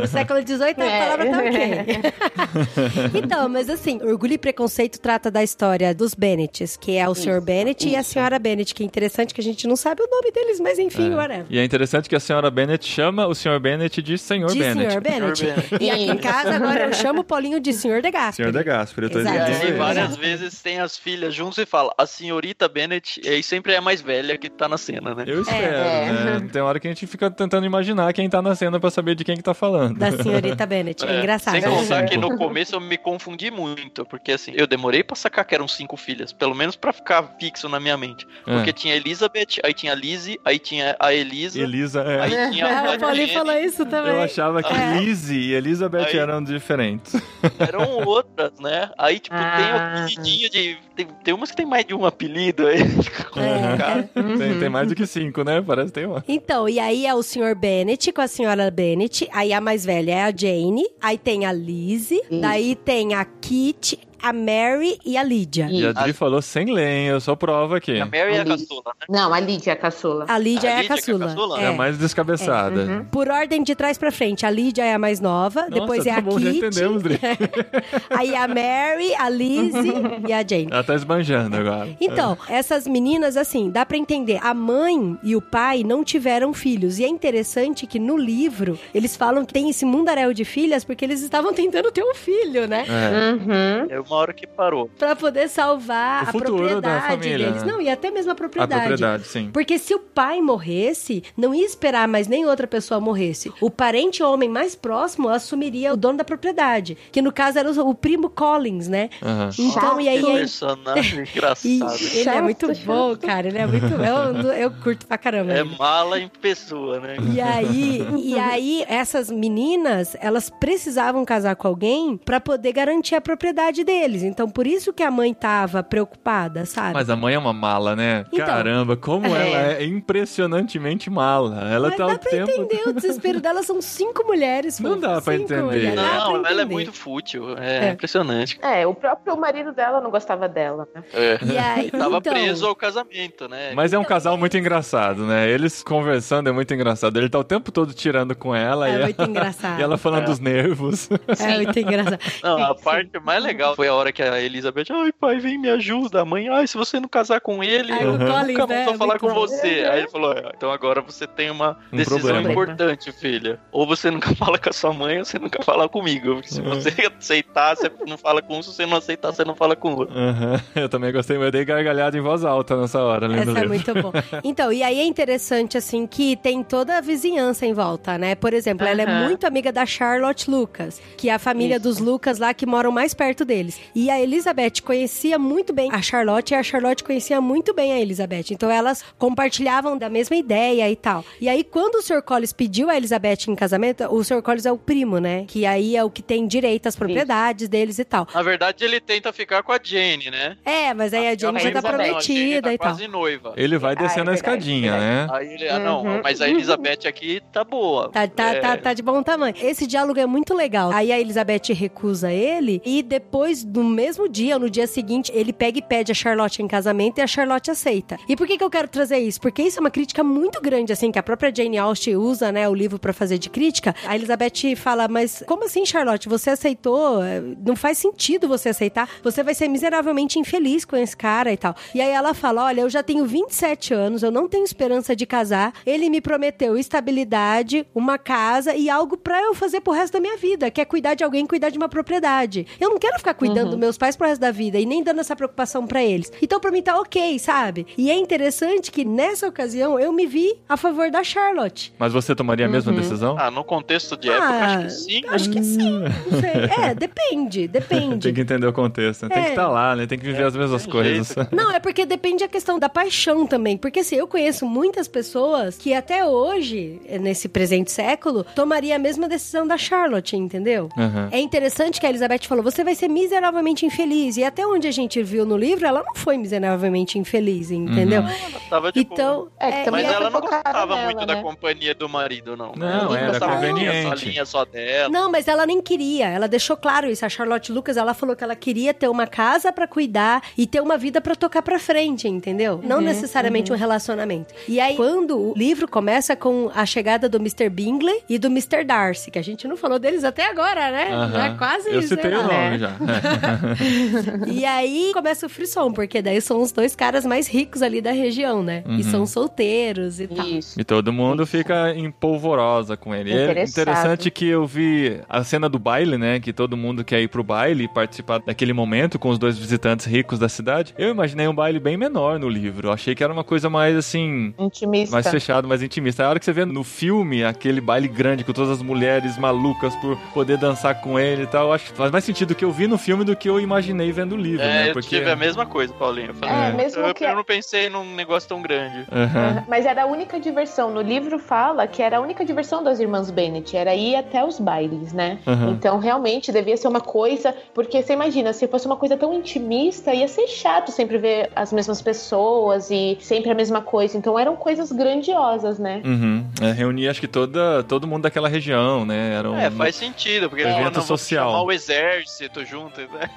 No 0.00 0.06
século 0.08 0.40
XVIII 0.40 0.74
a 0.78 0.84
É. 0.84 0.98
palavra 1.04 1.30
tá 1.30 1.38
ok. 1.38 3.10
então, 3.22 3.48
mas 3.48 3.68
assim, 3.68 4.00
Orgulho 4.02 4.34
e 4.34 4.38
Preconceito 4.38 5.00
trata 5.00 5.30
da 5.30 5.42
história 5.42 5.94
dos 5.94 6.14
Bennets, 6.14 6.76
que 6.76 6.96
é 6.96 7.08
o 7.08 7.14
Sr. 7.14 7.40
Bennett 7.40 7.88
e 7.88 7.96
a 7.96 8.02
Senhora 8.02 8.38
Bennett, 8.38 8.74
que 8.74 8.82
é 8.82 8.86
interessante 8.86 9.34
que 9.34 9.40
a 9.40 9.44
gente 9.44 9.66
não 9.66 9.76
sabe 9.76 10.02
o 10.02 10.06
nome 10.10 10.30
deles, 10.30 10.60
mas 10.60 10.78
enfim, 10.78 11.12
É. 11.12 11.16
whatever. 11.16 11.46
E 11.50 11.58
é 11.58 11.64
interessante 11.64 12.08
que 12.08 12.16
a 12.16 12.20
senhora 12.20 12.50
Bennett 12.50 12.86
chama 12.86 13.26
o 13.26 13.34
senhor 13.34 13.58
Bennett 13.60 14.02
de 14.02 14.18
senhor 14.18 14.50
De 14.52 14.58
Bennett. 14.58 14.92
Sr. 14.92 15.00
Bennett. 15.00 15.44
E 15.80 15.90
aqui 15.90 16.02
em 16.02 16.06
Isso. 16.14 16.18
casa 16.18 16.54
agora 16.56 16.84
eu 16.86 16.92
chamo 16.92 17.20
o 17.20 17.24
Paulinho 17.24 17.60
de 17.60 17.72
Sr. 17.72 18.02
de 18.02 18.10
Gasperi. 18.10 18.36
Senhor 18.36 18.52
de 18.52 18.62
Gasperi, 18.64 19.06
eu 19.06 19.10
tô 19.10 19.18
Exato. 19.20 19.36
E 19.36 19.40
aí, 19.40 19.68
isso. 19.70 19.76
várias 19.78 20.16
vezes 20.16 20.60
tem 20.62 20.78
as 20.80 20.96
filhas 20.98 21.34
juntos 21.34 21.58
e 21.58 21.66
fala, 21.66 21.92
a 21.96 22.06
senhorita 22.06 22.68
Bennett, 22.68 23.20
e 23.24 23.28
aí 23.28 23.42
sempre 23.42 23.72
é 23.72 23.76
a 23.76 23.80
mais 23.80 24.00
velha 24.00 24.36
que 24.36 24.49
tá 24.56 24.68
na 24.68 24.76
cena, 24.78 25.14
né? 25.14 25.24
Eu 25.26 25.42
espero, 25.42 25.62
É. 25.76 26.12
né? 26.40 26.48
Tem 26.52 26.60
hora 26.62 26.78
que 26.78 26.86
a 26.86 26.90
gente 26.90 27.06
fica 27.06 27.30
tentando 27.30 27.64
imaginar 27.66 28.12
quem 28.12 28.28
tá 28.28 28.42
na 28.42 28.54
cena 28.54 28.78
pra 28.78 28.90
saber 28.90 29.14
de 29.14 29.24
quem 29.24 29.36
que 29.36 29.42
tá 29.42 29.54
falando. 29.54 29.98
Da 29.98 30.10
senhorita 30.12 30.66
Bennett. 30.66 31.04
É, 31.06 31.18
engraçado. 31.18 31.52
Sem 31.54 31.62
contar 31.62 32.00
Sim. 32.00 32.06
que 32.06 32.16
no 32.16 32.36
começo 32.36 32.74
eu 32.76 32.80
me 32.80 32.98
confundi 32.98 33.50
muito, 33.50 34.04
porque 34.04 34.32
assim, 34.32 34.52
eu 34.54 34.66
demorei 34.66 35.02
pra 35.02 35.16
sacar 35.16 35.44
que 35.44 35.54
eram 35.54 35.66
cinco 35.66 35.96
filhas, 35.96 36.32
pelo 36.32 36.54
menos 36.54 36.76
pra 36.76 36.92
ficar 36.92 37.36
fixo 37.40 37.68
na 37.68 37.80
minha 37.80 37.96
mente. 37.96 38.26
Porque 38.44 38.70
É. 38.70 38.72
tinha 38.72 38.94
Elizabeth, 38.96 39.60
aí 39.64 39.72
tinha 39.72 39.94
Lizzie, 39.94 40.38
aí 40.44 40.58
tinha 40.58 40.94
a 41.00 41.12
Elisa, 41.14 41.58
Elisa, 41.60 42.02
é. 42.02 42.20
aí 42.20 42.50
tinha 42.52 42.66
Ah, 42.66 42.92
a 42.92 42.94
o 42.94 42.98
Paulinho 42.98 43.26
Jenny, 43.26 43.32
falou 43.38 43.56
isso 43.58 43.86
também. 43.86 44.12
Eu 44.12 44.22
achava 44.22 44.62
que 44.62 44.72
É. 44.72 45.00
Lizzie 45.00 45.40
e 45.50 45.54
Elizabeth 45.54 46.06
Aí- 46.08 46.18
eram 46.18 46.42
diferentes. 46.44 47.14
eram 47.58 48.04
outras, 48.06 48.52
né? 48.60 48.90
Aí, 48.98 49.18
tipo, 49.18 49.34
tem 49.36 49.44
Ah. 49.46 49.94
apelidinho 50.04 50.50
de. 50.50 50.78
Tem, 50.94 51.06
tem 51.24 51.34
umas 51.34 51.50
que 51.50 51.56
tem 51.56 51.64
mais 51.66 51.84
de 51.86 51.94
um 51.94 52.04
apelido 52.04 52.66
aí. 52.66 52.78
Fica 53.02 53.24
complicado. 53.24 54.08
Tem, 54.48 54.58
tem 54.58 54.68
mais 54.68 54.88
do 54.88 54.94
que 54.94 55.06
cinco, 55.06 55.42
né? 55.44 55.62
Parece 55.62 55.88
que 55.88 55.92
tem 55.94 56.06
uma. 56.06 56.24
Então, 56.26 56.68
e 56.68 56.78
aí 56.78 57.06
é 57.06 57.14
o 57.14 57.22
Sr. 57.22 57.54
Bennett 57.54 58.12
com 58.12 58.20
a 58.20 58.28
senhora 58.28 58.70
Bennett. 58.70 59.28
Aí 59.32 59.52
a 59.52 59.60
mais 59.60 59.84
velha 59.84 60.12
é 60.12 60.22
a 60.22 60.32
Jane. 60.34 60.86
Aí 61.00 61.18
tem 61.18 61.46
a 61.46 61.52
Lizzie. 61.52 62.20
Isso. 62.30 62.40
Daí 62.40 62.74
tem 62.74 63.14
a 63.14 63.24
Kit, 63.24 63.98
a 64.22 64.32
Mary 64.32 64.98
e 65.04 65.16
a 65.16 65.22
Lydia. 65.22 65.68
E 65.70 65.86
a 65.86 65.90
Isso. 65.90 65.98
Adri 65.98 66.12
falou 66.12 66.42
sem 66.42 66.72
lenha, 66.72 67.12
eu 67.12 67.20
sou 67.20 67.36
prova 67.36 67.76
aqui. 67.76 68.00
A 68.00 68.04
Mary 68.06 68.34
é 68.34 68.40
a 68.40 68.44
caçula, 68.44 68.82
né? 68.86 69.06
Não, 69.08 69.32
a 69.34 69.40
Lídia, 69.40 69.72
a 69.72 69.76
caçula. 69.76 70.24
A 70.28 70.38
Lydia 70.38 70.70
A 70.70 70.72
é 70.72 70.76
a 70.76 70.80
Lydia 70.82 70.88
que 70.88 70.92
é 70.92 70.94
a 70.94 70.96
caçula. 70.96 71.26
caçula? 71.26 71.60
É 71.62 71.66
a 71.66 71.72
mais 71.72 71.98
descabeçada. 71.98 72.80
Uhum. 72.82 73.04
Por 73.06 73.28
ordem 73.28 73.62
de 73.62 73.74
trás 73.74 73.98
pra 73.98 74.10
frente, 74.12 74.44
a 74.46 74.50
Lydia 74.50 74.84
é 74.84 74.94
a 74.94 74.98
mais 74.98 75.20
nova, 75.20 75.62
Nossa, 75.62 75.72
depois 75.72 76.06
é 76.06 76.12
tá 76.12 76.18
a 76.18 76.20
bom, 76.20 76.38
já 76.38 76.50
Kit, 76.50 76.64
entendemos, 76.66 77.02
Dri. 77.02 77.18
aí 78.10 78.34
a 78.34 78.46
Mary, 78.48 79.14
a 79.14 79.28
Lizzie 79.28 79.92
e 80.28 80.32
a 80.32 80.46
Jane. 80.46 80.68
Ela 80.70 80.84
tá 80.84 80.94
esbanjando 80.94 81.56
agora. 81.56 81.88
Então, 82.00 82.36
essas 82.48 82.86
meninas, 82.86 83.36
assim, 83.36 83.70
dá 83.70 83.84
pra 83.86 83.96
entender. 83.96 84.38
A 84.42 84.54
mãe 84.54 85.16
e 85.22 85.34
o 85.36 85.40
pai 85.40 85.82
não 85.84 86.04
tiveram 86.04 86.52
filhos. 86.52 86.98
E 86.98 87.04
é 87.04 87.08
interessante 87.08 87.86
que 87.86 87.98
no 87.98 88.16
livro 88.16 88.78
eles 88.94 89.16
falam 89.16 89.44
que 89.44 89.52
tem 89.52 89.70
esse 89.70 89.84
mundaréu 89.84 90.32
de 90.32 90.44
filhas 90.44 90.84
porque 90.84 91.04
eles 91.04 91.22
estavam 91.22 91.52
tentando 91.52 91.90
ter 91.90 92.02
um 92.02 92.14
filho, 92.14 92.66
né? 92.66 92.84
É. 92.88 93.32
Uhum. 93.32 93.86
É 93.90 94.00
uma 94.10 94.16
hora 94.20 94.32
que 94.32 94.46
parou. 94.46 94.90
Pra 94.98 95.14
poder 95.16 95.48
salvar 95.48 96.24
O 96.26 96.28
a 96.28 96.32
propriedade 96.32 97.16
deles. 97.28 97.62
né? 97.62 97.72
Não, 97.72 97.80
e 97.80 97.88
até 97.88 98.10
mesmo 98.10 98.30
a 98.30 98.32
A 98.32 98.36
propriedade. 98.36 98.86
propriedade, 98.86 99.24
sim. 99.26 99.50
Porque 99.52 99.78
se 99.78 99.94
o 99.94 99.98
pai 99.98 100.40
morresse, 100.40 101.22
não 101.36 101.54
ia 101.54 101.64
esperar 101.64 102.06
mais 102.08 102.26
nem 102.26 102.44
outra 102.46 102.66
pessoa 102.66 103.00
morresse. 103.00 103.52
O 103.60 103.70
parente 103.70 104.22
homem 104.22 104.48
mais 104.48 104.74
próximo 104.74 105.28
assumiria 105.28 105.92
o 105.92 105.96
dono 105.96 106.18
da 106.18 106.24
propriedade. 106.24 106.96
Que 107.12 107.22
no 107.22 107.32
caso 107.32 107.58
era 107.58 107.70
o, 107.70 107.88
o 107.90 107.94
primo 107.94 108.28
Collins, 108.30 108.88
né? 108.88 109.10
Aham. 109.22 109.50
Então, 109.58 110.00
e 110.00 110.08
aí. 110.08 110.22
Que 110.24 110.32
personagem 110.32 111.20
engraçado. 111.34 111.66
E 111.68 111.76
ele 111.80 112.20
é 112.20 112.24
Chato, 112.24 112.42
muito 112.42 112.66
chato. 112.74 112.84
bom, 112.84 113.16
cara. 113.16 113.48
Ele 113.48 113.58
é 113.58 113.66
muito. 113.66 113.86
Eu, 113.86 114.52
eu 114.52 114.70
curto 114.70 115.06
pra 115.06 115.16
caramba. 115.18 115.52
É 115.52 115.60
ele. 115.60 115.76
mala 115.78 116.18
em 116.18 116.28
pessoa, 116.28 116.98
né? 117.00 117.16
E 117.32 117.40
aí, 117.40 118.06
e 118.18 118.38
aí, 118.38 118.84
essas 118.88 119.30
meninas, 119.30 120.16
elas 120.20 120.50
precisavam 120.50 121.24
casar 121.24 121.56
com 121.56 121.68
alguém 121.68 122.16
pra 122.16 122.40
poder 122.40 122.72
garantir 122.72 123.14
a 123.14 123.20
propriedade 123.20 123.84
deles. 124.00 124.22
Então, 124.22 124.48
por 124.48 124.66
isso 124.66 124.92
que 124.92 125.02
a 125.02 125.10
mãe 125.10 125.32
tava 125.34 125.82
preocupada, 125.82 126.64
sabe? 126.64 126.94
Mas 126.94 127.10
a 127.10 127.16
mãe 127.16 127.34
é 127.34 127.38
uma 127.38 127.52
mala, 127.52 127.94
né? 127.94 128.24
Então. 128.32 128.46
Caramba, 128.46 128.96
como 128.96 129.26
É. 129.26 129.30
ela 129.52 129.72
é 129.74 129.84
impressionantemente 129.84 131.10
mala. 131.10 131.68
Ela 131.70 131.88
Mas 131.88 131.96
tá 131.98 132.06
dá 132.06 132.14
o 132.14 132.18
pra 132.18 132.30
tempo. 132.30 132.50
entender 132.50 132.82
o 132.88 132.92
desespero 132.92 133.40
dela. 133.40 133.62
São 133.62 133.80
cinco 133.82 134.24
mulheres. 134.24 134.78
Não 134.80 134.90
fofo. 134.92 135.02
dá 135.02 135.20
pra 135.20 135.32
Cinco 135.34 135.44
entender. 135.44 135.62
mulheres. 135.62 135.94
Dá 135.94 136.02
pra 136.08 136.18
Não, 136.30 136.46
ela 136.46 136.62
é 136.62 136.64
muito 136.64 136.92
fútil. 136.92 137.56
É, 137.58 137.88
É. 137.88 137.90
impressionante. 137.92 138.58
É, 138.62 138.86
o 138.86 138.94
próprio 138.94 139.36
marido 139.36 139.72
dela 139.72 140.00
não 140.00 140.10
gostava 140.10 140.48
dela, 140.48 140.88
né? 140.94 141.02
É. 141.12 141.38
E 141.44 141.58
aí, 141.58 141.90
Tava 142.00 142.18
então, 142.18 142.32
preso 142.32 142.66
ao 142.66 142.74
casamento, 142.74 143.48
né? 143.48 143.72
Mas 143.74 143.92
é 143.92 143.98
um 143.98 144.04
casal 144.04 144.36
muito 144.36 144.56
engraçado, 144.56 145.24
né? 145.26 145.48
Eles 145.48 145.82
conversando 145.82 146.48
é 146.48 146.52
muito 146.52 146.72
engraçado. 146.72 147.16
Ele 147.18 147.28
tá 147.28 147.38
o 147.38 147.44
tempo 147.44 147.70
todo 147.70 147.92
tirando 147.92 148.34
com 148.34 148.54
ela 148.54 148.88
É 148.88 148.94
e, 148.94 149.02
muito 149.02 149.20
ela, 149.20 149.28
engraçado. 149.30 149.78
e 149.80 149.82
ela 149.82 149.98
falando 149.98 150.22
É. 150.22 150.26
dos 150.26 150.38
nervos. 150.40 151.08
É 151.38 151.56
muito 151.56 151.78
engraçado. 151.78 152.18
Não, 152.42 152.62
a 152.62 152.74
parte 152.74 153.18
mais 153.24 153.42
legal 153.42 153.74
foi 153.74 153.88
a 153.90 153.94
hora 153.94 154.12
que 154.12 154.22
a 154.22 154.40
Elizabeth, 154.40 154.86
ai 154.90 155.12
pai, 155.12 155.38
vem 155.38 155.58
me 155.58 155.68
ajuda. 155.68 156.22
A 156.22 156.24
mãe, 156.24 156.48
ai, 156.48 156.66
se 156.66 156.76
você 156.76 156.98
não 157.00 157.08
casar 157.08 157.40
com 157.40 157.62
ele, 157.62 157.92
Ai, 157.92 158.04
eu 158.04 158.12
nunca 158.12 158.26
Collins, 158.32 158.56
mais 158.58 158.68
né? 158.68 158.84
vou 158.86 158.94
falar 158.94 159.18
com 159.18 159.28
você. 159.34 159.86
Aí 159.90 160.00
ele 160.00 160.08
falou, 160.08 160.32
"É, 160.32 160.52
então 160.56 160.70
agora 160.72 161.00
você 161.02 161.26
tem 161.26 161.50
uma 161.50 161.76
Um 161.92 161.96
decisão 161.96 162.20
problema. 162.20 162.50
importante, 162.50 163.12
filha. 163.12 163.60
Ou 163.72 163.86
você 163.86 164.10
nunca 164.10 164.34
fala 164.34 164.58
com 164.58 164.70
a 164.70 164.72
sua 164.72 164.92
mãe, 164.92 165.18
ou 165.18 165.24
você 165.24 165.38
nunca 165.38 165.62
fala 165.62 165.88
comigo. 165.88 166.34
Porque 166.34 166.48
Se 166.48 166.60
É. 166.60 166.64
você 166.64 166.90
aceitar, 167.18 167.76
você 167.76 167.90
não 168.06 168.16
fala 168.18 168.40
com 168.42 168.58
um, 168.58 168.62
se 168.62 168.72
você 168.72 168.86
não 168.86 168.96
aceitar, 168.96 169.32
você 169.32 169.44
não 169.44 169.54
fala 169.54 169.74
com 169.76 169.92
o 169.94 169.98
outro. 169.98 170.14
Aham. 170.16 170.60
Eu 170.74 170.88
também 170.88 171.12
gostei, 171.12 171.36
mas 171.36 171.46
eu 171.46 171.52
dei 171.52 171.64
gargalhada 171.64 172.16
em 172.16 172.20
voz 172.20 172.44
alta 172.44 172.76
nessa 172.80 173.02
hora, 173.02 173.26
lendo 173.26 173.48
o 173.48 173.50
Essa 173.52 173.64
é 173.64 173.66
muito 173.68 173.94
bom. 173.94 174.12
Então, 174.44 174.72
e 174.72 174.82
aí 174.82 174.98
é 175.00 175.04
interessante, 175.04 175.76
assim, 175.76 176.06
que 176.06 176.36
tem 176.36 176.62
toda 176.62 176.98
a 176.98 177.00
vizinhança 177.00 177.66
em 177.66 177.72
volta, 177.72 178.16
né? 178.18 178.34
Por 178.34 178.52
exemplo, 178.54 178.86
ela 178.86 179.02
é 179.02 179.24
muito 179.24 179.46
amiga 179.46 179.72
da 179.72 179.84
Charlotte 179.86 180.50
Lucas, 180.50 181.00
que 181.16 181.28
é 181.28 181.34
a 181.34 181.38
família 181.38 181.76
Isso. 181.76 181.82
dos 181.82 181.98
Lucas 181.98 182.38
lá 182.38 182.52
que 182.54 182.66
moram 182.66 182.90
mais 182.90 183.14
perto 183.14 183.44
deles. 183.44 183.79
E 183.94 184.10
a 184.10 184.20
Elizabeth 184.20 184.82
conhecia 184.84 185.38
muito 185.38 185.72
bem 185.72 185.88
a 185.92 186.00
Charlotte 186.02 186.52
e 186.52 186.54
a 186.54 186.62
Charlotte 186.62 187.04
conhecia 187.04 187.40
muito 187.40 187.72
bem 187.74 187.92
a 187.92 188.00
Elizabeth. 188.00 188.46
Então, 188.50 188.70
elas 188.70 189.04
compartilhavam 189.18 189.96
da 189.96 190.08
mesma 190.08 190.36
ideia 190.36 190.90
e 190.90 190.96
tal. 190.96 191.24
E 191.40 191.48
aí, 191.48 191.62
quando 191.64 191.96
o 191.96 192.02
Sr. 192.02 192.22
Collins 192.22 192.52
pediu 192.52 192.90
a 192.90 192.96
Elizabeth 192.96 193.46
em 193.48 193.54
casamento, 193.54 194.04
o 194.12 194.22
Sr. 194.24 194.42
Collins 194.42 194.66
é 194.66 194.72
o 194.72 194.78
primo, 194.78 195.18
né? 195.18 195.44
Que 195.46 195.64
aí 195.66 195.96
é 195.96 196.04
o 196.04 196.10
que 196.10 196.22
tem 196.22 196.46
direito 196.46 196.86
às 196.88 196.96
propriedades 196.96 197.68
deles 197.68 197.98
e 197.98 198.04
tal. 198.04 198.26
Na 198.34 198.42
verdade, 198.42 198.84
ele 198.84 199.00
tenta 199.00 199.32
ficar 199.32 199.62
com 199.62 199.72
a 199.72 199.78
Jane, 199.82 200.30
né? 200.30 200.56
É, 200.64 200.92
mas 200.94 201.12
aí 201.14 201.28
a 201.28 201.36
Jane 201.36 201.58
já 201.60 201.70
tá 201.72 201.78
a 201.78 201.82
Jane 201.82 201.94
prometida 201.94 202.62
tá 202.68 202.74
e 202.74 202.78
tal. 202.78 202.88
quase 202.88 203.08
noiva. 203.08 203.54
Ele 203.56 203.78
vai 203.78 203.92
Ah, 203.92 204.02
descendo 204.02 204.30
é 204.30 204.32
a 204.32 204.36
escadinha, 204.36 204.92
né? 204.98 205.26
Aí 205.30 205.54
ele, 205.54 205.68
ah, 205.68 205.78
não, 205.78 206.02
Uhum. 206.04 206.20
mas 206.22 206.40
a 206.40 206.48
Elizabeth 206.48 207.06
aqui 207.06 207.40
tá 207.52 207.62
boa. 207.64 208.08
Tá, 208.10 208.26
tá, 208.26 208.54
É, 208.54 208.60
tá, 208.60 208.76
tá 208.76 208.94
de 208.94 209.02
bom 209.02 209.22
tamanho. 209.22 209.54
Esse 209.60 209.86
diálogo 209.86 210.18
é 210.18 210.26
muito 210.26 210.54
legal. 210.54 210.90
Aí 210.92 211.12
a 211.12 211.18
Elizabeth 211.20 211.72
recusa 211.74 212.32
ele 212.32 212.80
e 212.84 213.02
depois 213.02 213.64
no 213.72 213.84
mesmo 213.84 214.28
dia 214.28 214.54
ou 214.54 214.60
no 214.60 214.70
dia 214.70 214.86
seguinte, 214.86 215.30
ele 215.34 215.52
pega 215.52 215.78
e 215.78 215.82
pede 215.82 216.12
a 216.12 216.14
Charlotte 216.14 216.62
em 216.62 216.68
casamento 216.68 217.18
e 217.18 217.22
a 217.22 217.26
Charlotte 217.26 217.70
aceita. 217.70 218.18
E 218.28 218.36
por 218.36 218.46
que, 218.46 218.58
que 218.58 218.64
eu 218.64 218.70
quero 218.70 218.88
trazer 218.88 219.18
isso? 219.18 219.40
Porque 219.40 219.62
isso 219.62 219.78
é 219.78 219.80
uma 219.80 219.90
crítica 219.90 220.22
muito 220.24 220.60
grande, 220.60 220.92
assim, 220.92 221.10
que 221.12 221.18
a 221.18 221.22
própria 221.22 221.52
Jane 221.54 221.78
Austen 221.78 222.16
usa, 222.16 222.50
né, 222.50 222.68
o 222.68 222.74
livro 222.74 222.98
para 222.98 223.12
fazer 223.12 223.38
de 223.38 223.48
crítica. 223.48 223.94
A 224.06 224.14
Elizabeth 224.14 224.76
fala, 224.76 225.08
mas 225.08 225.42
como 225.46 225.64
assim, 225.64 225.86
Charlotte? 225.86 226.28
Você 226.28 226.50
aceitou? 226.50 227.20
Não 227.64 227.76
faz 227.76 227.98
sentido 227.98 228.48
você 228.48 228.70
aceitar. 228.70 229.08
Você 229.22 229.42
vai 229.42 229.54
ser 229.54 229.68
miseravelmente 229.68 230.38
infeliz 230.38 230.84
com 230.84 230.96
esse 230.96 231.16
cara 231.16 231.52
e 231.52 231.56
tal. 231.56 231.74
E 231.94 232.00
aí 232.00 232.10
ela 232.10 232.34
fala: 232.34 232.64
olha, 232.64 232.82
eu 232.82 232.90
já 232.90 233.02
tenho 233.02 233.24
27 233.24 233.94
anos, 233.94 234.22
eu 234.22 234.30
não 234.30 234.48
tenho 234.48 234.64
esperança 234.64 235.14
de 235.14 235.26
casar. 235.26 235.72
Ele 235.86 236.08
me 236.10 236.20
prometeu 236.20 236.76
estabilidade, 236.76 237.86
uma 237.94 238.18
casa 238.18 238.74
e 238.74 238.88
algo 238.88 239.16
para 239.16 239.40
eu 239.42 239.54
fazer 239.54 239.80
pro 239.80 239.92
resto 239.92 240.14
da 240.14 240.20
minha 240.20 240.36
vida, 240.36 240.70
que 240.70 240.80
é 240.80 240.84
cuidar 240.84 241.14
de 241.14 241.24
alguém, 241.24 241.46
cuidar 241.46 241.70
de 241.70 241.78
uma 241.78 241.88
propriedade. 241.88 242.66
Eu 242.78 242.90
não 242.90 242.98
quero 242.98 243.18
ficar 243.18 243.34
cuidando 243.34 243.59
uhum. 243.64 243.70
dos 243.70 243.78
meus 243.78 243.98
pais 243.98 244.16
pro 244.16 244.26
resto 244.26 244.40
da 244.40 244.50
vida 244.50 244.78
e 244.78 244.86
nem 244.86 245.02
dando 245.02 245.20
essa 245.20 245.36
preocupação 245.36 245.86
para 245.86 246.02
eles. 246.02 246.32
Então, 246.42 246.60
pra 246.60 246.70
mim 246.70 246.82
tá 246.82 246.98
ok, 246.98 247.38
sabe? 247.38 247.86
E 247.96 248.10
é 248.10 248.14
interessante 248.14 248.90
que 248.90 249.04
nessa 249.04 249.48
ocasião 249.48 249.98
eu 249.98 250.12
me 250.12 250.26
vi 250.26 250.56
a 250.68 250.76
favor 250.76 251.10
da 251.10 251.22
Charlotte. 251.24 251.92
Mas 251.98 252.12
você 252.12 252.34
tomaria 252.34 252.66
a 252.66 252.68
mesma 252.68 252.92
uhum. 252.92 252.98
decisão? 252.98 253.36
Ah, 253.38 253.50
no 253.50 253.64
contexto 253.64 254.16
de 254.16 254.30
época, 254.30 254.46
ah, 254.46 254.64
acho 254.64 254.84
que 254.84 254.90
sim. 254.90 255.22
Acho 255.28 255.50
que 255.50 255.62
sim. 255.62 256.00
Não 256.30 256.40
sei. 256.40 256.50
É, 256.80 256.94
depende, 256.94 257.66
depende. 257.66 258.28
Tem 258.28 258.34
que 258.34 258.40
entender 258.40 258.66
o 258.66 258.72
contexto, 258.72 259.24
né? 259.24 259.28
Tem 259.28 259.38
é. 259.38 259.44
que 259.46 259.50
estar 259.50 259.64
tá 259.64 259.68
lá, 259.68 259.96
né? 259.96 260.06
Tem 260.06 260.18
que 260.18 260.24
viver 260.24 260.42
é, 260.42 260.46
as 260.46 260.56
mesmas 260.56 260.86
coisas. 260.86 261.28
Jeito. 261.28 261.48
Não, 261.54 261.70
é 261.72 261.78
porque 261.78 262.06
depende 262.06 262.44
a 262.44 262.48
questão 262.48 262.78
da 262.78 262.88
paixão 262.88 263.46
também. 263.46 263.76
Porque 263.76 264.00
assim, 264.00 264.16
eu 264.16 264.26
conheço 264.26 264.66
muitas 264.66 265.08
pessoas 265.08 265.76
que 265.76 265.92
até 265.92 266.24
hoje, 266.24 267.00
nesse 267.20 267.48
presente 267.48 267.90
século, 267.90 268.44
tomaria 268.54 268.96
a 268.96 268.98
mesma 268.98 269.28
decisão 269.28 269.66
da 269.66 269.76
Charlotte, 269.76 270.36
entendeu? 270.36 270.88
Uhum. 270.96 271.28
É 271.30 271.40
interessante 271.40 272.00
que 272.00 272.06
a 272.06 272.08
Elizabeth 272.08 272.46
falou: 272.46 272.62
você 272.62 272.84
vai 272.84 272.94
ser 272.94 273.08
miseravelmente 273.40 273.86
infeliz. 273.86 274.36
E 274.36 274.44
até 274.44 274.66
onde 274.66 274.86
a 274.86 274.90
gente 274.90 275.22
viu 275.22 275.46
no 275.46 275.56
livro, 275.56 275.86
ela 275.86 276.02
não 276.04 276.14
foi 276.14 276.36
miseravelmente 276.36 277.18
infeliz, 277.18 277.70
entendeu? 277.70 278.22
Uhum. 278.22 278.90
então, 278.94 279.48
é, 279.58 279.86
é, 279.86 279.90
mas 279.90 280.04
ela 280.06 280.30
não 280.30 280.40
gostava 280.40 280.94
nela, 280.94 281.04
muito 281.06 281.20
né? 281.20 281.26
da 281.26 281.42
companhia 281.42 281.94
do 281.94 282.08
marido, 282.08 282.56
não. 282.56 282.72
Não, 282.76 283.14
era 283.14 283.40
conveniente. 283.40 284.36
Só, 284.40 284.44
só 284.44 284.64
dela. 284.64 285.08
Não, 285.08 285.30
mas 285.30 285.48
ela 285.48 285.66
nem 285.66 285.80
queria. 285.80 286.28
Ela 286.28 286.46
deixou 286.46 286.76
claro 286.76 287.08
isso. 287.08 287.24
A 287.24 287.28
Charlotte 287.28 287.72
Lucas, 287.72 287.96
ela 287.96 288.12
falou 288.14 288.36
que 288.36 288.44
ela 288.44 288.54
queria 288.54 288.92
ter 288.92 289.08
uma 289.08 289.26
casa 289.26 289.72
para 289.72 289.86
cuidar 289.86 290.42
e 290.56 290.66
ter 290.66 290.80
uma 290.80 290.98
vida 290.98 291.20
para 291.20 291.34
tocar 291.34 291.62
para 291.62 291.78
frente, 291.78 292.28
entendeu? 292.28 292.74
Uhum, 292.74 292.88
não 292.88 293.00
necessariamente 293.00 293.70
uhum. 293.70 293.76
um 293.76 293.80
relacionamento. 293.80 294.54
E 294.68 294.78
aí, 294.78 294.96
quando 294.96 295.38
o 295.38 295.54
livro 295.56 295.88
começa 295.88 296.36
com 296.36 296.70
a 296.74 296.84
chegada 296.84 297.28
do 297.28 297.38
Mr. 297.38 297.68
Bingley 297.68 298.22
e 298.28 298.38
do 298.38 298.48
Mr. 298.48 298.84
Darcy, 298.84 299.30
que 299.30 299.38
a 299.38 299.42
gente 299.42 299.66
não 299.66 299.76
falou 299.76 299.98
deles 299.98 300.24
até 300.24 300.48
agora, 300.48 300.90
né? 300.90 301.16
Uhum. 301.16 301.32
Já 301.32 301.54
quase 301.54 301.88
Eu 301.88 302.00
isso. 302.00 302.14
Eu 302.14 302.22
citei 302.22 302.34
o 302.34 302.42
nome 302.42 302.50
né? 302.50 302.78
já. 302.78 302.90
e 304.46 304.64
aí 304.64 305.10
começa 305.12 305.46
o 305.46 305.48
frisson, 305.48 305.92
porque 305.92 306.22
daí 306.22 306.40
são 306.40 306.60
os 306.60 306.72
dois 306.72 306.94
caras 306.94 307.24
mais 307.24 307.48
ricos 307.48 307.82
ali 307.82 308.00
da 308.00 308.12
região, 308.12 308.62
né? 308.62 308.84
E 308.98 309.04
são 309.04 309.26
solteiros 309.26 310.20
e 310.20 310.26
tal. 310.26 310.46
E 310.76 310.84
todo 310.84 311.12
mundo 311.12 311.42
isso. 311.42 311.52
fica 311.52 311.92
em 311.94 312.10
polvorosa 312.10 312.96
com 312.96 313.14
ele. 313.14 313.32
É 313.32 313.64
interessante 313.64 314.30
que 314.30 314.46
eu 314.46 314.66
vi 314.66 315.20
a 315.28 315.42
cena 315.44 315.68
do 315.68 315.78
baile, 315.78 316.16
né? 316.18 316.40
Que 316.40 316.52
todo 316.52 316.76
mundo 316.76 317.04
quer 317.04 317.20
ir 317.20 317.28
pro 317.28 317.42
baile 317.42 317.84
e 317.84 317.88
participar 317.88 318.40
daquele 318.40 318.72
momento 318.72 319.18
com 319.18 319.28
os 319.28 319.38
dois 319.38 319.58
visitantes 319.58 320.06
ricos 320.06 320.38
da 320.38 320.48
cidade. 320.48 320.94
Eu 320.98 321.10
imaginei 321.10 321.46
um 321.48 321.54
baile 321.54 321.78
bem 321.78 321.96
menor 321.96 322.38
no 322.38 322.48
livro. 322.48 322.88
Eu 322.88 322.92
achei 322.92 323.14
que 323.14 323.22
era 323.22 323.32
uma 323.32 323.44
coisa 323.44 323.70
mais 323.70 323.96
assim. 323.96 324.54
Intimista. 324.58 325.14
Mais 325.14 325.28
fechado, 325.28 325.68
mais 325.68 325.82
intimista. 325.82 326.24
A 326.24 326.28
hora 326.28 326.38
que 326.38 326.44
você 326.44 326.52
vê 326.52 326.64
no 326.64 326.84
filme 326.84 327.44
aquele 327.44 327.80
baile 327.80 328.08
grande 328.08 328.44
com 328.44 328.52
todas 328.52 328.70
as 328.70 328.82
mulheres 328.82 329.38
malucas 329.38 329.94
por 329.96 330.16
poder 330.32 330.58
dançar 330.58 331.00
com 331.00 331.18
ele 331.18 331.42
e 331.42 331.46
tal, 331.46 331.68
eu 331.68 331.72
acho 331.72 331.90
que 331.90 331.96
faz 331.96 332.10
mais 332.10 332.24
sentido 332.24 332.54
que 332.54 332.64
eu 332.64 332.72
vi 332.72 332.86
no 332.86 332.98
filme 332.98 333.19
do 333.24 333.36
que 333.36 333.48
eu 333.48 333.60
imaginei 333.60 334.10
vendo 334.12 334.34
o 334.34 334.36
livro. 334.36 334.64
É, 334.64 334.86
né? 334.86 334.92
Porque... 334.92 335.16
eu 335.16 335.20
tive 335.20 335.30
a 335.30 335.36
mesma 335.36 335.66
coisa, 335.66 335.92
Paulinho. 335.92 336.28
Eu, 336.28 336.34
falei, 336.34 336.54
é, 336.54 336.72
mesmo 336.72 337.02
eu, 337.02 337.14
que... 337.14 337.24
eu 337.24 337.34
não 337.34 337.44
pensei 337.44 337.88
num 337.88 338.14
negócio 338.14 338.48
tão 338.48 338.62
grande. 338.62 339.00
Uhum. 339.00 339.64
Mas 339.68 339.86
era 339.86 340.02
a 340.02 340.06
única 340.06 340.38
diversão. 340.38 340.90
No 340.90 341.00
livro 341.00 341.38
fala 341.38 341.86
que 341.86 342.02
era 342.02 342.18
a 342.18 342.20
única 342.20 342.44
diversão 342.44 342.82
das 342.82 343.00
irmãs 343.00 343.30
Bennett, 343.30 343.76
era 343.76 343.94
ir 343.94 344.16
até 344.16 344.44
os 344.44 344.58
bailes, 344.58 345.12
né? 345.12 345.38
Uhum. 345.46 345.70
Então 345.70 345.98
realmente 345.98 346.52
devia 346.52 346.76
ser 346.76 346.88
uma 346.88 347.00
coisa. 347.00 347.54
Porque 347.74 348.02
você 348.02 348.12
imagina, 348.12 348.52
se 348.52 348.66
fosse 348.66 348.86
uma 348.86 348.96
coisa 348.96 349.16
tão 349.16 349.32
intimista, 349.32 350.12
ia 350.14 350.28
ser 350.28 350.46
chato 350.48 350.90
sempre 350.90 351.18
ver 351.18 351.50
as 351.54 351.72
mesmas 351.72 352.02
pessoas 352.02 352.90
e 352.90 353.16
sempre 353.20 353.50
a 353.50 353.54
mesma 353.54 353.80
coisa. 353.80 354.16
Então 354.16 354.38
eram 354.38 354.56
coisas 354.56 354.92
grandiosas, 354.92 355.78
né? 355.78 356.02
Uhum. 356.04 356.46
É, 356.60 356.72
reunia 356.72 357.10
acho 357.10 357.20
que 357.20 357.28
toda, 357.28 357.82
todo 357.84 358.06
mundo 358.06 358.22
daquela 358.22 358.48
região, 358.48 359.04
né? 359.04 359.34
Era 359.34 359.50
um, 359.50 359.58
é, 359.58 359.70
faz 359.70 359.96
sentido, 359.96 360.48
porque 360.48 360.64
um 360.64 360.68
evento 360.68 360.96
não, 360.96 361.02
social. 361.02 361.50
chamar 361.50 361.62
o 361.62 361.72
exército 361.72 362.64
junto, 362.64 363.00
né? 363.12 363.30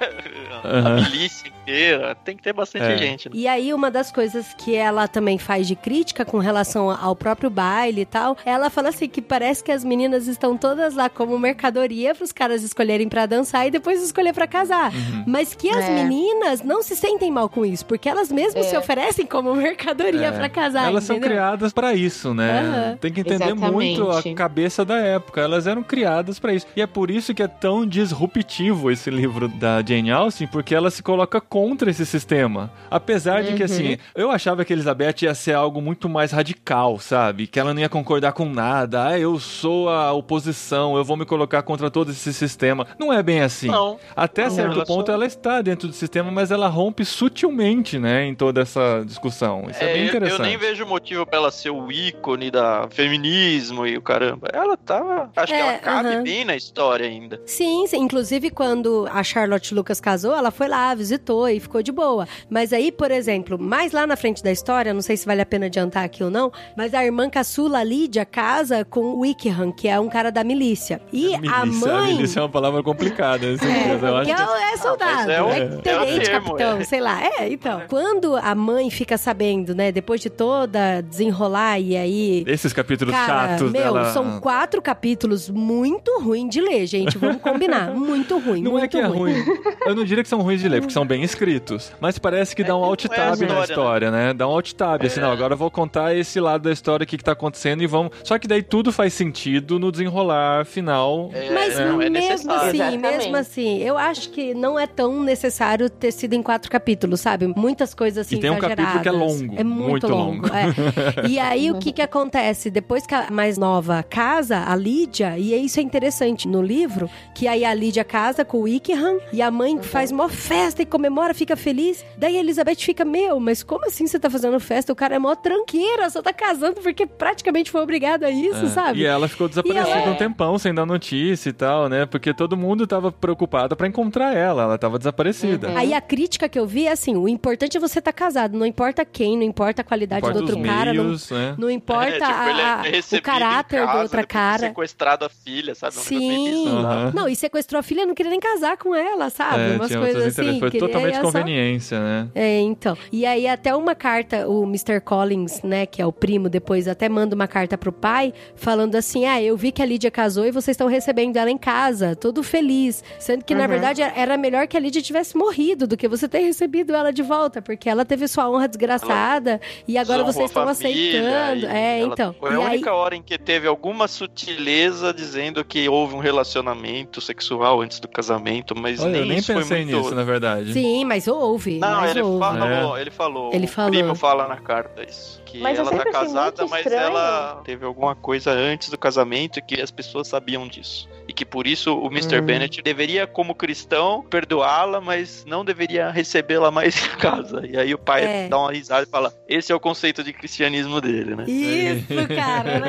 a 0.63 0.89
milícia 0.91 1.47
inteira. 1.47 2.15
Tem 2.23 2.35
que 2.35 2.43
ter 2.43 2.53
bastante 2.53 2.85
é. 2.85 2.97
gente. 2.97 3.29
Né? 3.29 3.35
E 3.35 3.47
aí, 3.47 3.73
uma 3.73 3.89
das 3.89 4.11
coisas 4.11 4.53
que 4.53 4.75
ela 4.75 5.07
também 5.07 5.37
faz 5.37 5.67
de 5.67 5.75
crítica 5.75 6.25
com 6.25 6.37
relação 6.37 6.89
ao 6.89 7.15
próprio 7.15 7.49
baile 7.49 8.01
e 8.01 8.05
tal, 8.05 8.37
ela 8.45 8.69
fala 8.69 8.89
assim 8.89 9.07
que 9.07 9.21
parece 9.21 9.63
que 9.63 9.71
as 9.71 9.83
meninas 9.83 10.27
estão 10.27 10.57
todas 10.57 10.93
lá 10.95 11.09
como 11.09 11.37
mercadoria 11.37 12.15
para 12.15 12.23
os 12.23 12.31
caras 12.31 12.63
escolherem 12.63 13.09
para 13.09 13.25
dançar 13.25 13.67
e 13.67 13.71
depois 13.71 14.01
escolher 14.01 14.33
para 14.33 14.47
casar. 14.47 14.93
Uhum. 14.93 15.23
Mas 15.27 15.53
que 15.53 15.69
as 15.69 15.85
é. 15.85 16.03
meninas 16.03 16.61
não 16.61 16.81
se 16.83 16.95
sentem 16.95 17.31
mal 17.31 17.49
com 17.49 17.65
isso, 17.65 17.85
porque 17.85 18.07
elas 18.09 18.31
mesmas 18.31 18.65
é. 18.65 18.69
se 18.69 18.77
oferecem 18.77 19.25
como 19.25 19.53
mercadoria 19.55 20.27
é. 20.27 20.31
para 20.31 20.49
casar. 20.49 20.87
Elas 20.87 21.03
entendeu? 21.03 21.23
são 21.23 21.31
criadas 21.31 21.73
para 21.73 21.93
isso, 21.93 22.33
né? 22.33 22.61
Uhum. 22.61 22.97
Tem 22.97 23.11
que 23.11 23.21
entender 23.21 23.45
Exatamente. 23.45 23.99
muito 23.99 24.09
a 24.09 24.23
cabeça 24.33 24.85
da 24.85 24.97
época. 24.97 25.41
Elas 25.41 25.67
eram 25.67 25.83
criadas 25.83 26.39
para 26.39 26.53
isso. 26.53 26.67
E 26.75 26.81
é 26.81 26.87
por 26.87 27.09
isso 27.09 27.33
que 27.33 27.43
é 27.43 27.47
tão 27.47 27.85
disruptivo 27.85 28.91
esse 28.91 29.09
livro 29.09 29.47
da 29.63 29.81
Jane 29.81 30.11
Austen, 30.11 30.45
porque 30.45 30.75
ela 30.75 30.91
se 30.91 31.01
coloca 31.01 31.39
contra 31.39 31.89
esse 31.89 32.05
sistema. 32.05 32.69
Apesar 32.91 33.39
uhum. 33.39 33.45
de 33.45 33.53
que, 33.53 33.63
assim, 33.63 33.91
uhum. 33.91 33.97
eu 34.13 34.29
achava 34.29 34.65
que 34.65 34.73
Elizabeth 34.73 35.21
ia 35.21 35.33
ser 35.33 35.53
algo 35.53 35.81
muito 35.81 36.09
mais 36.09 36.33
radical, 36.33 36.99
sabe? 36.99 37.47
Que 37.47 37.61
ela 37.61 37.73
não 37.73 37.79
ia 37.79 37.87
concordar 37.87 38.33
com 38.33 38.43
nada. 38.45 39.07
Ah, 39.07 39.17
eu 39.17 39.39
sou 39.39 39.87
a 39.87 40.11
oposição, 40.11 40.97
eu 40.97 41.03
vou 41.05 41.15
me 41.15 41.25
colocar 41.25 41.61
contra 41.61 41.89
todo 41.89 42.11
esse 42.11 42.33
sistema. 42.33 42.85
Não 42.99 43.13
é 43.13 43.23
bem 43.23 43.39
assim. 43.39 43.67
Não. 43.67 43.97
Até 44.13 44.43
não, 44.43 44.51
certo 44.51 44.73
ela 44.73 44.85
ponto 44.85 45.05
só... 45.05 45.13
ela 45.13 45.25
está 45.25 45.61
dentro 45.61 45.87
do 45.87 45.93
sistema, 45.93 46.29
mas 46.29 46.51
ela 46.51 46.67
rompe 46.67 47.05
sutilmente, 47.05 47.97
né, 47.97 48.25
em 48.25 48.35
toda 48.35 48.61
essa 48.61 49.01
discussão. 49.05 49.67
Isso 49.69 49.81
é, 49.81 49.91
é 49.91 49.93
bem 49.93 50.07
interessante. 50.07 50.39
Eu 50.41 50.45
nem 50.45 50.57
vejo 50.57 50.85
motivo 50.85 51.25
pra 51.25 51.37
ela 51.37 51.51
ser 51.51 51.69
o 51.69 51.89
ícone 51.89 52.51
da 52.51 52.85
feminismo 52.89 53.87
e 53.87 53.97
o 53.97 54.01
caramba. 54.01 54.49
Ela 54.51 54.75
tá. 54.75 55.29
Acho 55.37 55.53
é, 55.53 55.55
que 55.55 55.61
ela 55.61 55.77
cabe 55.79 56.21
bem 56.21 56.43
na 56.43 56.55
história 56.57 57.07
ainda. 57.07 57.41
Sim, 57.45 57.87
sim. 57.87 58.01
Inclusive, 58.01 58.49
quando 58.49 59.07
a 59.09 59.23
Charlotte 59.23 59.52
Lucas 59.73 59.99
casou, 59.99 60.35
ela 60.35 60.51
foi 60.51 60.67
lá, 60.67 60.93
visitou 60.93 61.47
e 61.47 61.59
ficou 61.59 61.81
de 61.81 61.91
boa. 61.91 62.27
Mas 62.49 62.73
aí, 62.73 62.91
por 62.91 63.11
exemplo, 63.11 63.57
mais 63.59 63.91
lá 63.91 64.05
na 64.07 64.15
frente 64.15 64.43
da 64.43 64.51
história, 64.51 64.93
não 64.93 65.01
sei 65.01 65.17
se 65.17 65.25
vale 65.25 65.41
a 65.41 65.45
pena 65.45 65.65
adiantar 65.65 66.03
aqui 66.03 66.23
ou 66.23 66.29
não, 66.29 66.51
mas 66.75 66.93
a 66.93 67.03
irmã 67.03 67.29
caçula 67.29 67.83
Lídia 67.83 68.25
casa 68.25 68.85
com 68.85 69.01
o 69.01 69.19
Wickham, 69.21 69.71
que 69.71 69.87
é 69.87 69.99
um 69.99 70.09
cara 70.09 70.31
da 70.31 70.43
milícia. 70.43 71.01
E 71.11 71.33
a, 71.33 71.39
milícia, 71.39 71.61
a 71.61 71.65
mãe. 71.65 72.11
A 72.11 72.15
milícia 72.15 72.39
é 72.39 72.43
uma 72.43 72.49
palavra 72.49 72.83
complicada, 72.83 73.45
é, 73.45 73.49
eu 73.49 74.17
acho. 74.17 74.25
Que 74.25 74.41
é, 74.41 74.73
é 74.73 74.77
soldado, 74.77 75.29
ah, 75.29 75.33
é, 75.33 75.41
um, 75.41 75.49
é, 75.49 75.65
tenente, 75.77 76.29
é 76.29 76.31
capitão, 76.31 76.77
é. 76.77 76.83
sei 76.83 76.99
lá. 76.99 77.23
É, 77.23 77.49
então. 77.49 77.81
Quando 77.87 78.35
a 78.35 78.55
mãe 78.55 78.89
fica 78.89 79.17
sabendo, 79.17 79.75
né, 79.75 79.91
depois 79.91 80.21
de 80.21 80.29
toda 80.29 81.01
desenrolar 81.01 81.79
e 81.79 81.95
aí. 81.95 82.43
Esses 82.47 82.73
capítulos 82.73 83.13
cara, 83.13 83.49
chatos 83.49 83.71
meu, 83.71 83.81
dela. 83.81 84.11
São 84.11 84.39
quatro 84.39 84.81
capítulos 84.81 85.49
muito 85.49 86.19
ruins 86.19 86.49
de 86.49 86.61
ler, 86.61 86.85
gente. 86.85 87.17
Vamos 87.17 87.41
combinar. 87.41 87.91
muito 87.95 88.37
ruim. 88.39 88.61
Não 88.61 88.71
muito 88.71 88.85
é 88.85 88.87
que 88.87 88.97
é 88.97 89.05
ruim. 89.05 89.42
Eu 89.85 89.95
não 89.95 90.03
diria 90.03 90.23
que 90.23 90.29
são 90.29 90.41
ruins 90.41 90.61
de 90.61 90.69
ler, 90.69 90.81
porque 90.81 90.93
são 90.93 91.05
bem 91.05 91.23
escritos. 91.23 91.91
Mas 91.99 92.17
parece 92.17 92.55
que 92.55 92.63
dá 92.63 92.75
um 92.75 92.83
alt 92.83 93.05
tab 93.05 93.39
na 93.41 93.63
história, 93.63 94.11
né? 94.11 94.33
Dá 94.33 94.47
um 94.47 94.51
alt 94.51 94.71
tab, 94.73 95.03
assim, 95.03 95.19
não, 95.19 95.31
agora 95.31 95.53
eu 95.53 95.57
vou 95.57 95.69
contar 95.69 96.15
esse 96.15 96.39
lado 96.39 96.63
da 96.63 96.71
história, 96.71 97.03
o 97.03 97.07
que, 97.07 97.17
que 97.17 97.23
tá 97.23 97.33
acontecendo 97.33 97.83
e 97.83 97.87
vamos. 97.87 98.11
Só 98.23 98.39
que 98.39 98.47
daí 98.47 98.63
tudo 98.63 98.91
faz 98.91 99.13
sentido 99.13 99.79
no 99.79 99.91
desenrolar 99.91 100.65
final. 100.65 101.29
Mas 101.53 101.77
mesmo 102.09 102.51
assim, 102.51 102.97
mesmo 102.97 103.35
assim, 103.35 103.77
eu 103.79 103.97
acho 103.97 104.29
que 104.29 104.53
não 104.53 104.79
é 104.79 104.87
tão 104.87 105.21
necessário 105.21 105.89
ter 105.89 106.11
sido 106.11 106.33
em 106.33 106.41
quatro 106.41 106.71
capítulos, 106.71 107.19
sabe? 107.19 107.47
Muitas 107.47 107.93
coisas 107.93 108.25
assim. 108.25 108.37
E 108.37 108.39
tem 108.39 108.49
um 108.49 108.59
capítulo 108.59 109.01
que 109.01 109.09
é 109.09 109.11
longo. 109.11 109.55
É 109.57 109.63
muito, 109.63 109.89
muito 109.89 110.07
longo. 110.07 110.47
longo. 110.47 110.47
É. 110.47 111.27
E 111.27 111.39
aí, 111.39 111.71
o 111.71 111.79
que 111.79 111.91
que 111.91 112.01
acontece? 112.01 112.69
Depois 112.69 113.05
que 113.05 113.15
a 113.15 113.29
mais 113.29 113.57
nova 113.57 114.03
casa, 114.03 114.63
a 114.67 114.75
Lídia, 114.75 115.37
e 115.37 115.53
isso 115.65 115.79
é 115.79 115.83
interessante 115.83 116.47
no 116.47 116.61
livro, 116.61 117.09
que 117.33 117.47
aí 117.47 117.65
a 117.65 117.73
Lídia 117.73 118.03
casa 118.03 118.45
com 118.45 118.57
o 118.57 118.61
Wickham 118.61 119.19
e 119.33 119.41
a 119.41 119.49
mãe 119.49 119.75
uhum. 119.75 119.81
faz 119.81 120.11
uma 120.11 120.29
festa 120.29 120.83
e 120.83 120.85
comemora, 120.85 121.33
fica 121.33 121.55
feliz. 121.55 122.05
Daí 122.15 122.37
a 122.37 122.39
Elizabeth 122.39 122.75
fica, 122.75 123.03
meu, 123.03 123.39
mas 123.39 123.63
como 123.63 123.87
assim 123.87 124.05
você 124.05 124.19
tá 124.19 124.29
fazendo 124.29 124.59
festa? 124.59 124.93
O 124.93 124.95
cara 124.95 125.15
é 125.15 125.19
mó 125.19 125.33
tranqueira, 125.33 126.07
só 126.11 126.21
tá 126.21 126.31
casando 126.31 126.81
porque 126.81 127.07
praticamente 127.07 127.71
foi 127.71 127.81
obrigado 127.81 128.25
a 128.25 128.29
isso, 128.29 128.65
é. 128.65 128.69
sabe? 128.69 128.99
E 128.99 129.05
ela 129.05 129.27
ficou 129.27 129.49
desaparecida 129.49 129.97
ela... 129.97 130.11
um 130.11 130.15
tempão, 130.15 130.59
sem 130.59 130.71
dar 130.71 130.85
notícia 130.85 131.49
e 131.49 131.53
tal, 131.53 131.89
né? 131.89 132.05
Porque 132.05 132.31
todo 132.31 132.55
mundo 132.55 132.85
tava 132.85 133.11
preocupado 133.11 133.75
para 133.75 133.87
encontrar 133.87 134.35
ela, 134.35 134.63
ela 134.63 134.77
tava 134.77 134.99
desaparecida. 134.99 135.69
Uhum. 135.69 135.77
Aí 135.77 135.95
a 135.95 136.01
crítica 136.01 136.47
que 136.47 136.59
eu 136.59 136.67
vi 136.67 136.85
é 136.85 136.91
assim, 136.91 137.15
o 137.15 137.27
importante 137.27 137.75
é 137.75 137.79
você 137.79 137.97
estar 137.97 138.11
tá 138.11 138.15
casado, 138.15 138.55
não 138.55 138.67
importa 138.67 139.03
quem, 139.03 139.35
não 139.35 139.43
importa 139.43 139.81
a 139.81 139.85
qualidade 139.85 140.19
importa 140.19 140.39
do 140.39 140.45
outro 140.45 140.61
cara, 140.61 140.93
meios, 140.93 141.31
não, 141.31 141.37
né? 141.39 141.55
não 141.57 141.71
importa 141.71 142.07
é, 142.07 142.11
tipo, 142.11 142.23
a, 142.23 142.83
é 142.85 143.17
o 143.17 143.21
caráter 143.23 143.79
casa, 143.79 143.91
do 143.93 144.01
outro 144.03 144.27
cara. 144.27 144.67
sequestrado 144.67 145.25
a 145.25 145.29
filha, 145.29 145.73
sabe? 145.73 145.95
Sim. 145.95 146.67
Uhum. 146.67 147.11
Não, 147.15 147.27
e 147.27 147.35
sequestrou 147.35 147.79
a 147.79 147.83
filha, 147.83 148.05
não 148.05 148.13
queria 148.13 148.29
nem 148.29 148.39
casar 148.39 148.77
com 148.77 148.93
ela 148.93 149.12
ela, 149.13 149.29
sabe? 149.29 149.61
É, 149.61 149.75
Umas 149.75 149.87
tinha 149.87 149.99
coisas 149.99 150.25
assim. 150.39 150.59
Foi 150.59 150.71
totalmente 150.71 151.13
é 151.15 151.21
só- 151.21 151.23
conveniência, 151.23 151.99
né? 151.99 152.27
É, 152.35 152.59
então. 152.59 152.97
E 153.11 153.25
aí 153.25 153.47
até 153.47 153.75
uma 153.75 153.95
carta, 153.95 154.47
o 154.47 154.63
Mr. 154.63 154.99
Collins, 155.01 155.61
né, 155.63 155.85
que 155.85 156.01
é 156.01 156.05
o 156.05 156.11
primo, 156.11 156.49
depois 156.49 156.87
até 156.87 157.07
manda 157.09 157.35
uma 157.35 157.47
carta 157.47 157.77
pro 157.77 157.91
pai, 157.91 158.33
falando 158.55 158.95
assim: 158.95 159.25
"Ah, 159.25 159.41
eu 159.41 159.55
vi 159.55 159.71
que 159.71 159.81
a 159.81 159.85
Lídia 159.85 160.11
casou 160.11 160.45
e 160.45 160.51
vocês 160.51 160.73
estão 160.75 160.87
recebendo 160.87 161.37
ela 161.37 161.49
em 161.49 161.57
casa, 161.57 162.15
todo 162.15 162.43
feliz". 162.43 163.03
Sendo 163.19 163.43
que 163.45 163.53
na 163.55 163.61
Uhum. 163.63 163.67
verdade 163.69 164.01
era 164.01 164.37
melhor 164.37 164.67
que 164.67 164.75
a 164.75 164.79
Lídia 164.79 165.01
tivesse 165.01 165.37
morrido 165.37 165.87
do 165.87 165.95
que 165.97 166.07
você 166.07 166.27
ter 166.27 166.39
recebido 166.39 166.93
ela 166.93 167.11
de 167.11 167.21
volta, 167.21 167.61
porque 167.61 167.89
ela 167.89 168.03
teve 168.05 168.27
sua 168.27 168.49
honra 168.49 168.67
desgraçada 168.67 169.59
e 169.87 169.97
agora 169.97 170.23
vocês 170.23 170.45
estão 170.49 170.67
aceitando. 170.67 171.65
e 171.65 171.65
É, 171.65 171.99
ela- 172.01 172.13
então. 172.13 172.35
Foi 172.39 172.51
E 172.51 172.55
a 172.55 172.57
aí- 172.59 172.65
única 172.75 172.93
hora 172.93 173.15
em 173.15 173.21
que 173.21 173.37
teve 173.37 173.67
alguma 173.67 174.07
sutileza 174.07 175.13
dizendo 175.13 175.63
que 175.63 175.87
houve 175.87 176.15
um 176.15 176.19
relacionamento 176.19 177.21
sexual 177.21 177.81
antes 177.81 177.99
do 177.99 178.07
casamento, 178.07 178.73
mas 178.77 179.02
Olha, 179.03 179.11
nem 179.11 179.21
eu 179.21 179.27
nem 179.27 179.37
isso 179.37 179.53
foi 179.53 179.61
pensei 179.61 179.85
muito... 179.85 179.97
nisso, 179.97 180.15
na 180.15 180.23
verdade. 180.23 180.73
Sim, 180.73 181.05
mas 181.05 181.27
houve. 181.27 181.79
Não, 181.79 182.01
mas 182.01 182.11
ele 182.11 182.21
houve. 182.21 182.39
falou, 182.39 182.97
ele 182.97 183.11
falou. 183.11 183.53
Ele 183.53 183.65
o 183.65 183.69
falou. 183.69 183.91
primo 183.91 184.15
fala 184.15 184.47
na 184.47 184.57
carta 184.57 185.03
isso. 185.03 185.41
Que 185.45 185.59
Mas 185.59 185.77
ela 185.77 185.91
tá 185.91 186.03
casada, 186.11 186.65
mas 186.65 186.79
estranho. 186.83 187.03
ela 187.09 187.61
teve 187.63 187.85
alguma 187.85 188.15
coisa 188.15 188.49
antes 188.51 188.89
do 188.89 188.97
casamento 188.97 189.59
e 189.59 189.61
que 189.61 189.79
as 189.79 189.91
pessoas 189.91 190.27
sabiam 190.27 190.67
disso. 190.67 191.07
E 191.27 191.31
que 191.31 191.45
por 191.45 191.67
isso 191.67 191.95
o 191.95 192.07
Mr. 192.07 192.39
Hum. 192.39 192.45
Bennett 192.45 192.81
deveria, 192.81 193.27
como 193.27 193.53
cristão, 193.53 194.25
perdoá-la, 194.29 194.99
mas 194.99 195.45
não 195.45 195.63
deveria 195.63 196.09
recebê-la 196.09 196.71
mais 196.71 196.95
em 197.05 197.17
casa. 197.17 197.61
E 197.67 197.77
aí 197.77 197.93
o 197.93 197.99
pai 197.99 198.23
É. 198.25 198.47
dá 198.47 198.57
uma 198.57 198.71
risada 198.71 199.03
e 199.07 199.09
fala: 199.09 199.31
esse 199.47 199.71
é 199.71 199.75
o 199.75 199.79
conceito 199.79 200.23
de 200.23 200.33
cristianismo 200.33 200.99
dele, 200.99 201.35
né? 201.35 201.45
Isso, 201.47 202.07
cara. 202.35 202.69
Era 202.71 202.87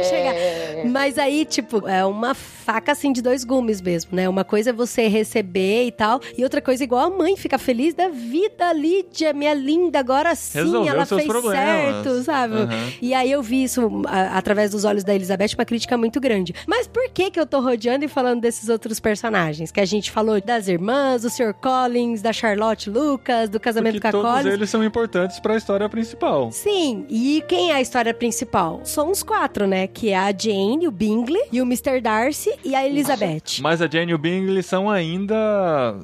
isso 0.00 0.10
que 0.10 0.16
eu 0.16 0.20
ia 0.24 0.24
chegar. 0.24 0.34
É. 0.34 0.84
Mas 0.86 1.16
aí, 1.18 1.44
tipo, 1.46 1.88
é 1.88 2.04
uma 2.04 2.34
faca 2.34 2.92
assim 2.92 3.12
de 3.12 3.22
dois 3.22 3.44
gumes 3.44 3.80
mesmo, 3.80 4.14
né? 4.14 4.28
Uma 4.28 4.44
coisa 4.44 4.70
é 4.70 4.72
você 4.72 5.08
receber 5.08 5.43
e 5.54 5.92
tal, 5.92 6.20
e 6.36 6.42
outra 6.42 6.60
coisa, 6.60 6.82
igual 6.84 7.06
a 7.06 7.10
mãe, 7.10 7.36
fica 7.36 7.58
feliz 7.58 7.94
da 7.94 8.08
vida, 8.08 8.72
Lídia, 8.72 9.32
minha 9.32 9.54
linda, 9.54 9.98
agora 9.98 10.34
sim, 10.34 10.58
Resolveu 10.58 10.92
ela 10.92 11.06
fez 11.06 11.24
problemas. 11.26 11.58
certo, 12.04 12.22
sabe? 12.24 12.54
Aham. 12.56 12.92
E 13.00 13.14
aí 13.14 13.30
eu 13.30 13.42
vi 13.42 13.64
isso 13.64 14.02
a- 14.06 14.36
através 14.38 14.70
dos 14.70 14.84
olhos 14.84 15.04
da 15.04 15.14
Elizabeth, 15.14 15.54
uma 15.56 15.64
crítica 15.64 15.96
muito 15.96 16.20
grande. 16.20 16.54
Mas 16.66 16.86
por 16.86 17.08
que 17.10 17.30
que 17.30 17.38
eu 17.38 17.46
tô 17.46 17.60
rodeando 17.60 18.04
e 18.04 18.08
falando 18.08 18.40
desses 18.40 18.68
outros 18.68 18.98
personagens? 19.00 19.70
Que 19.70 19.80
a 19.80 19.84
gente 19.84 20.10
falou 20.10 20.40
das 20.40 20.68
irmãs, 20.68 21.22
do 21.22 21.30
Sr. 21.30 21.54
Collins, 21.54 22.22
da 22.22 22.32
Charlotte 22.32 22.90
Lucas, 22.90 23.48
do 23.48 23.60
casamento 23.60 23.94
Porque 23.94 24.10
com 24.12 24.18
a 24.18 24.20
todos 24.22 24.36
Collins. 24.38 24.54
eles 24.54 24.70
são 24.70 24.82
importantes 24.84 25.38
pra 25.40 25.56
história 25.56 25.88
principal. 25.88 26.50
Sim, 26.52 27.04
e 27.08 27.42
quem 27.48 27.70
é 27.70 27.74
a 27.74 27.80
história 27.80 28.12
principal? 28.14 28.80
São 28.84 29.10
os 29.10 29.22
quatro, 29.22 29.66
né? 29.66 29.86
Que 29.86 30.10
é 30.10 30.16
a 30.16 30.30
Jane, 30.36 30.86
o 30.88 30.90
Bingley, 30.90 31.42
e 31.52 31.60
o 31.60 31.64
Mr. 31.64 32.00
Darcy 32.00 32.52
e 32.64 32.74
a 32.74 32.86
Elizabeth. 32.86 33.60
Mas 33.60 33.80
a 33.82 33.88
Jane 33.88 34.12
e 34.12 34.14
o 34.14 34.18
Bingley 34.18 34.62
são 34.62 34.90
ainda 34.90 35.33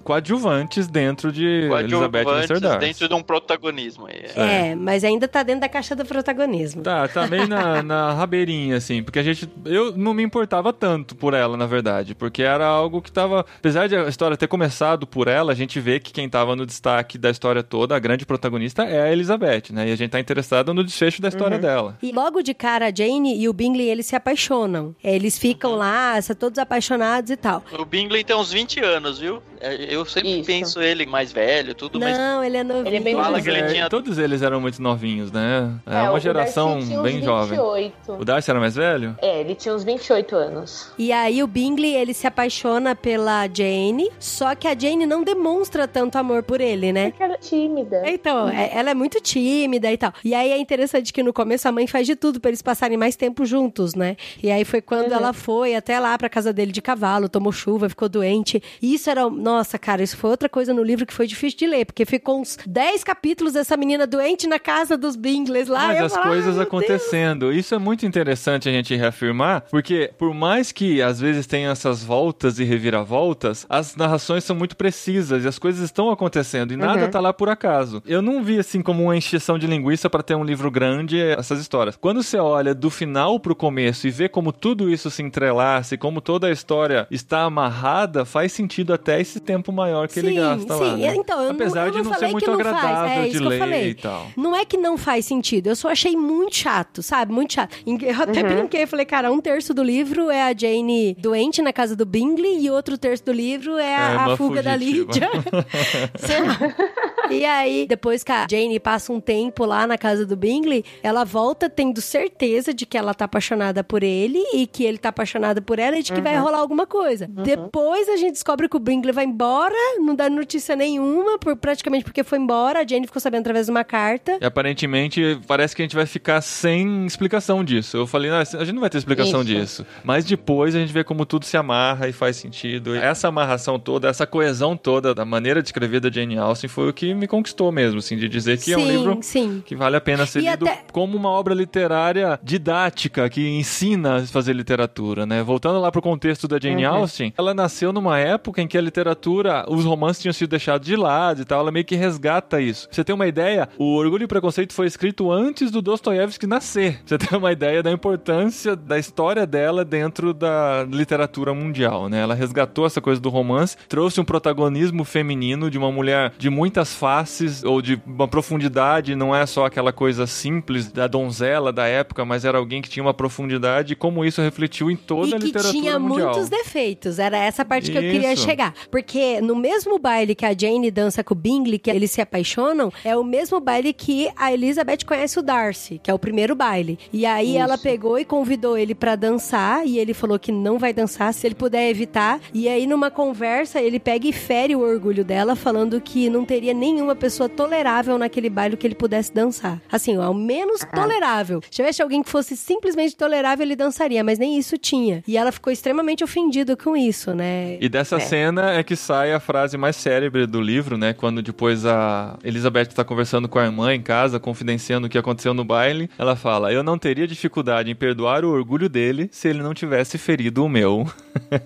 coadjuvantes 0.05 0.87
dentro 0.87 1.33
de 1.33 1.69
Elizabeth 1.79 2.23
e. 2.23 2.61
Darcy. 2.61 2.79
dentro 2.79 3.09
de 3.09 3.15
um 3.15 3.23
protagonismo. 3.23 4.07
aí. 4.07 4.25
É, 4.37 4.75
mas 4.75 5.05
ainda 5.05 5.27
tá 5.29 5.43
dentro 5.43 5.63
da 5.63 5.69
caixa 5.69 5.95
do 5.95 6.05
protagonismo. 6.05 6.83
Tá, 6.83 7.07
tá 7.09 7.27
meio 7.27 7.47
na, 7.47 7.83
na 7.83 8.13
rabeirinha, 8.13 8.77
assim, 8.77 9.03
porque 9.03 9.19
a 9.19 9.23
gente. 9.23 9.49
Eu 9.65 9.97
não 9.97 10.15
me 10.15 10.23
importava 10.23 10.73
tanto 10.73 11.15
por 11.15 11.35
ela, 11.35 11.57
na 11.57 11.67
verdade, 11.67 12.15
porque 12.15 12.43
era 12.43 12.67
algo 12.67 13.03
que 13.03 13.13
tava. 13.13 13.45
Apesar 13.59 13.89
de 13.89 13.97
a 13.97 14.09
história 14.09 14.37
ter 14.37 14.49
começado 14.49 15.07
por 15.07 15.29
ela, 15.29 15.53
a 15.53 15.55
gente 15.55 15.79
vê 15.81 16.01
que 16.01 16.13
quem 16.13 16.29
tava 16.29 16.57
no 16.57 16.67
destaque 16.67 17.19
da 17.19 17.31
história 17.31 17.63
toda, 17.63 17.97
a 17.97 17.99
grande 17.99 18.27
protagonista, 18.27 18.85
é 18.85 19.03
a 19.03 19.13
Elizabeth, 19.13 19.73
né? 19.73 19.89
E 19.89 19.93
a 19.93 19.97
gente 19.97 20.11
tá 20.11 20.21
interessado 20.21 20.75
no 20.75 20.85
desfecho 20.85 21.23
da 21.23 21.29
história 21.29 21.59
dela. 21.59 21.97
E 22.03 22.13
logo 22.13 22.43
de 22.43 22.55
cara, 22.55 22.87
a 22.87 22.95
Jane 22.95 23.41
e 23.41 23.49
o 23.49 23.53
Bingley, 23.53 23.89
eles 23.89 24.07
se 24.07 24.17
apaixonam. 24.17 24.95
Eles 25.03 25.39
ficam 25.39 25.75
lá, 25.75 26.21
são 26.21 26.35
todos 26.35 26.59
apaixonados 26.59 27.31
e 27.31 27.37
tal. 27.37 27.63
O 27.79 27.85
Bingley 27.85 28.25
tem 28.25 28.37
uns 28.37 28.53
20 28.53 28.81
anos, 28.81 29.19
viu? 29.21 29.43
É, 29.61 29.95
Eu 29.95 30.05
sempre 30.05 30.39
Isso. 30.39 30.47
penso 30.47 30.81
ele 30.81 31.05
mais 31.07 31.33
velho, 31.33 31.75
tudo, 31.75 31.99
mas 32.01 32.17
Não, 32.17 32.43
ele 32.43 32.57
é 32.57 32.65
novinho. 32.65 32.87
Ele 32.87 32.97
é 32.97 33.01
bem 33.01 33.15
Fala 33.15 33.31
novo. 33.33 33.43
que 33.43 33.49
ele 33.51 33.59
É, 33.61 33.67
tinha- 33.67 33.89
Todos 33.91 34.19
eles 34.19 34.43
eram 34.43 34.61
muito 34.61 34.81
novinhos, 34.81 35.31
né? 35.31 35.71
É, 35.87 36.03
o 36.09 36.11
uma 36.13 36.21
geração 36.21 36.73
Darcy 36.75 36.87
tinha 36.89 36.99
uns 36.99 37.03
bem 37.03 37.23
jovem. 37.23 37.59
28. 37.59 38.13
O 38.13 38.25
Darcy 38.25 38.51
era 38.51 38.61
mais 38.61 38.75
velho? 38.75 39.17
É, 39.21 39.41
ele 39.41 39.55
tinha 39.55 39.75
uns 39.75 39.85
28 39.85 40.35
anos. 40.37 40.91
E 40.99 41.13
aí 41.13 41.43
o 41.43 41.47
Bingley, 41.47 41.95
ele 41.95 42.15
se 42.15 42.27
apaixona 42.27 42.95
pela 42.97 43.47
Jane, 43.53 44.11
só 44.19 44.55
que 44.55 44.67
a 44.67 44.75
Jane 44.79 45.05
não 45.07 45.23
demonstra 45.23 45.87
tanto 45.87 46.17
amor 46.17 46.43
por 46.43 46.61
ele, 46.61 46.93
né? 46.93 47.11
Porque 47.11 47.23
ela 47.23 47.35
é 47.35 47.39
tímida. 47.39 48.03
Então, 48.07 48.49
é- 48.49 48.71
ela 48.75 48.91
é 48.91 48.95
muito 48.95 49.21
tímida 49.21 49.91
e 49.93 49.97
tal. 49.99 50.13
E 50.25 50.35
aí 50.35 50.51
é 50.53 50.59
interessante 50.59 51.13
que 51.13 51.23
no 51.23 51.33
começo 51.33 51.69
a 51.69 51.73
mãe 51.73 51.87
faz 51.87 52.07
de 52.07 52.17
tudo 52.17 52.41
pra 52.41 52.51
eles 52.51 52.63
passarem 52.63 52.97
mais 52.97 53.17
tempo 53.17 53.45
juntos, 53.45 53.95
né? 53.95 54.17
E 54.43 54.51
aí 54.51 54.65
foi 54.65 54.81
quando 54.81 55.09
Uhum. 55.11 55.17
ela 55.17 55.33
foi 55.33 55.75
até 55.75 55.99
lá 55.99 56.17
pra 56.17 56.29
casa 56.29 56.53
dele 56.53 56.73
de 56.73 56.81
cavalo, 56.81 57.29
tomou 57.29 57.53
chuva, 57.53 57.89
ficou 57.89 58.09
doente. 58.09 58.63
E 58.81 58.95
isso 58.95 59.10
era, 59.11 59.29
nossa, 59.29 59.79
cara, 59.79 60.03
isso 60.03 60.17
foi 60.17 60.31
outra 60.31 60.49
coisa 60.49 60.73
no 60.73 60.83
livro 60.83 61.05
que 61.07 61.13
foi 61.13 61.27
difícil 61.27 61.59
de 61.59 61.67
ler, 61.67 61.85
porque 61.85 62.05
ficou 62.05 62.41
uns 62.41 62.57
10 62.67 63.03
capítulos 63.05 63.53
dessa 63.53 63.77
menina 63.77 64.07
doente 64.07 64.47
na 64.47 64.59
casa 64.59 64.97
dos 64.97 65.17
Bingleys 65.17 65.69
lá. 65.69 65.89
Mas 65.89 66.03
as 66.05 66.13
falava, 66.13 66.31
coisas 66.31 66.47
"Ai, 66.47 66.53
meu 66.55 66.65
Deus." 66.65 66.67
acontecendo. 66.67 67.53
Isso 67.53 67.75
é 67.75 67.79
muito 67.79 68.07
interessante 68.07 68.69
a 68.69 68.73
gente 68.73 68.95
reafirmar, 68.95 69.65
porque 69.71 70.11
por 70.19 70.33
mais 70.35 70.73
que 70.73 71.03
às 71.03 71.21
vezes 71.21 71.47
tenha 71.47 71.71
essas 71.71 72.03
voltas 72.03 72.59
e 72.59 72.65
reviravoltas, 72.65 73.67
as 73.69 73.97
narrações 73.97 74.45
são 74.45 74.55
muito 74.55 74.77
precisas 74.77 75.45
e 75.45 75.49
as 75.49 75.59
coisas 75.59 75.83
estão 75.83 76.11
acontecendo 76.11 76.73
e 76.73 76.77
nada 76.77 77.05
Uhum. 77.05 77.11
tá 77.11 77.21
lá 77.21 77.33
por 77.33 77.49
acaso. 77.49 78.03
Eu 78.07 78.21
não 78.21 78.43
vi 78.43 78.59
assim 78.59 78.83
como 78.83 79.03
uma 79.05 79.17
encheção 79.17 79.59
de 79.59 79.67
linguiça 79.67 80.09
para 80.11 80.23
ter 80.23 80.35
um 80.35 80.45
livro 80.45 80.71
grande 80.71 81.19
essas 81.21 81.61
histórias. 81.61 81.97
Quando 81.97 82.23
você 82.23 82.37
olha 82.39 82.75
do 82.75 82.91
final 82.91 83.39
pro 83.41 83.55
começo 83.57 84.07
e 84.07 84.11
vê 84.11 84.29
como 84.29 84.53
tudo 84.53 84.91
isso 84.91 85.11
se 85.11 85.23
entrelaça 85.23 85.95
e 85.95 85.99
como 85.99 86.21
toda 86.21 86.47
a 86.47 86.51
história 86.51 87.07
está 87.11 87.43
amarrada, 87.43 88.25
faz 88.25 88.53
sentido 88.53 88.93
até 88.93 89.00
esse 89.09 89.41
tempo 89.41 89.73
maior 89.73 90.07
que 90.09 90.19
ele 90.19 90.29
Sim, 90.31 90.35
gasta 90.37 90.75
lá. 90.75 90.95
sim. 90.97 91.01
né? 91.03 91.15
Então, 91.17 91.39
eu 91.39 91.45
não- 91.45 91.51
Apesar 91.53 91.87
eu 91.87 91.91
de 91.93 91.97
não 91.99 92.05
não 92.05 92.13
ser 92.13 92.19
falei 92.19 92.33
muito 92.33 92.45
que 92.45 92.51
não 92.51 92.75
faz. 92.75 93.11
É 93.11 93.23
de 93.23 93.29
isso 93.29 93.39
que 93.39 93.45
eu 93.45 93.49
ler 93.49 93.59
falei. 93.59 93.89
e 93.91 93.95
tal. 93.95 94.27
Não 94.37 94.57
é 94.57 94.65
que 94.65 94.77
não 94.77 94.99
faz 94.99 95.25
sentido, 95.25 95.69
eu 95.69 95.77
só 95.77 95.89
achei 95.91 96.17
muito 96.17 96.57
chato, 96.57 97.03
sabe? 97.03 97.33
Muito 97.33 97.53
chato. 97.55 97.75
Eu 97.87 98.23
até 98.23 98.43
brinquei, 98.43 98.87
falei, 98.87 99.07
cara, 99.07 99.31
um 99.33 99.41
terço 99.41 99.73
do 99.75 99.83
livro 99.83 100.31
é 100.31 100.43
a 100.43 100.55
Jane 100.57 101.17
doente 101.19 101.63
na 101.63 101.73
casa 101.73 101.95
do 101.97 102.05
Bingley 102.05 102.65
e 102.65 102.71
outro 102.71 102.97
terço 102.99 103.25
do 103.25 103.33
livro 103.33 103.77
é 103.79 103.95
a, 103.97 104.11
É, 104.11 104.17
a 104.33 104.37
fuga 104.37 104.63
da 104.63 104.73
fugitiva. 104.73 105.07
Lídia. 105.13 105.31
E 107.31 107.45
aí, 107.45 107.87
depois 107.87 108.23
que 108.23 108.33
a 108.33 108.47
Jane 108.51 108.79
passa 108.81 109.13
um 109.13 109.21
tempo 109.21 109.65
lá 109.65 109.87
na 109.87 109.97
casa 109.97 110.27
do 110.27 110.37
Bingley, 110.37 110.85
ela 111.03 111.25
volta 111.25 111.69
tendo 111.69 112.01
certeza 112.01 112.73
de 112.73 112.87
que 112.87 112.97
ela 112.97 113.15
tá 113.15 113.25
apaixonada 113.25 113.83
por 113.85 114.03
ele 114.03 114.39
e 114.55 114.67
que 114.67 114.85
ele 114.85 114.99
tá 114.99 115.11
apaixonado 115.11 115.63
por 115.63 115.79
ela 115.79 115.99
e 115.99 116.03
de 116.03 116.13
que 116.13 116.21
vai 116.21 116.37
rolar 116.37 116.59
alguma 116.59 116.87
coisa. 116.87 117.27
Depois 117.29 118.09
a 118.09 118.17
gente 118.17 118.33
descobre 118.33 118.69
que 118.69 118.77
o 118.77 118.81
Bingley 118.81 119.13
vai 119.13 119.25
embora, 119.25 119.75
não 119.99 120.15
dá 120.15 120.29
notícia 120.29 120.75
nenhuma, 120.77 121.39
por, 121.39 121.57
praticamente 121.57 122.05
porque 122.05 122.25
foi 122.25 122.39
embora. 122.39 122.81
A 122.81 122.87
Jane 122.87 123.07
ficou 123.07 123.21
sabendo 123.21 123.41
através 123.41 123.67
de 123.67 123.73
uma 123.73 123.85
carta. 123.85 124.39
E 124.41 124.45
aparentemente 124.45 125.41
parece 125.47 125.75
que 125.75 125.83
a 125.83 125.85
gente 125.85 125.97
vai 125.97 126.07
ficar 126.07 126.41
sem 126.41 127.07
explicação 127.07 127.65
disso. 127.65 127.97
Eu 127.97 128.07
falei, 128.07 128.31
a 128.31 128.45
gente 128.45 128.73
não 128.73 128.81
vai 128.81 128.91
ter 128.91 128.99
explicação 128.99 129.43
Isso. 129.43 129.83
disso. 129.83 129.87
Mas 130.05 130.25
depois 130.25 130.75
a 130.75 130.79
gente 130.79 130.93
vê 130.93 131.05
como 131.05 131.25
tudo 131.25 131.45
se 131.45 131.57
amarra 131.57 132.09
e 132.09 132.13
faz 132.13 132.37
sentido. 132.37 132.95
Essa 132.95 133.29
amarração 133.29 133.79
toda, 133.79 134.09
essa 134.09 134.27
coesão 134.27 134.77
toda 134.77 135.15
da 135.15 135.25
maneira 135.25 135.63
de 135.63 135.69
escrever 135.69 136.01
da 136.01 136.11
Jane 136.11 136.39
Austen 136.39 136.69
foi 136.69 136.89
o 136.89 136.93
que 136.93 137.15
me 137.21 137.29
conquistou 137.29 137.71
mesmo, 137.71 137.99
assim, 137.99 138.17
de 138.17 138.29
dizer 138.29 138.59
que 138.59 138.73
é 138.73 138.77
um 138.77 138.81
sim, 138.81 138.87
livro 138.91 139.19
sim. 139.23 139.63
que 139.65 139.77
vale 139.77 139.97
a 139.97 140.01
pena 140.01 140.27
ser 140.27 140.41
E 140.41 140.51
lido 140.51 140.67
até- 140.67 140.83
como 140.93 141.17
uma 141.17 141.29
obra 141.31 141.55
literária 141.55 142.39
didática 142.43 143.29
que 143.29 143.47
ensina 143.49 144.17
a 144.17 144.27
fazer 144.27 144.53
literatura, 144.53 145.25
né? 145.27 145.43
Voltando 145.43 145.79
lá 145.81 145.91
pro 145.93 146.03
contexto 146.03 146.49
da 146.49 146.59
Jane 146.59 146.87
Uhum. 146.87 146.93
Austen, 146.95 147.33
ela 147.37 147.53
nasceu 147.55 147.93
numa 147.93 148.19
época 148.19 148.61
em 148.63 148.67
que 148.67 148.77
a 148.79 148.81
literatura, 148.81 149.65
os 149.69 149.85
romances 149.85 150.23
tinham 150.23 150.33
sido 150.33 150.51
deixados 150.51 150.87
de 150.87 150.97
lado 150.97 151.43
e 151.43 151.45
tal, 151.45 151.61
ela 151.61 151.71
meio 151.71 151.85
que 151.85 151.95
resgata 151.97 152.61
isso. 152.61 152.87
Pra 152.89 152.95
você 152.97 153.05
ter 153.05 153.13
uma 153.13 153.27
ideia, 153.27 153.69
o 153.79 153.95
Orgulho 153.97 154.25
e 154.25 154.27
Preconceito 154.27 154.73
foi 154.73 154.87
escrito 154.87 155.31
antes 155.31 155.71
do 155.71 155.83
Dostoiévski 155.83 156.47
nascer. 156.47 156.95
Pra 156.99 157.03
você 157.07 157.19
ter 157.19 157.37
uma 157.37 157.53
ideia 157.53 157.83
da 157.83 157.91
importância 157.91 158.75
da 158.75 158.99
história 158.99 159.47
dela 159.47 159.85
dentro 159.85 160.33
da 160.33 160.85
literatura 160.91 161.53
mundial, 161.55 162.09
né? 162.09 162.21
Ela 162.21 162.35
resgatou 162.35 162.87
essa 162.87 163.01
coisa 163.01 163.21
do 163.21 163.29
romance, 163.29 163.77
trouxe 163.89 164.21
um 164.21 164.25
protagonismo 164.25 165.05
feminino 165.05 165.71
de 165.71 165.77
uma 165.79 165.91
mulher 165.93 166.33
de 166.39 166.49
muitas 166.49 166.95
faces 167.11 167.65
ou 167.65 167.83
de 167.83 168.01
uma 168.07 168.29
profundidade, 168.29 169.17
não 169.17 169.35
é 169.35 169.45
só 169.45 169.65
aquela 169.67 169.93
coisa 169.93 170.29
simples 170.29 170.93
da 170.93 171.09
donzela 171.09 171.73
da 171.73 171.87
época, 171.89 172.25
mas 172.25 172.45
era 172.45 172.57
alguém 172.57 172.81
que 172.81 172.89
tinha 172.89 173.03
uma 173.03 173.13
profundidade 173.13 173.95
e 173.95 173.97
como 173.97 174.25
isso 174.25 174.41
refletiu 174.41 174.89
em 174.89 174.95
toda 174.97 175.31
e 175.31 175.35
a 175.35 175.39
que 175.39 175.47
literatura 175.47 175.73
tinha 175.73 175.99
mundial. 175.99 176.29
muitos 176.29 176.49
defeitos. 176.49 177.19
Era 177.19 177.37
essa 177.37 177.65
parte 177.65 177.91
que 177.91 177.99
eu 177.99 178.03
queria 178.03 178.33
Isso. 178.33 178.45
chegar. 178.45 178.73
Porque 178.93 179.41
no 179.41 179.57
mesmo 179.57 179.99
baile 179.99 180.37
que 180.37 180.47
a 180.47 180.57
Jane 180.57 180.89
dança 180.89 181.25
com 181.25 181.35
o 181.35 181.37
Bingley, 181.37 181.81
que 181.81 181.91
eles 181.91 182.13
se 182.13 182.21
apaixonam, 182.21 182.93
é 183.05 183.17
o 183.17 183.25
mesmo 183.25 183.59
baile 183.59 183.93
que 183.93 184.31
a 184.37 184.53
Elizabeth 184.53 185.05
conhece 185.05 185.41
o 185.41 185.43
Darcy, 185.43 186.01
que 186.01 186.13
é 186.13 186.15
o 186.15 186.19
primeiro 186.19 186.55
baile. 186.55 186.97
E 187.13 187.27
aí 187.27 187.51
Isso. 187.51 187.59
ela 187.59 187.77
pegou 187.77 188.21
e 188.21 188.25
convidou 188.25 188.79
ele 188.79 188.95
pra 188.95 189.17
dançar, 189.17 189.85
e 189.85 189.99
ele 189.99 190.15
falou 190.15 190.39
que 190.39 190.53
não 190.53 190.79
vai 190.79 190.93
dançar 190.93 191.35
se 191.35 191.45
ele 191.45 191.57
puder 191.57 191.91
evitar. 191.91 192.41
E 192.55 192.69
aí 192.69 192.87
numa 192.87 193.11
conversa, 193.11 193.81
ele 193.81 193.99
pega 193.99 194.29
e 194.29 194.33
fere 194.33 194.77
o 194.77 194.81
orgulho 194.81 195.25
dela, 195.25 195.57
falando 195.57 196.01
que 196.01 196.31
não 196.31 196.45
teria 196.45 196.73
nenhum 196.73 196.90
nenhuma 196.95 197.15
pessoa 197.15 197.49
tolerável 197.49 198.17
naquele 198.19 198.51
baile 198.51 198.77
que 198.77 198.87
ele 198.87 198.95
pudesse 198.95 199.33
dançar. 199.33 199.81
Assim, 199.91 200.17
ao 200.17 200.35
menos 200.35 200.81
tolerável. 200.95 201.61
Se 201.63 201.71
tivesse 201.71 202.03
alguém 202.03 202.23
que 202.23 202.29
fosse 202.31 202.57
simplesmente 202.57 203.17
tolerável, 203.17 203.65
ele 203.65 203.77
dançaria, 203.77 204.23
mas 204.25 204.39
nem 204.39 204.59
isso 204.59 204.77
tinha. 204.79 205.23
E 205.27 205.37
ela 205.37 205.53
ficou 205.53 205.73
extremamente 205.73 206.23
ofendida 206.25 206.77
com 206.77 206.97
isso, 206.97 207.35
né? 207.35 207.77
E 207.81 207.89
dessa 207.89 208.17
É. 208.17 208.21
cena 208.21 208.73
é 208.73 208.83
que 208.83 208.97
sai 208.97 209.33
a 209.33 209.41
frase 209.41 209.77
mais 209.77 209.97
célebre 209.97 210.47
do 210.47 210.61
livro, 210.61 210.97
né? 210.97 211.13
Quando 211.13 211.43
depois 211.43 211.85
a 211.87 212.39
Elizabeth 212.45 212.87
tá 212.87 213.05
conversando 213.05 213.49
com 213.49 213.59
a 213.59 213.65
irmã 213.65 213.95
em 213.95 214.03
casa, 214.03 214.39
confidenciando 214.41 215.07
o 215.07 215.11
que 215.11 215.19
aconteceu 215.19 215.55
no 215.55 215.65
baile, 215.65 216.11
ela 216.19 216.37
fala: 216.37 216.73
Eu 216.73 216.83
não 216.83 216.99
teria 216.99 217.27
dificuldade 217.27 217.91
em 217.91 217.95
perdoar 217.95 218.45
o 218.45 218.51
orgulho 218.51 218.89
dele 218.89 219.29
se 219.33 219.49
ele 219.49 219.63
não 219.63 219.75
tivesse 219.75 220.19
ferido 220.19 220.65
o 220.65 220.69
meu. 220.69 221.07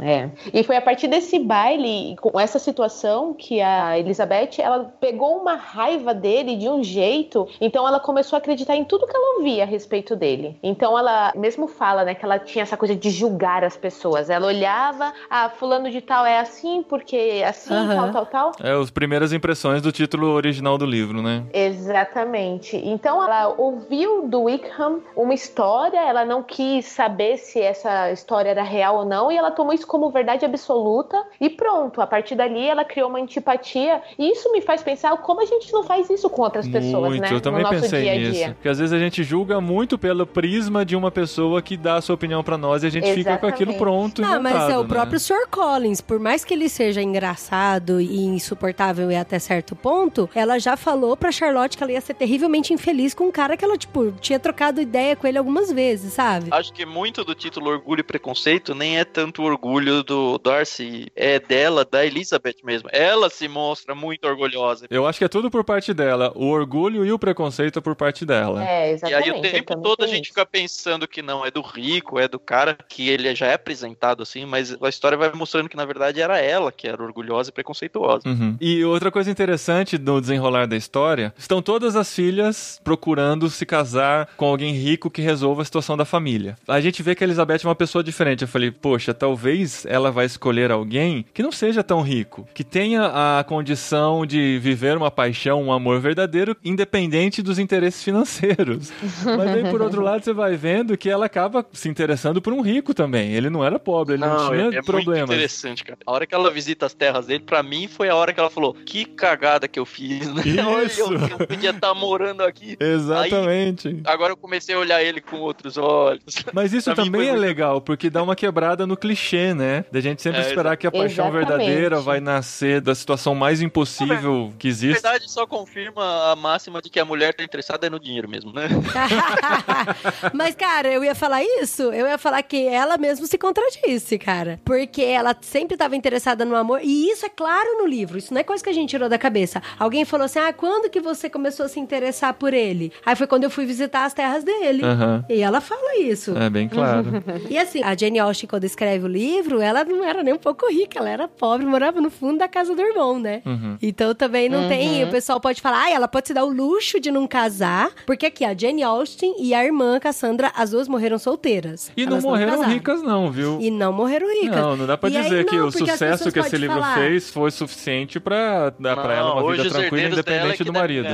É. 0.00 0.30
E 0.52 0.62
foi 0.64 0.76
a 0.76 0.80
partir 0.80 1.06
desse 1.08 1.38
baile, 1.38 2.16
com 2.20 2.38
essa 2.40 2.58
situação, 2.58 3.34
que 3.34 3.60
a 3.60 3.98
Elizabeth, 3.98 4.61
ela 4.62 4.92
pegou 5.00 5.36
uma 5.36 5.54
raiva 5.54 6.14
dele 6.14 6.56
de 6.56 6.68
um 6.68 6.82
jeito, 6.82 7.48
então 7.60 7.86
ela 7.86 8.00
começou 8.00 8.36
a 8.36 8.38
acreditar 8.38 8.76
em 8.76 8.84
tudo 8.84 9.06
que 9.06 9.16
ela 9.16 9.38
ouvia 9.38 9.64
a 9.64 9.66
respeito 9.66 10.14
dele. 10.16 10.58
Então 10.62 10.98
ela 10.98 11.32
mesmo 11.34 11.66
fala, 11.66 12.04
né, 12.04 12.14
que 12.14 12.24
ela 12.24 12.38
tinha 12.38 12.62
essa 12.62 12.76
coisa 12.76 12.94
de 12.94 13.10
julgar 13.10 13.64
as 13.64 13.76
pessoas. 13.76 14.30
Ela 14.30 14.46
olhava, 14.46 15.12
ah, 15.28 15.48
fulano 15.48 15.90
de 15.90 16.00
tal 16.00 16.24
é 16.24 16.38
assim, 16.38 16.82
porque 16.88 17.16
é 17.16 17.46
assim, 17.46 17.74
Aham. 17.74 18.12
tal, 18.12 18.26
tal, 18.26 18.26
tal. 18.26 18.52
É 18.62 18.72
as 18.72 18.90
primeiras 18.90 19.32
impressões 19.32 19.82
do 19.82 19.90
título 19.90 20.28
original 20.28 20.78
do 20.78 20.86
livro, 20.86 21.22
né? 21.22 21.44
Exatamente. 21.52 22.76
Então 22.76 23.22
ela 23.22 23.54
ouviu 23.56 24.28
do 24.28 24.42
Wickham 24.42 25.00
uma 25.16 25.34
história, 25.34 25.98
ela 25.98 26.24
não 26.24 26.42
quis 26.42 26.86
saber 26.86 27.36
se 27.36 27.60
essa 27.60 28.10
história 28.10 28.50
era 28.50 28.62
real 28.62 28.98
ou 28.98 29.04
não, 29.04 29.30
e 29.30 29.36
ela 29.36 29.50
tomou 29.50 29.72
isso 29.72 29.86
como 29.86 30.10
verdade 30.10 30.44
absoluta 30.44 31.22
e 31.40 31.50
pronto. 31.50 32.00
A 32.00 32.06
partir 32.06 32.34
dali 32.34 32.66
ela 32.66 32.84
criou 32.84 33.08
uma 33.08 33.18
antipatia, 33.18 34.02
e 34.18 34.30
isso 34.30 34.51
me 34.52 34.60
faz 34.60 34.82
pensar 34.82 35.16
como 35.18 35.40
a 35.42 35.46
gente 35.46 35.72
não 35.72 35.82
faz 35.82 36.08
isso 36.10 36.28
com 36.30 36.42
outras 36.42 36.68
pessoas, 36.68 37.08
muito, 37.10 37.20
né? 37.22 37.28
eu 37.32 37.40
também 37.40 37.62
no 37.62 37.70
nosso 37.70 37.82
pensei 37.82 38.02
dia 38.02 38.12
a 38.12 38.16
nisso. 38.16 38.32
dia. 38.32 38.48
Porque 38.54 38.68
às 38.68 38.78
vezes 38.78 38.92
a 38.92 38.98
gente 38.98 39.22
julga 39.24 39.60
muito 39.60 39.98
pelo 39.98 40.26
prisma 40.26 40.84
de 40.84 40.94
uma 40.94 41.10
pessoa 41.10 41.60
que 41.62 41.76
dá 41.76 41.96
a 41.96 42.00
sua 42.00 42.14
opinião 42.14 42.42
pra 42.44 42.56
nós 42.58 42.82
e 42.82 42.86
a 42.86 42.90
gente 42.90 43.12
fica 43.14 43.38
com 43.38 43.46
aquilo 43.46 43.72
Exatamente. 43.72 43.78
pronto 43.78 44.22
e 44.22 44.24
Ah, 44.24 44.38
mas 44.40 44.52
é 44.54 44.58
montado, 44.58 44.78
o 44.78 44.82
né? 44.82 44.88
próprio 44.88 45.18
Sr. 45.20 45.48
Collins, 45.50 46.00
por 46.00 46.18
mais 46.20 46.44
que 46.44 46.54
ele 46.54 46.68
seja 46.68 47.00
engraçado 47.02 48.00
e 48.00 48.24
insuportável 48.24 49.10
e 49.10 49.16
até 49.16 49.38
certo 49.38 49.74
ponto, 49.74 50.28
ela 50.34 50.58
já 50.58 50.76
falou 50.76 51.16
pra 51.16 51.32
Charlotte 51.32 51.76
que 51.76 51.82
ela 51.82 51.92
ia 51.92 52.00
ser 52.00 52.14
terrivelmente 52.14 52.72
infeliz 52.72 53.14
com 53.14 53.24
um 53.24 53.32
cara 53.32 53.56
que 53.56 53.64
ela, 53.64 53.78
tipo, 53.78 54.12
tinha 54.20 54.38
trocado 54.38 54.80
ideia 54.80 55.16
com 55.16 55.26
ele 55.26 55.38
algumas 55.38 55.72
vezes, 55.72 56.12
sabe? 56.12 56.48
Acho 56.50 56.72
que 56.72 56.84
muito 56.84 57.24
do 57.24 57.34
título 57.34 57.70
Orgulho 57.70 58.00
e 58.00 58.02
Preconceito 58.02 58.74
nem 58.74 58.98
é 58.98 59.04
tanto 59.04 59.42
orgulho 59.42 60.02
do 60.02 60.38
Darcy, 60.38 61.06
é 61.16 61.38
dela, 61.40 61.84
da 61.90 62.04
Elizabeth 62.04 62.56
mesmo. 62.64 62.88
Ela 62.92 63.30
se 63.30 63.48
mostra 63.48 63.94
muito 63.94 64.26
orgulhosa. 64.26 64.41
Eu 64.90 65.06
acho 65.06 65.18
que 65.18 65.24
é 65.24 65.28
tudo 65.28 65.50
por 65.50 65.64
parte 65.64 65.92
dela. 65.92 66.32
O 66.34 66.46
orgulho 66.48 67.04
e 67.04 67.12
o 67.12 67.18
preconceito 67.18 67.78
é 67.78 67.82
por 67.82 67.94
parte 67.94 68.24
dela. 68.24 68.64
É, 68.64 68.90
E 68.90 68.94
exatamente. 68.94 69.30
aí 69.30 69.38
o 69.38 69.42
tempo 69.42 69.80
todo 69.80 70.04
a 70.04 70.06
gente 70.06 70.24
isso. 70.24 70.32
fica 70.32 70.44
pensando 70.46 71.06
que 71.08 71.22
não, 71.22 71.44
é 71.44 71.50
do 71.50 71.60
rico, 71.60 72.18
é 72.18 72.28
do 72.28 72.38
cara, 72.38 72.76
que 72.88 73.08
ele 73.08 73.34
já 73.34 73.46
é 73.46 73.54
apresentado 73.54 74.22
assim, 74.22 74.44
mas 74.44 74.76
a 74.80 74.88
história 74.88 75.16
vai 75.16 75.32
mostrando 75.32 75.68
que 75.68 75.76
na 75.76 75.84
verdade 75.84 76.20
era 76.20 76.38
ela 76.38 76.72
que 76.72 76.86
era 76.86 77.02
orgulhosa 77.02 77.50
e 77.50 77.52
preconceituosa. 77.52 78.28
Uhum. 78.28 78.56
E 78.60 78.84
outra 78.84 79.10
coisa 79.10 79.30
interessante 79.30 79.98
no 79.98 80.20
desenrolar 80.20 80.66
da 80.66 80.76
história, 80.76 81.32
estão 81.36 81.62
todas 81.62 81.96
as 81.96 82.14
filhas 82.14 82.80
procurando 82.82 83.48
se 83.48 83.64
casar 83.64 84.28
com 84.36 84.46
alguém 84.46 84.74
rico 84.74 85.10
que 85.10 85.22
resolva 85.22 85.62
a 85.62 85.64
situação 85.64 85.96
da 85.96 86.04
família. 86.04 86.56
A 86.66 86.80
gente 86.80 87.02
vê 87.02 87.14
que 87.14 87.24
a 87.24 87.26
Elizabeth 87.26 87.60
é 87.64 87.68
uma 87.68 87.74
pessoa 87.74 88.02
diferente. 88.02 88.42
Eu 88.42 88.48
falei, 88.48 88.70
poxa, 88.70 89.14
talvez 89.14 89.84
ela 89.86 90.10
vai 90.10 90.26
escolher 90.26 90.70
alguém 90.70 91.24
que 91.32 91.42
não 91.42 91.52
seja 91.52 91.82
tão 91.82 92.00
rico, 92.02 92.46
que 92.54 92.64
tenha 92.64 93.38
a 93.38 93.44
condição 93.44 94.24
de 94.26 94.31
viver 94.58 94.96
uma 94.96 95.10
paixão, 95.10 95.62
um 95.62 95.72
amor 95.72 96.00
verdadeiro, 96.00 96.56
independente 96.64 97.42
dos 97.42 97.58
interesses 97.58 98.02
financeiros. 98.02 98.92
Mas 99.24 99.48
aí, 99.48 99.70
por 99.70 99.80
outro 99.82 100.02
lado, 100.02 100.24
você 100.24 100.32
vai 100.32 100.56
vendo 100.56 100.96
que 100.96 101.08
ela 101.10 101.26
acaba 101.26 101.64
se 101.72 101.88
interessando 101.88 102.40
por 102.40 102.52
um 102.52 102.60
rico 102.60 102.92
também. 102.94 103.32
Ele 103.32 103.50
não 103.50 103.64
era 103.64 103.78
pobre, 103.78 104.14
ele 104.14 104.22
não, 104.24 104.34
Não, 104.36 104.50
tinha 104.50 104.62
é, 104.62 104.66
é 104.66 104.70
muito 104.72 104.84
problemas. 104.84 105.30
interessante, 105.30 105.84
cara. 105.84 105.98
A 106.06 106.12
hora 106.12 106.26
que 106.26 106.34
ela 106.34 106.50
visita 106.50 106.86
as 106.86 106.94
terras 106.94 107.26
dele, 107.26 107.44
pra 107.44 107.62
mim 107.62 107.88
foi 107.88 108.08
a 108.08 108.14
hora 108.14 108.32
que 108.32 108.40
ela 108.40 108.50
falou: 108.50 108.74
que 108.74 109.04
cagada 109.04 109.66
que 109.68 109.78
eu 109.78 109.84
fiz, 109.86 110.32
né? 110.32 110.42
Isso. 110.86 111.00
eu, 111.00 111.12
eu 111.40 111.46
podia 111.46 111.70
estar 111.70 111.94
morando 111.94 112.42
aqui. 112.42 112.76
Exatamente. 112.80 114.00
Agora 114.04 114.32
eu 114.32 114.36
comecei 114.36 114.74
a 114.74 114.78
olhar 114.78 115.02
ele 115.02 115.20
com 115.20 115.36
outros 115.36 115.76
olhos. 115.76 116.22
Mas 116.52 116.72
isso 116.72 116.92
Pra 116.92 117.04
também 117.04 117.22
é 117.28 117.32
muito- 117.32 117.40
legal, 117.40 117.80
porque 117.80 118.10
dá 118.10 118.22
uma 118.22 118.34
quebrada 118.36 118.86
no 118.86 118.96
clichê, 118.96 119.54
né? 119.54 119.84
Da 119.92 120.00
gente 120.00 120.22
sempre 120.22 120.40
É, 120.40 120.46
esperar 120.48 120.76
que 120.76 120.86
a 120.86 120.90
paixão 120.90 121.26
Exatamente. 121.28 121.48
verdadeira 121.48 122.00
vai 122.00 122.20
nascer 122.20 122.80
da 122.80 122.94
situação 122.94 123.34
mais 123.34 123.60
impossível 123.62 124.21
que 124.58 124.68
Na 124.68 124.70
existe. 124.70 124.92
verdade, 124.92 125.30
só 125.30 125.46
confirma 125.46 126.32
a 126.32 126.36
máxima 126.36 126.80
de 126.80 126.88
que 126.90 126.98
a 127.00 127.04
mulher 127.04 127.34
tá 127.34 127.42
interessada 127.42 127.86
é 127.86 127.90
no 127.90 127.98
dinheiro 128.00 128.28
mesmo, 128.28 128.52
né? 128.52 128.68
Mas, 130.32 130.54
cara, 130.54 130.92
eu 130.92 131.04
ia 131.04 131.14
falar 131.14 131.42
isso, 131.42 131.82
eu 131.84 132.06
ia 132.06 132.18
falar 132.18 132.42
que 132.42 132.66
ela 132.66 132.96
mesmo 132.96 133.26
se 133.26 133.38
contradisse, 133.38 134.18
cara. 134.18 134.60
Porque 134.64 135.02
ela 135.02 135.36
sempre 135.40 135.74
estava 135.74 135.96
interessada 135.96 136.44
no 136.44 136.54
amor, 136.56 136.80
e 136.82 137.10
isso 137.10 137.24
é 137.26 137.28
claro 137.28 137.78
no 137.78 137.86
livro, 137.86 138.18
isso 138.18 138.32
não 138.32 138.40
é 138.40 138.44
coisa 138.44 138.62
que 138.62 138.70
a 138.70 138.72
gente 138.72 138.90
tirou 138.90 139.08
da 139.08 139.18
cabeça. 139.18 139.62
Alguém 139.78 140.04
falou 140.04 140.24
assim: 140.26 140.38
ah, 140.38 140.52
quando 140.52 140.90
que 140.90 141.00
você 141.00 141.28
começou 141.28 141.66
a 141.66 141.68
se 141.68 141.80
interessar 141.80 142.34
por 142.34 142.52
ele? 142.54 142.92
Aí 143.04 143.16
foi 143.16 143.26
quando 143.26 143.44
eu 143.44 143.50
fui 143.50 143.64
visitar 143.64 144.04
as 144.04 144.14
terras 144.14 144.44
dele. 144.44 144.84
Aham. 144.84 145.24
E 145.28 145.40
ela 145.40 145.60
fala 145.60 145.96
isso. 145.98 146.36
É 146.36 146.48
bem 146.50 146.68
claro. 146.68 147.22
E 147.48 147.58
assim, 147.58 147.82
a 147.82 147.94
Jane 147.96 148.18
Austen, 148.18 148.48
quando 148.48 148.64
escreve 148.64 149.04
o 149.04 149.08
livro, 149.08 149.60
ela 149.60 149.84
não 149.84 150.04
era 150.04 150.22
nem 150.22 150.32
um 150.34 150.38
pouco 150.38 150.66
rica, 150.70 150.98
ela 150.98 151.08
era 151.10 151.28
pobre, 151.28 151.66
morava 151.66 152.00
no 152.00 152.10
fundo 152.10 152.38
da 152.38 152.48
casa 152.48 152.74
do 152.74 152.80
irmão, 152.80 153.18
né? 153.18 153.42
Uhum. 153.44 153.76
Então 153.82 154.11
também 154.14 154.48
não 154.48 154.68
tem. 154.68 155.04
O 155.04 155.08
pessoal 155.10 155.40
pode 155.40 155.60
falar, 155.60 155.84
ah, 155.84 155.90
ela 155.90 156.08
pode 156.08 156.28
se 156.28 156.34
dar 156.34 156.44
o 156.44 156.52
luxo 156.52 156.98
de 157.00 157.10
não 157.10 157.26
casar, 157.26 157.90
porque 158.06 158.26
aqui 158.26 158.44
a 158.44 158.56
Jane 158.56 158.82
Austen 158.82 159.34
e 159.38 159.54
a 159.54 159.64
irmã 159.64 159.98
Cassandra, 160.00 160.52
as 160.54 160.70
duas 160.70 160.88
morreram 160.88 161.18
solteiras. 161.18 161.90
E 161.96 162.06
não 162.06 162.20
morreram 162.20 162.52
casaram. 162.52 162.72
ricas, 162.72 163.02
não, 163.02 163.30
viu? 163.30 163.58
E 163.60 163.70
não 163.70 163.92
morreram 163.92 164.28
ricas. 164.42 164.56
Não, 164.56 164.76
não 164.76 164.86
dá 164.86 164.96
pra 164.96 165.08
E 165.10 165.16
aí, 165.16 165.22
dizer 165.24 165.44
que 165.46 165.56
não, 165.56 165.66
o 165.68 165.72
sucesso 165.72 166.30
que 166.32 166.38
esse 166.38 166.56
livro 166.56 166.80
falar, 166.80 166.94
fez 166.94 167.30
foi 167.30 167.50
suficiente 167.50 168.18
pra 168.20 168.70
dar 168.70 168.96
pra 168.96 169.14
ela 169.14 169.34
uma 169.34 169.52
vida 169.52 169.68
tranquila, 169.70 170.02
é 170.02 170.06
independente 170.10 170.56
que 170.58 170.64
do 170.64 170.72
marido. 170.72 171.08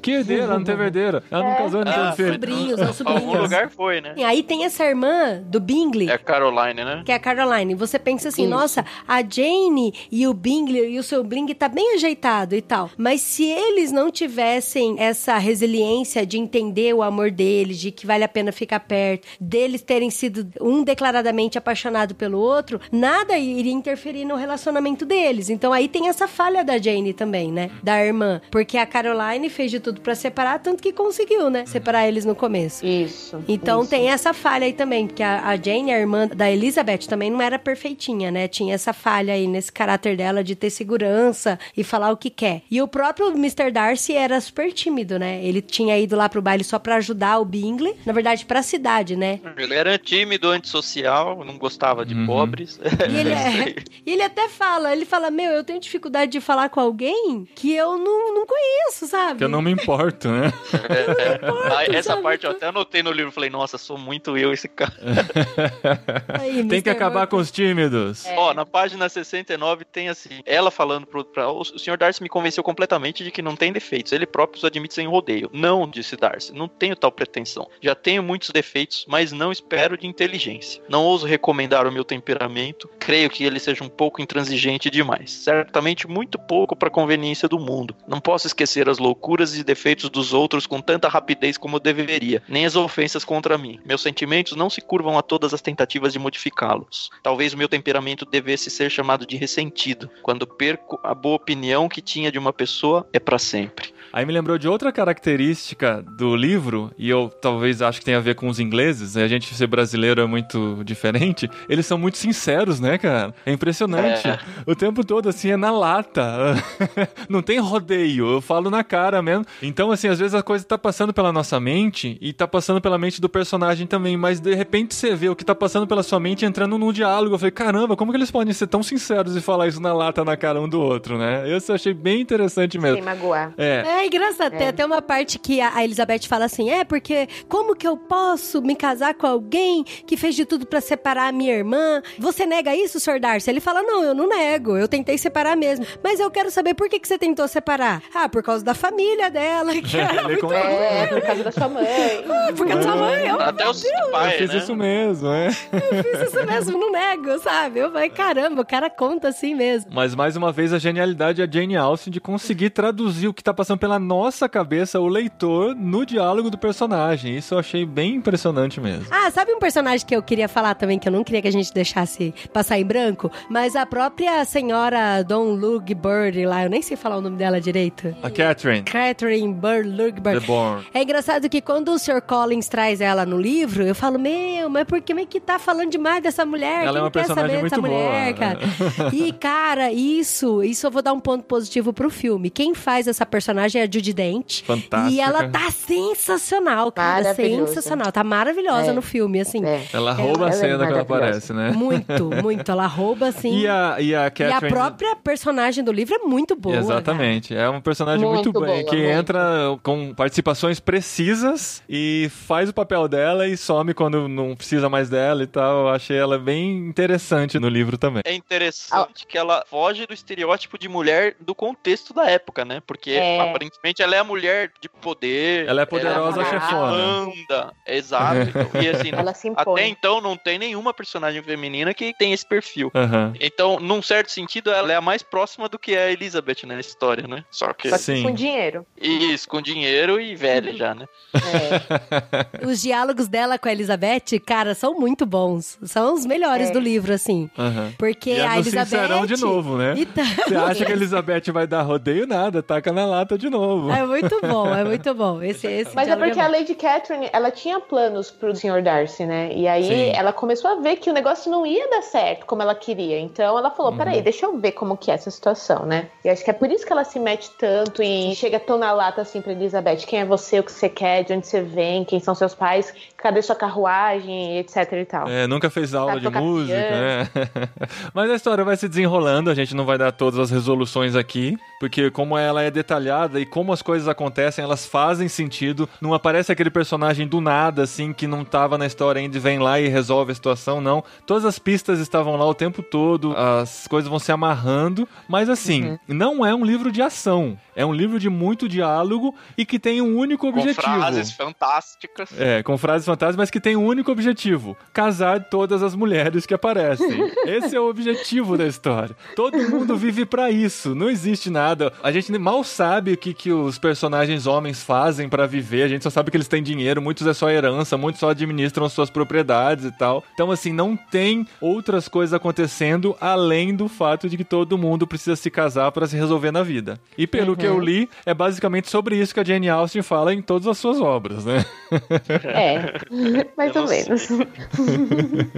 Que 0.00 0.10
herdeira, 0.12 0.44
ela 0.44 0.58
não 0.58 0.64
teve 0.64 0.82
herdeira. 0.84 1.22
Ela 1.30 1.42
não 1.44 1.54
casou, 1.56 1.84
não 1.84 1.92
Ah, 1.92 2.12
teve 2.12 2.16
filho. 2.16 2.32
Sobrinhos, 2.34 2.80
Algum 2.80 2.92
sobrinhos. 2.92 3.40
lugar 3.42 3.70
foi, 3.70 4.00
né? 4.00 4.14
E 4.16 4.24
aí 4.24 4.42
tem 4.42 4.64
essa 4.64 4.84
irmã 4.84 5.40
do 5.46 5.58
Bingley, 5.60 6.08
É 6.08 6.14
a 6.14 6.18
Caroline, 6.18 6.84
né? 6.84 7.02
que 7.04 7.12
é 7.12 7.14
a 7.14 7.18
Caroline. 7.18 7.74
Você 7.74 7.98
pensa 7.98 8.28
assim, 8.28 8.42
Isso. 8.42 8.50
nossa, 8.50 8.84
a 9.06 9.22
Jane 9.22 9.92
e 10.10 10.26
o 10.26 10.34
Bingley 10.34 10.94
e 10.94 10.98
o 10.98 11.02
seu 11.02 11.22
Bling 11.24 11.46
tá 11.54 11.68
bem 11.68 11.94
ajeitado 11.94 12.35
e 12.44 12.60
tal. 12.60 12.90
Mas 12.96 13.20
se 13.20 13.44
eles 13.44 13.92
não 13.92 14.10
tivessem 14.10 14.96
essa 14.98 15.38
resiliência 15.38 16.26
de 16.26 16.38
entender 16.38 16.94
o 16.94 17.02
amor 17.02 17.30
deles, 17.30 17.78
de 17.78 17.90
que 17.90 18.06
vale 18.06 18.24
a 18.24 18.28
pena 18.28 18.52
ficar 18.52 18.80
perto, 18.80 19.26
deles 19.40 19.82
terem 19.82 20.10
sido 20.10 20.46
um 20.60 20.82
declaradamente 20.82 21.56
apaixonado 21.56 22.14
pelo 22.14 22.38
outro, 22.38 22.80
nada 22.90 23.38
iria 23.38 23.72
interferir 23.72 24.24
no 24.24 24.36
relacionamento 24.36 25.04
deles. 25.04 25.48
Então 25.48 25.72
aí 25.72 25.88
tem 25.88 26.08
essa 26.08 26.26
falha 26.26 26.64
da 26.64 26.78
Jane 26.78 27.12
também, 27.12 27.52
né? 27.52 27.70
Da 27.82 28.04
irmã. 28.04 28.40
Porque 28.50 28.76
a 28.76 28.86
Caroline 28.86 29.48
fez 29.48 29.70
de 29.70 29.80
tudo 29.80 30.00
pra 30.00 30.14
separar, 30.14 30.58
tanto 30.58 30.82
que 30.82 30.92
conseguiu, 30.92 31.48
né? 31.50 31.64
Separar 31.66 32.06
eles 32.06 32.24
no 32.24 32.34
começo. 32.34 32.84
Isso. 32.84 33.42
Então 33.48 33.82
isso. 33.82 33.90
tem 33.90 34.10
essa 34.10 34.32
falha 34.32 34.66
aí 34.66 34.72
também, 34.72 35.06
porque 35.06 35.22
a, 35.22 35.48
a 35.48 35.56
Jane, 35.56 35.92
a 35.92 35.98
irmã 35.98 36.26
da 36.26 36.50
Elizabeth, 36.50 37.06
também 37.08 37.30
não 37.30 37.40
era 37.40 37.58
perfeitinha, 37.58 38.30
né? 38.30 38.48
Tinha 38.48 38.74
essa 38.74 38.92
falha 38.92 39.34
aí 39.34 39.46
nesse 39.46 39.72
caráter 39.72 40.16
dela 40.16 40.42
de 40.42 40.54
ter 40.54 40.70
segurança 40.70 41.58
e 41.76 41.84
falar 41.84 42.10
o 42.16 42.18
que 42.18 42.30
quer. 42.30 42.62
E 42.70 42.82
o 42.82 42.88
próprio 42.88 43.28
Mr. 43.28 43.70
Darcy 43.70 44.14
era 44.14 44.40
super 44.40 44.72
tímido, 44.72 45.18
né? 45.18 45.44
Ele 45.44 45.62
tinha 45.62 45.96
ido 45.98 46.16
lá 46.16 46.28
pro 46.28 46.42
baile 46.42 46.64
só 46.64 46.78
pra 46.78 46.96
ajudar 46.96 47.38
o 47.38 47.44
Bingley, 47.44 47.94
na 48.04 48.12
verdade 48.12 48.44
pra 48.44 48.62
cidade, 48.62 49.14
né? 49.16 49.40
Ele 49.56 49.74
era 49.74 49.96
tímido, 49.98 50.48
antissocial, 50.50 51.44
não 51.44 51.56
gostava 51.58 52.04
de 52.04 52.14
Uhum. 52.14 52.26
pobres. 52.26 52.80
E 53.10 53.16
ele, 53.16 53.30
é- 53.32 53.74
e 54.06 54.12
ele 54.12 54.22
até 54.22 54.48
fala, 54.48 54.92
ele 54.92 55.04
fala, 55.04 55.30
meu, 55.30 55.52
eu 55.52 55.62
tenho 55.64 55.78
dificuldade 55.80 56.32
de 56.32 56.40
falar 56.40 56.68
com 56.70 56.80
alguém 56.80 57.46
que 57.54 57.74
eu 57.74 57.98
não, 57.98 58.34
não 58.34 58.46
conheço, 58.46 59.06
sabe? 59.06 59.38
Que 59.38 59.44
eu 59.44 59.48
não 59.48 59.60
me 59.62 59.70
importo, 59.70 60.28
né? 60.28 60.52
Aí, 61.76 61.94
essa 61.94 62.10
sabe? 62.10 62.22
parte 62.22 62.44
eu 62.46 62.50
até 62.52 62.66
anotei 62.68 63.02
no 63.02 63.10
livro, 63.12 63.30
falei, 63.32 63.50
nossa, 63.50 63.76
sou 63.78 63.98
muito 63.98 64.36
eu 64.36 64.52
esse 64.52 64.68
cara. 64.68 64.94
Aí, 66.40 66.64
Tem 66.66 66.80
que 66.82 66.90
acabar 66.90 67.26
com 67.26 67.36
os 67.36 67.50
tímidos. 67.50 68.24
Ó, 68.36 68.54
na 68.54 68.64
página 68.64 69.08
69 69.08 69.84
tem 69.84 70.08
assim, 70.08 70.40
ela 70.44 70.70
falando 70.70 71.06
pro, 71.06 71.24
pra, 71.24 71.50
o 71.50 71.64
Sr. 71.64 71.96
Darcy 71.98 72.05
me 72.22 72.28
convenceu 72.28 72.62
completamente 72.62 73.24
de 73.24 73.30
que 73.30 73.42
não 73.42 73.56
tem 73.56 73.72
defeitos. 73.72 74.12
Ele 74.12 74.26
próprio 74.26 74.58
os 74.58 74.64
admite 74.64 74.94
sem 74.94 75.06
rodeio. 75.06 75.50
Não, 75.52 75.88
disse 75.88 76.16
Darcy, 76.16 76.52
não 76.52 76.68
tenho 76.68 76.96
tal 76.96 77.12
pretensão. 77.12 77.68
Já 77.80 77.94
tenho 77.94 78.22
muitos 78.22 78.50
defeitos, 78.50 79.04
mas 79.08 79.32
não 79.32 79.52
espero 79.52 79.98
de 79.98 80.06
inteligência. 80.06 80.82
Não 80.88 81.04
ouso 81.04 81.26
recomendar 81.26 81.86
o 81.86 81.92
meu 81.92 82.04
temperamento. 82.04 82.88
Creio 82.98 83.30
que 83.30 83.44
ele 83.44 83.58
seja 83.58 83.84
um 83.84 83.88
pouco 83.88 84.22
intransigente 84.22 84.90
demais. 84.90 85.30
Certamente 85.30 86.08
muito 86.08 86.38
pouco 86.38 86.76
para 86.76 86.90
conveniência 86.90 87.48
do 87.48 87.58
mundo. 87.58 87.94
Não 88.06 88.20
posso 88.20 88.46
esquecer 88.46 88.88
as 88.88 88.98
loucuras 88.98 89.56
e 89.56 89.64
defeitos 89.64 90.08
dos 90.10 90.32
outros 90.32 90.66
com 90.66 90.80
tanta 90.80 91.08
rapidez 91.08 91.56
como 91.58 91.80
deveria, 91.80 92.42
nem 92.48 92.64
as 92.64 92.76
ofensas 92.76 93.24
contra 93.24 93.58
mim. 93.58 93.80
Meus 93.84 94.02
sentimentos 94.02 94.56
não 94.56 94.70
se 94.70 94.80
curvam 94.80 95.18
a 95.18 95.22
todas 95.22 95.52
as 95.52 95.62
tentativas 95.62 96.12
de 96.12 96.18
modificá-los. 96.18 97.10
Talvez 97.22 97.52
o 97.52 97.58
meu 97.58 97.68
temperamento 97.68 98.24
devesse 98.24 98.70
ser 98.70 98.90
chamado 98.90 99.26
de 99.26 99.36
ressentido, 99.36 100.10
quando 100.22 100.46
perco 100.46 100.98
a 101.02 101.14
boa 101.14 101.36
opinião 101.36 101.88
que 101.88 101.95
tinha 102.00 102.30
de 102.30 102.38
uma 102.38 102.52
pessoa 102.52 103.06
é 103.12 103.18
para 103.18 103.38
sempre. 103.38 103.96
Aí 104.16 104.24
me 104.24 104.32
lembrou 104.32 104.56
de 104.56 104.66
outra 104.66 104.90
característica 104.90 106.02
do 106.16 106.34
livro, 106.34 106.90
e 106.96 107.10
eu 107.10 107.28
talvez 107.28 107.82
acho 107.82 107.98
que 107.98 108.04
tem 108.06 108.14
a 108.14 108.20
ver 108.20 108.34
com 108.34 108.48
os 108.48 108.58
ingleses, 108.58 109.14
né? 109.14 109.24
a 109.24 109.28
gente 109.28 109.54
ser 109.54 109.66
brasileiro 109.66 110.22
é 110.22 110.26
muito 110.26 110.82
diferente. 110.84 111.50
Eles 111.68 111.84
são 111.84 111.98
muito 111.98 112.16
sinceros, 112.16 112.80
né, 112.80 112.96
cara? 112.96 113.34
É 113.44 113.52
impressionante. 113.52 114.26
É. 114.26 114.38
O 114.64 114.74
tempo 114.74 115.04
todo, 115.04 115.28
assim, 115.28 115.50
é 115.50 115.56
na 115.58 115.70
lata. 115.70 116.54
Não 117.28 117.42
tem 117.42 117.58
rodeio, 117.58 118.26
eu 118.26 118.40
falo 118.40 118.70
na 118.70 118.82
cara 118.82 119.20
mesmo. 119.20 119.44
Então, 119.60 119.90
assim, 119.90 120.08
às 120.08 120.18
vezes 120.18 120.34
a 120.34 120.42
coisa 120.42 120.64
tá 120.64 120.78
passando 120.78 121.12
pela 121.12 121.30
nossa 121.30 121.60
mente 121.60 122.16
e 122.18 122.32
tá 122.32 122.48
passando 122.48 122.80
pela 122.80 122.96
mente 122.96 123.20
do 123.20 123.28
personagem 123.28 123.86
também, 123.86 124.16
mas 124.16 124.40
de 124.40 124.54
repente 124.54 124.94
você 124.94 125.14
vê 125.14 125.28
o 125.28 125.36
que 125.36 125.44
tá 125.44 125.54
passando 125.54 125.86
pela 125.86 126.02
sua 126.02 126.18
mente 126.18 126.46
entrando 126.46 126.78
num 126.78 126.90
diálogo. 126.90 127.34
Eu 127.34 127.38
falei, 127.38 127.52
caramba, 127.52 127.96
como 127.96 128.12
que 128.12 128.16
eles 128.16 128.30
podem 128.30 128.54
ser 128.54 128.66
tão 128.66 128.82
sinceros 128.82 129.36
e 129.36 129.42
falar 129.42 129.68
isso 129.68 129.80
na 129.80 129.92
lata, 129.92 130.24
na 130.24 130.38
cara 130.38 130.58
um 130.58 130.68
do 130.68 130.80
outro, 130.80 131.18
né? 131.18 131.44
Eu 131.46 131.60
achei 131.86 131.94
bem 131.94 132.20
interessante 132.20 132.78
mesmo. 132.78 132.96
Sem 132.96 133.04
magoar. 133.04 133.52
É. 133.56 133.84
é 133.86 134.06
engraçado. 134.06 134.54
É. 134.54 134.58
Tem 134.58 134.68
até 134.68 134.84
uma 134.84 135.00
parte 135.00 135.38
que 135.38 135.60
a 135.60 135.84
Elizabeth 135.84 136.26
fala 136.28 136.44
assim: 136.46 136.70
é, 136.70 136.84
porque 136.84 137.28
como 137.48 137.76
que 137.76 137.86
eu 137.86 137.96
posso 137.96 138.60
me 138.60 138.74
casar 138.74 139.14
com 139.14 139.26
alguém 139.26 139.84
que 139.84 140.16
fez 140.16 140.34
de 140.34 140.44
tudo 140.44 140.66
para 140.66 140.80
separar 140.80 141.28
a 141.28 141.32
minha 141.32 141.54
irmã? 141.54 142.02
Você 142.18 142.46
nega 142.46 142.74
isso, 142.74 142.98
Sr. 142.98 143.20
Darcy? 143.20 143.50
Ele 143.50 143.60
fala: 143.60 143.82
não, 143.82 144.02
eu 144.02 144.14
não 144.14 144.28
nego. 144.28 144.76
Eu 144.76 144.88
tentei 144.88 145.16
separar 145.18 145.56
mesmo. 145.56 145.86
Mas 146.02 146.18
eu 146.18 146.30
quero 146.30 146.50
saber 146.50 146.74
por 146.74 146.88
que, 146.88 146.98
que 146.98 147.06
você 147.06 147.18
tentou 147.18 147.46
separar. 147.46 148.02
Ah, 148.14 148.28
por 148.28 148.42
causa 148.42 148.64
da 148.64 148.74
família 148.74 149.30
dela. 149.30 149.72
Que 149.86 149.98
era 149.98 150.22
muito 150.24 150.52
é, 150.52 151.06
por 151.06 151.22
causa 151.22 151.44
da 151.44 151.52
sua 151.52 151.68
mãe. 151.68 151.86
Ah, 152.28 152.52
por 152.56 152.66
causa 152.66 152.74
da 152.74 152.82
sua 152.82 152.96
mãe. 152.96 153.26
Eu, 153.26 153.40
Até 153.40 153.68
o 153.68 154.10
pai, 154.10 154.34
Eu 154.34 154.38
fiz 154.38 154.50
né? 154.50 154.58
isso 154.58 154.74
mesmo, 154.76 155.28
é. 155.28 155.46
Eu 155.46 156.02
fiz 156.02 156.22
isso 156.22 156.46
mesmo, 156.46 156.78
não 156.78 156.90
nego, 156.90 157.38
sabe? 157.38 157.80
Eu 157.80 157.92
falei, 157.92 158.10
caramba, 158.10 158.62
o 158.62 158.66
cara 158.66 158.90
conta 158.90 159.28
assim 159.28 159.54
mesmo. 159.54 159.90
Mas 159.94 160.14
mais 160.14 160.36
uma 160.36 160.50
vez 160.50 160.72
a 160.72 160.78
genialidade 160.78 161.40
é 161.40 161.44
a 161.44 161.46
Jane 161.76 161.78
Austen 161.78 162.10
de 162.10 162.20
conseguir 162.20 162.70
traduzir 162.70 163.28
o 163.28 163.34
que 163.34 163.44
tá 163.44 163.52
passando 163.52 163.78
pela 163.78 163.98
nossa 163.98 164.48
cabeça, 164.48 164.98
o 164.98 165.06
leitor, 165.06 165.74
no 165.74 166.06
diálogo 166.06 166.50
do 166.50 166.56
personagem. 166.58 167.36
Isso 167.36 167.54
eu 167.54 167.58
achei 167.58 167.84
bem 167.84 168.16
impressionante 168.16 168.80
mesmo. 168.80 169.06
Ah, 169.10 169.30
sabe 169.30 169.52
um 169.52 169.58
personagem 169.58 170.06
que 170.06 170.16
eu 170.16 170.22
queria 170.22 170.48
falar 170.48 170.74
também, 170.74 170.98
que 170.98 171.06
eu 171.06 171.12
não 171.12 171.22
queria 171.22 171.42
que 171.42 171.48
a 171.48 171.52
gente 171.52 171.72
deixasse 171.72 172.34
passar 172.52 172.78
em 172.78 172.84
branco? 172.84 173.30
Mas 173.50 173.76
a 173.76 173.84
própria 173.84 174.44
senhora 174.44 175.22
Don 175.22 175.54
Lug 175.54 175.94
Bird 175.94 176.44
lá, 176.46 176.64
eu 176.64 176.70
nem 176.70 176.80
sei 176.80 176.96
falar 176.96 177.18
o 177.18 177.20
nome 177.20 177.36
dela 177.36 177.60
direito. 177.60 178.14
A 178.22 178.30
Catherine. 178.30 178.82
Catherine 178.82 179.52
Bird, 179.52 179.88
Lug 179.88 180.20
Bird. 180.20 180.40
The 180.40 180.46
Born. 180.46 180.86
É 180.94 181.02
engraçado 181.02 181.48
que 181.48 181.60
quando 181.60 181.92
o 181.92 181.98
Sr. 181.98 182.22
Collins 182.22 182.68
traz 182.68 183.00
ela 183.00 183.26
no 183.26 183.38
livro, 183.38 183.82
eu 183.84 183.94
falo, 183.94 184.18
meu, 184.18 184.70
mas 184.70 184.84
por 184.84 185.00
que 185.00 185.12
é 185.12 185.26
que 185.26 185.40
tá 185.40 185.58
falando 185.58 185.90
demais 185.90 186.22
dessa 186.22 186.44
mulher? 186.46 186.84
Ela 186.84 186.92
Quem 186.92 186.98
é 186.98 187.02
uma 187.02 187.10
quer 187.10 187.18
personagem 187.20 187.56
saber 187.56 187.62
dessa 187.62 187.80
muito 187.80 187.94
mulher, 187.94 188.34
boa. 188.34 188.34
cara? 188.34 189.14
E, 189.14 189.32
cara, 189.32 189.92
isso, 189.92 190.62
isso 190.62 190.86
eu 190.86 190.90
vou 190.90 191.02
dar 191.02 191.12
um 191.12 191.20
ponto 191.20 191.44
positivo 191.44 191.65
pro 191.92 192.10
filme. 192.10 192.50
Quem 192.50 192.74
faz 192.74 193.06
essa 193.06 193.24
personagem 193.26 193.80
é 193.80 193.84
a 193.84 193.90
Judy 193.90 194.12
Dent. 194.12 194.62
Fantástica. 194.62 195.10
E 195.10 195.20
ela 195.20 195.48
tá 195.48 195.70
sensacional, 195.70 196.90
cara. 196.92 197.34
Sensacional. 197.34 198.10
Tá 198.12 198.22
maravilhosa 198.24 198.90
É. 198.90 198.92
no 198.92 199.02
filme, 199.02 199.40
assim. 199.40 199.64
É. 199.64 199.82
Ela 199.92 200.12
rouba 200.12 200.44
ela 200.44 200.46
a 200.46 200.48
é 200.50 200.52
cena 200.52 200.86
que 200.86 200.92
ela 200.92 201.02
aparece, 201.02 201.52
né? 201.52 201.70
Muito, 201.72 202.30
muito. 202.42 202.70
Ela 202.70 202.86
rouba, 202.86 203.28
assim. 203.28 203.58
E 203.60 203.66
a, 203.66 203.96
e 203.98 204.14
a 204.14 204.22
E 204.22 204.24
a 204.24 204.30
Catherine... 204.30 204.68
própria 204.68 205.16
personagem 205.16 205.82
do 205.84 205.92
livro 205.92 206.14
é 206.14 206.18
muito 206.26 206.54
boa. 206.56 206.76
Exatamente. 206.76 207.54
É 207.54 207.68
um 207.68 207.80
personagem 207.80 208.26
muito, 208.26 208.52
Muito 208.52 208.60
bem, 208.60 208.82
boa, 208.82 208.90
que 208.90 208.96
muito. 208.96 209.10
entra 209.10 209.78
com 209.82 210.14
participações 210.14 210.80
precisas 210.80 211.82
e 211.88 212.28
faz 212.30 212.68
o 212.68 212.72
papel 212.74 213.08
dela 213.08 213.46
e 213.48 213.56
some 213.56 213.94
quando 213.94 214.28
não 214.28 214.54
precisa 214.54 214.88
mais 214.88 215.08
dela 215.08 215.42
e 215.42 215.46
tal. 215.46 215.82
Eu 215.82 215.88
achei 215.88 216.16
ela 216.16 216.38
bem 216.38 216.76
interessante 216.88 217.58
no 217.58 217.68
livro 217.68 217.96
também. 217.98 218.22
É 218.24 218.34
interessante 218.34 219.26
que 219.26 219.36
ela 219.38 219.64
foge 219.68 220.06
do 220.06 220.12
estereótipo 220.14 220.78
de 220.78 220.88
mulher 220.88 221.34
do 221.40 221.54
contexto 221.56 222.12
da 222.14 222.28
época, 222.30 222.64
né? 222.64 222.80
Porque 222.86 223.10
É. 223.12 223.40
aparentemente 223.40 224.02
ela 224.02 224.14
é 224.14 224.18
a 224.18 224.24
mulher 224.24 224.70
de 224.80 224.88
poder. 224.88 225.66
Ela 225.66 225.82
é 225.82 225.86
poderosa 225.86 226.40
ela 226.42 226.48
é 226.48 226.56
a 226.56 226.60
mulher 226.60 226.60
chefona. 226.60 227.32
que 227.32 227.38
manda. 227.48 227.72
Exato. 227.86 228.36
Então, 228.76 228.82
e 228.82 228.88
assim, 228.88 229.10
Ela 229.12 229.34
se 229.34 229.52
até 229.56 229.86
então 229.86 230.20
não 230.20 230.36
tem 230.36 230.58
nenhuma 230.58 230.92
personagem 230.92 231.42
feminina 231.42 231.92
que 231.94 232.12
tem 232.18 232.32
esse 232.32 232.46
perfil. 232.46 232.90
Aham. 232.94 233.32
Então, 233.40 233.78
num 233.80 234.02
certo 234.02 234.30
sentido, 234.30 234.70
ela 234.70 234.92
é 234.92 234.96
a 234.96 235.00
mais 235.00 235.22
próxima 235.22 235.68
do 235.68 235.78
que 235.78 235.96
a 235.96 236.10
Elizabeth 236.10 236.64
né, 236.66 236.74
na 236.74 236.80
história, 236.80 237.26
né? 237.26 237.44
Só 237.50 237.72
que. 237.72 237.88
Só 237.88 237.96
que 237.96 238.02
Sim. 238.02 238.22
com 238.22 238.32
dinheiro. 238.32 238.86
Isso, 239.00 239.48
com 239.48 239.62
dinheiro 239.62 240.20
e 240.20 240.34
velha 240.36 240.72
já, 240.74 240.94
né? 240.94 241.06
É. 241.34 242.66
Os 242.66 242.82
diálogos 242.82 243.28
dela 243.28 243.58
com 243.58 243.68
a 243.68 243.72
Elizabeth, 243.72 244.38
cara, 244.44 244.74
são 244.74 244.94
muito 244.98 245.24
bons. 245.26 245.78
São 245.84 246.14
os 246.14 246.26
melhores 246.26 246.70
É. 246.70 246.72
do 246.72 246.80
livro, 246.80 247.12
assim. 247.12 247.48
Aham. 247.58 247.92
Porque 247.98 248.30
E 248.30 248.38
é 248.38 248.46
a 248.46 248.58
Elizabeth. 248.58 248.84
sincerão 248.86 249.26
de 249.26 249.36
novo, 249.40 249.76
né? 249.78 249.94
Então, 249.96 250.24
Você 250.24 250.54
acha 250.56 250.84
que 250.84 250.92
a 250.92 250.94
Elizabeth 250.94 251.45
vai 251.52 251.66
dar 251.66 251.82
rodeio? 251.82 252.26
Nada, 252.26 252.62
taca 252.62 252.92
na 252.92 253.06
lata 253.06 253.36
de 253.38 253.48
novo. 253.50 253.90
É 253.92 254.04
muito 254.04 254.40
bom, 254.40 254.74
é 254.74 254.82
muito 254.84 255.14
bom. 255.14 255.42
Esse, 255.42 255.66
esse 255.66 255.94
Mas 255.94 256.08
é 256.08 256.16
porque 256.16 256.38
a 256.40 256.46
bom. 256.46 256.52
Lady 256.52 256.74
Catherine, 256.74 257.28
ela 257.32 257.50
tinha 257.50 257.80
planos 257.80 258.30
pro 258.30 258.54
Sr. 258.54 258.82
Darcy, 258.82 259.24
né? 259.24 259.50
E 259.54 259.66
aí 259.68 259.84
Sim. 259.84 260.12
ela 260.14 260.32
começou 260.32 260.70
a 260.70 260.74
ver 260.76 260.96
que 260.96 261.10
o 261.10 261.12
negócio 261.12 261.50
não 261.50 261.66
ia 261.66 261.88
dar 261.90 262.02
certo 262.02 262.46
como 262.46 262.62
ela 262.62 262.74
queria. 262.74 263.18
Então 263.20 263.56
ela 263.58 263.70
falou, 263.70 263.92
Uhum. 263.92 263.98
peraí, 263.98 264.22
deixa 264.22 264.46
eu 264.46 264.56
ver 264.58 264.72
como 264.72 264.96
que 264.96 265.10
é 265.10 265.14
essa 265.14 265.30
situação, 265.30 265.86
né? 265.86 266.08
E 266.24 266.28
acho 266.28 266.44
que 266.44 266.50
é 266.50 266.54
por 266.54 266.70
isso 266.70 266.84
que 266.86 266.92
ela 266.92 267.04
se 267.04 267.18
mete 267.18 267.50
tanto 267.58 268.02
e 268.02 268.34
chega 268.34 268.58
tão 268.60 268.78
na 268.78 268.92
lata 268.92 269.20
assim 269.22 269.40
pra 269.40 269.52
Elizabeth. 269.52 269.98
Quem 270.06 270.20
é 270.20 270.24
você, 270.24 270.58
o 270.58 270.62
que 270.64 270.72
você 270.72 270.88
quer, 270.88 271.24
de 271.24 271.32
onde 271.32 271.46
você 271.46 271.60
vem, 271.62 272.04
quem 272.04 272.20
são 272.20 272.34
seus 272.34 272.54
pais, 272.54 272.92
cadê 273.16 273.40
sua 273.42 273.54
carruagem, 273.56 274.58
etc 274.58 274.92
e 274.92 275.04
tal. 275.04 275.28
É, 275.28 275.46
nunca 275.46 275.70
fez 275.70 275.94
aula 275.94 276.14
Sabe 276.14 276.28
de 276.28 276.30
música, 276.40 276.76
piano. 276.76 276.96
né? 276.96 277.28
Mas 278.14 278.30
a 278.30 278.34
história 278.34 278.64
vai 278.64 278.76
se 278.76 278.88
desenrolando, 278.88 279.50
a 279.50 279.54
gente 279.54 279.74
não 279.74 279.84
vai 279.84 279.98
dar 279.98 280.12
todas 280.12 280.38
as 280.38 280.50
resoluções 280.50 281.14
aqui, 281.14 281.35
porque 281.78 282.10
como 282.10 282.36
ela 282.36 282.62
é 282.62 282.70
detalhada 282.70 283.40
e 283.40 283.46
como 283.46 283.72
as 283.72 283.82
coisas 283.82 284.08
acontecem, 284.08 284.64
elas 284.64 284.86
fazem 284.86 285.28
sentido. 285.28 285.88
Não 286.00 286.14
aparece 286.14 286.50
aquele 286.50 286.70
personagem 286.70 287.26
do 287.26 287.40
nada, 287.40 287.82
assim, 287.82 288.12
que 288.12 288.26
não 288.26 288.44
tava 288.44 288.78
na 288.78 288.86
história 288.86 289.20
ainda 289.20 289.36
e 289.36 289.40
vem 289.40 289.58
lá 289.58 289.78
e 289.80 289.88
resolve 289.88 290.32
a 290.32 290.34
situação, 290.34 290.80
não. 290.80 291.04
Todas 291.26 291.44
as 291.44 291.58
pistas 291.58 291.98
estavam 291.98 292.36
lá 292.36 292.46
o 292.46 292.54
tempo 292.54 292.82
todo, 292.82 293.34
as 293.36 293.86
coisas 293.86 294.08
vão 294.08 294.18
se 294.18 294.32
amarrando, 294.32 295.08
mas 295.28 295.48
assim, 295.48 295.98
não 296.08 296.44
é 296.44 296.54
um 296.54 296.64
livro 296.64 296.90
de 296.90 297.02
ação. 297.02 297.58
É 297.76 297.84
um 297.84 297.92
livro 297.92 298.18
de 298.18 298.30
muito 298.30 298.66
diálogo 298.66 299.34
e 299.56 299.66
que 299.66 299.78
tem 299.78 300.00
um 300.00 300.16
único 300.16 300.50
Com 300.50 300.58
objetivo. 300.58 300.80
frases 300.80 301.30
fantásticas. 301.32 302.30
É, 302.38 302.62
com 302.62 302.78
frases 302.78 303.04
fantásticas, 303.04 303.36
mas 303.36 303.50
que 303.50 303.60
tem 303.60 303.76
um 303.76 303.84
único 303.84 304.10
objetivo: 304.10 304.74
casar 304.94 305.50
todas 305.50 305.82
as 305.82 305.94
mulheres 305.94 306.46
que 306.46 306.54
aparecem. 306.54 307.06
Esse 307.44 307.76
é 307.76 307.80
o 307.80 307.90
objetivo 307.90 308.56
da 308.56 308.66
história. 308.66 309.14
Todo 309.34 309.58
mundo 309.68 309.94
vive 309.94 310.24
pra 310.24 310.50
isso. 310.50 310.94
Não 310.94 311.10
existe 311.16 311.50
nada. 311.50 311.92
A 312.02 312.12
gente 312.12 312.30
mal 312.38 312.62
sabe 312.62 313.12
o 313.12 313.16
que, 313.16 313.32
que 313.32 313.50
os 313.52 313.78
personagens 313.78 314.46
homens 314.46 314.82
fazem 314.82 315.28
pra 315.28 315.46
viver. 315.46 315.82
A 315.84 315.88
gente 315.88 316.02
só 316.02 316.10
sabe 316.10 316.30
que 316.30 316.36
eles 316.36 316.48
têm 316.48 316.62
dinheiro. 316.62 317.00
Muitos 317.00 317.26
é 317.26 317.32
só 317.34 317.48
herança, 317.50 317.96
muitos 317.96 318.20
só 318.20 318.30
administram 318.30 318.88
suas 318.88 319.10
propriedades 319.10 319.84
e 319.84 319.90
tal. 319.92 320.22
Então, 320.34 320.50
assim, 320.50 320.72
não 320.72 320.96
tem 320.96 321.46
outras 321.60 322.08
coisas 322.08 322.34
acontecendo 322.34 323.16
além 323.20 323.74
do 323.74 323.88
fato 323.88 324.28
de 324.28 324.36
que 324.36 324.44
todo 324.44 324.76
mundo 324.78 325.06
precisa 325.06 325.36
se 325.36 325.50
casar 325.50 325.90
pra 325.92 326.06
se 326.06 326.16
resolver 326.16 326.50
na 326.52 326.62
vida. 326.62 327.00
E 327.16 327.26
pelo 327.26 327.56
que 327.56 327.66
eu 327.66 327.78
li, 327.80 328.08
é 328.24 328.34
basicamente 328.34 328.90
sobre 328.90 329.16
isso 329.16 329.32
que 329.34 329.40
a 329.40 329.44
Jane 329.44 329.68
Austen 329.68 330.02
fala 330.02 330.32
em 330.34 330.42
todas 330.42 330.66
as 330.68 330.78
suas 330.78 331.00
obras, 331.00 331.44
né? 331.44 331.64
É, 332.44 333.00
mais 333.56 333.74
Eu 333.74 333.82
ou 333.82 333.88
menos. 333.88 334.28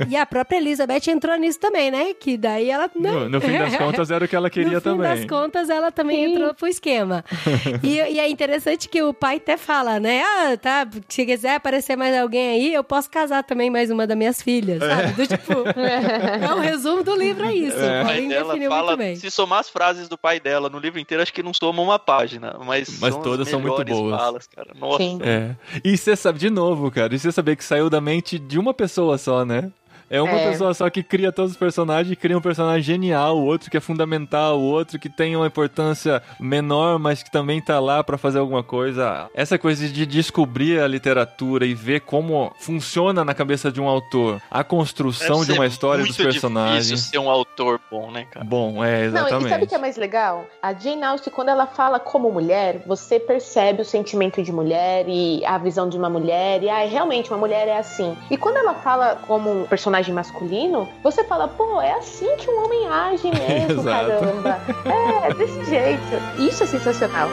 E 0.09 0.17
a 0.17 0.27
própria 0.27 0.59
Elizabeth 0.59 1.09
entrou 1.09 1.37
nisso 1.37 1.59
também, 1.59 1.91
né? 1.91 2.15
Que 2.15 2.37
daí 2.37 2.71
ela. 2.71 2.91
né? 2.99 3.11
No, 3.11 3.29
no 3.29 3.41
fim 3.41 3.59
das 3.59 3.77
contas, 3.79 4.11
era 4.11 4.25
o 4.25 4.29
que 4.29 4.37
ela 4.37 4.51
queria 4.51 4.75
no 4.75 4.81
fim 4.81 4.85
também. 4.91 5.09
das 5.09 5.25
contas, 5.25 5.48
ela 5.71 5.91
também 5.91 6.25
Sim. 6.25 6.33
entrou 6.33 6.55
pro 6.55 6.67
esquema. 6.67 7.25
e, 7.83 7.97
e 7.97 8.21
é 8.21 8.29
interessante 8.29 8.89
que 8.89 9.03
o 9.03 9.13
pai 9.13 9.37
até 9.37 9.57
fala, 9.57 9.99
né? 10.01 10.23
Ah, 10.23 10.57
tá, 10.57 10.87
se 11.09 11.25
quiser 11.25 11.57
aparecer 11.57 11.97
mais 11.97 12.17
alguém 12.17 12.51
aí, 12.51 12.75
eu 12.75 12.85
posso 12.85 13.11
casar 13.11 13.43
também 13.43 13.71
mais 13.71 13.91
uma 13.91 14.07
das 14.07 14.17
minhas 14.17 14.43
filhas, 14.43 14.81
sabe? 14.83 15.13
Do 15.13 15.27
tipo, 15.27 15.53
é 15.79 16.55
o 16.55 16.61
resumo 16.61 17.03
do 17.03 17.15
livro, 17.15 17.45
é 17.45 17.55
isso. 17.55 17.79
É. 17.79 18.03
O 18.03 18.07
pai 18.07 18.29
dela 18.29 18.53
definiu 18.53 18.71
fala, 18.71 18.87
muito 18.89 18.99
bem. 18.99 19.17
se 19.17 19.31
somar 19.31 19.61
as 19.61 19.69
frases 19.69 20.09
do 20.09 20.19
pai 20.19 20.41
dela 20.41 20.69
no 20.69 20.79
livro 20.79 20.99
inteiro, 20.99 21.23
acho 21.23 21.33
que 21.33 21.43
não 21.43 21.55
soma 21.55 21.83
uma 21.83 21.99
página, 21.99 22.57
mas, 22.65 22.89
Mas 23.01 23.13
são 23.13 23.21
as 23.21 23.25
todas 23.25 23.49
são 23.49 23.61
muito 23.61 23.85
boas. 23.85 24.21
falas, 24.21 24.47
cara. 24.47 24.73
Nossa. 24.79 24.99
Sim. 24.99 25.19
É. 25.23 25.55
E 25.85 25.97
você 25.97 26.17
sabe, 26.17 26.39
de 26.39 26.51
novo, 26.51 26.91
cara, 26.91 27.15
e 27.15 27.19
você 27.19 27.33
saber 27.33 27.57
que 27.57 27.65
saiu 27.65 27.91
da 27.91 28.01
mente 28.01 28.39
de 28.39 28.59
uma 28.59 28.75
pessoa 28.75 29.19
só, 29.19 29.45
né? 29.45 29.71
É 30.11 30.21
uma 30.23 30.33
É. 30.39 30.51
pessoa 30.51 30.73
só 30.75 30.89
que 30.91 31.03
cria 31.03 31.31
todos 31.33 31.53
os 31.53 31.57
personagens, 31.59 32.17
cria 32.19 32.37
um 32.37 32.41
personagem 32.41 32.83
genial, 32.83 33.37
o 33.39 33.45
outro 33.45 33.71
que 33.71 33.77
é 33.77 33.81
fundamental, 33.81 34.59
o 34.59 34.63
outro 34.65 34.99
que 34.99 35.09
tem 35.09 35.37
uma 35.37 35.47
importância 35.47 36.23
menor, 36.41 36.99
mas 36.99 37.23
que 37.23 37.31
também 37.31 37.61
tá 37.61 37.79
lá 37.81 38.03
pra 38.03 38.17
fazer 38.17 38.39
alguma 38.39 38.63
coisa. 38.63 39.29
Essa 39.35 39.59
coisa 39.59 39.89
de 39.89 40.07
descobrir 40.07 40.81
a 40.81 40.87
literatura 40.87 41.67
e 41.67 41.75
ver 41.75 42.01
como 42.01 42.53
funciona 42.59 43.25
na 43.25 43.35
cabeça 43.35 43.71
de 43.71 43.81
um 43.81 43.89
autor 43.89 44.41
a 44.51 44.65
construção 44.65 45.45
de 45.45 45.53
uma 45.53 45.67
história 45.67 46.05
muito 46.05 46.17
dos 46.17 46.25
personagens. 46.25 46.87
difícil 46.89 47.11
ser 47.11 47.19
um 47.19 47.29
autor 47.31 47.81
bom, 47.91 48.11
né, 48.11 48.27
cara? 48.31 48.45
Bom, 48.45 48.83
é, 48.85 49.05
exatamente. 49.05 49.33
Não, 49.43 49.47
e 49.47 49.51
sabe 49.51 49.65
o 49.65 49.67
que 49.67 49.75
é 49.75 49.79
mais 49.79 49.97
legal? 49.97 50.47
A 50.63 50.73
Jane 50.73 51.03
Austen, 51.05 51.33
quando 51.33 51.49
ela 51.51 51.67
fala 51.67 51.99
como 52.01 52.31
mulher, 52.31 52.83
você 52.87 53.21
percebe 53.21 53.83
o 53.83 53.85
sentimento 53.85 54.43
de 54.43 54.53
mulher 54.53 55.05
e 55.09 55.45
a 55.45 55.59
visão 55.59 55.89
de 55.89 55.97
uma 55.99 56.09
mulher. 56.09 56.63
E 56.63 56.71
ah, 56.71 56.87
realmente, 56.87 57.31
uma 57.31 57.39
mulher 57.39 57.69
é 57.69 57.77
assim. 57.79 58.17
E 58.31 58.37
quando 58.37 58.57
ela 58.57 58.75
fala 58.75 59.17
como 59.27 59.63
um 59.63 59.67
personagem 59.67 59.98
masculino, 60.07 60.89
você 61.03 61.25
fala, 61.25 61.49
pô, 61.49 61.81
é 61.81 61.93
assim 61.93 62.37
que 62.37 62.49
um 62.49 62.65
homem 62.65 62.87
age 62.87 63.31
mesmo, 63.31 63.83
caramba. 63.85 64.61
É, 64.85 65.35
desse 65.35 65.65
jeito. 65.65 66.01
Isso 66.39 66.63
é 66.63 66.67
sensacional. 66.67 67.29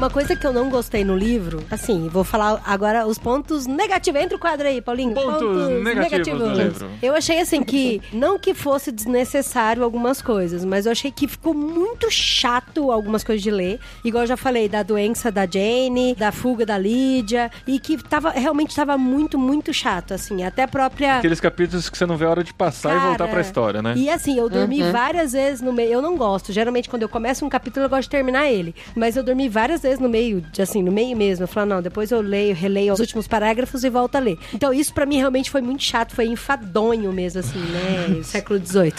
Uma 0.00 0.08
coisa 0.08 0.34
que 0.34 0.46
eu 0.46 0.52
não 0.52 0.70
gostei 0.70 1.04
no 1.04 1.14
livro, 1.14 1.62
assim, 1.70 2.08
vou 2.08 2.24
falar 2.24 2.62
agora 2.64 3.06
os 3.06 3.18
pontos 3.18 3.66
negativos. 3.66 4.18
Entra 4.18 4.34
o 4.34 4.40
quadro 4.40 4.66
aí, 4.66 4.80
Paulinho. 4.80 5.12
Pontos, 5.12 5.68
negativos, 5.84 6.38
do 6.38 6.48
livro. 6.54 6.88
Eu 7.02 7.14
achei 7.14 7.38
assim 7.38 7.62
que, 7.62 8.00
não 8.10 8.38
que 8.38 8.54
fosse 8.54 8.90
desnecessário 8.90 9.84
algumas 9.84 10.22
coisas, 10.22 10.64
mas 10.64 10.86
eu 10.86 10.92
achei 10.92 11.10
que 11.10 11.28
ficou 11.28 11.52
muito 11.52 12.10
chato 12.10 12.90
algumas 12.90 13.22
coisas 13.22 13.42
de 13.42 13.50
ler. 13.50 13.78
Igual 14.02 14.22
eu 14.24 14.28
já 14.28 14.38
falei, 14.38 14.70
da 14.70 14.82
doença 14.82 15.30
da 15.30 15.44
Jane, 15.44 16.14
da 16.14 16.32
fuga 16.32 16.64
da 16.64 16.78
Lídia, 16.78 17.50
e 17.66 17.78
que 17.78 18.02
tava, 18.02 18.30
realmente 18.30 18.74
tava 18.74 18.96
muito, 18.96 19.38
muito 19.38 19.70
chato, 19.74 20.14
assim. 20.14 20.42
Até 20.44 20.62
a 20.62 20.68
própria. 20.68 21.18
Aqueles 21.18 21.40
capítulos 21.40 21.90
que 21.90 21.98
você 21.98 22.06
não 22.06 22.16
vê 22.16 22.24
a 22.24 22.30
hora 22.30 22.42
de 22.42 22.54
passar 22.54 22.88
Cara, 22.94 23.04
e 23.04 23.08
voltar 23.08 23.28
pra 23.28 23.42
história, 23.42 23.82
né? 23.82 23.92
E 23.98 24.08
assim, 24.08 24.38
eu 24.38 24.48
dormi 24.48 24.82
Uhum. 24.82 24.92
várias 24.92 25.32
vezes 25.32 25.60
no 25.60 25.74
meio. 25.74 25.92
Eu 25.92 26.00
não 26.00 26.16
gosto. 26.16 26.54
Geralmente, 26.54 26.88
quando 26.88 27.02
eu 27.02 27.08
começo 27.10 27.44
um 27.44 27.50
capítulo, 27.50 27.84
eu 27.84 27.90
gosto 27.90 28.04
de 28.04 28.08
terminar 28.08 28.50
ele. 28.50 28.74
Mas 28.96 29.14
eu 29.14 29.22
dormi 29.22 29.46
várias 29.46 29.82
vezes 29.82 29.89
no 29.98 30.08
meio, 30.08 30.40
de, 30.52 30.62
assim, 30.62 30.82
no 30.82 30.92
meio 30.92 31.16
mesmo. 31.16 31.44
Eu 31.44 31.48
falo, 31.48 31.66
não, 31.66 31.82
depois 31.82 32.10
eu 32.10 32.20
leio, 32.20 32.54
releio 32.54 32.92
os 32.92 33.00
últimos 33.00 33.26
parágrafos 33.26 33.84
e 33.84 33.90
volto 33.90 34.16
a 34.16 34.18
ler. 34.18 34.38
Então, 34.54 34.72
isso 34.72 34.92
pra 34.92 35.06
mim 35.06 35.16
realmente 35.16 35.50
foi 35.50 35.60
muito 35.60 35.82
chato, 35.82 36.14
foi 36.14 36.26
enfadonho 36.26 37.12
mesmo, 37.12 37.40
assim, 37.40 37.58
né? 37.58 38.20
Século 38.24 38.60
XVIII. 38.64 38.92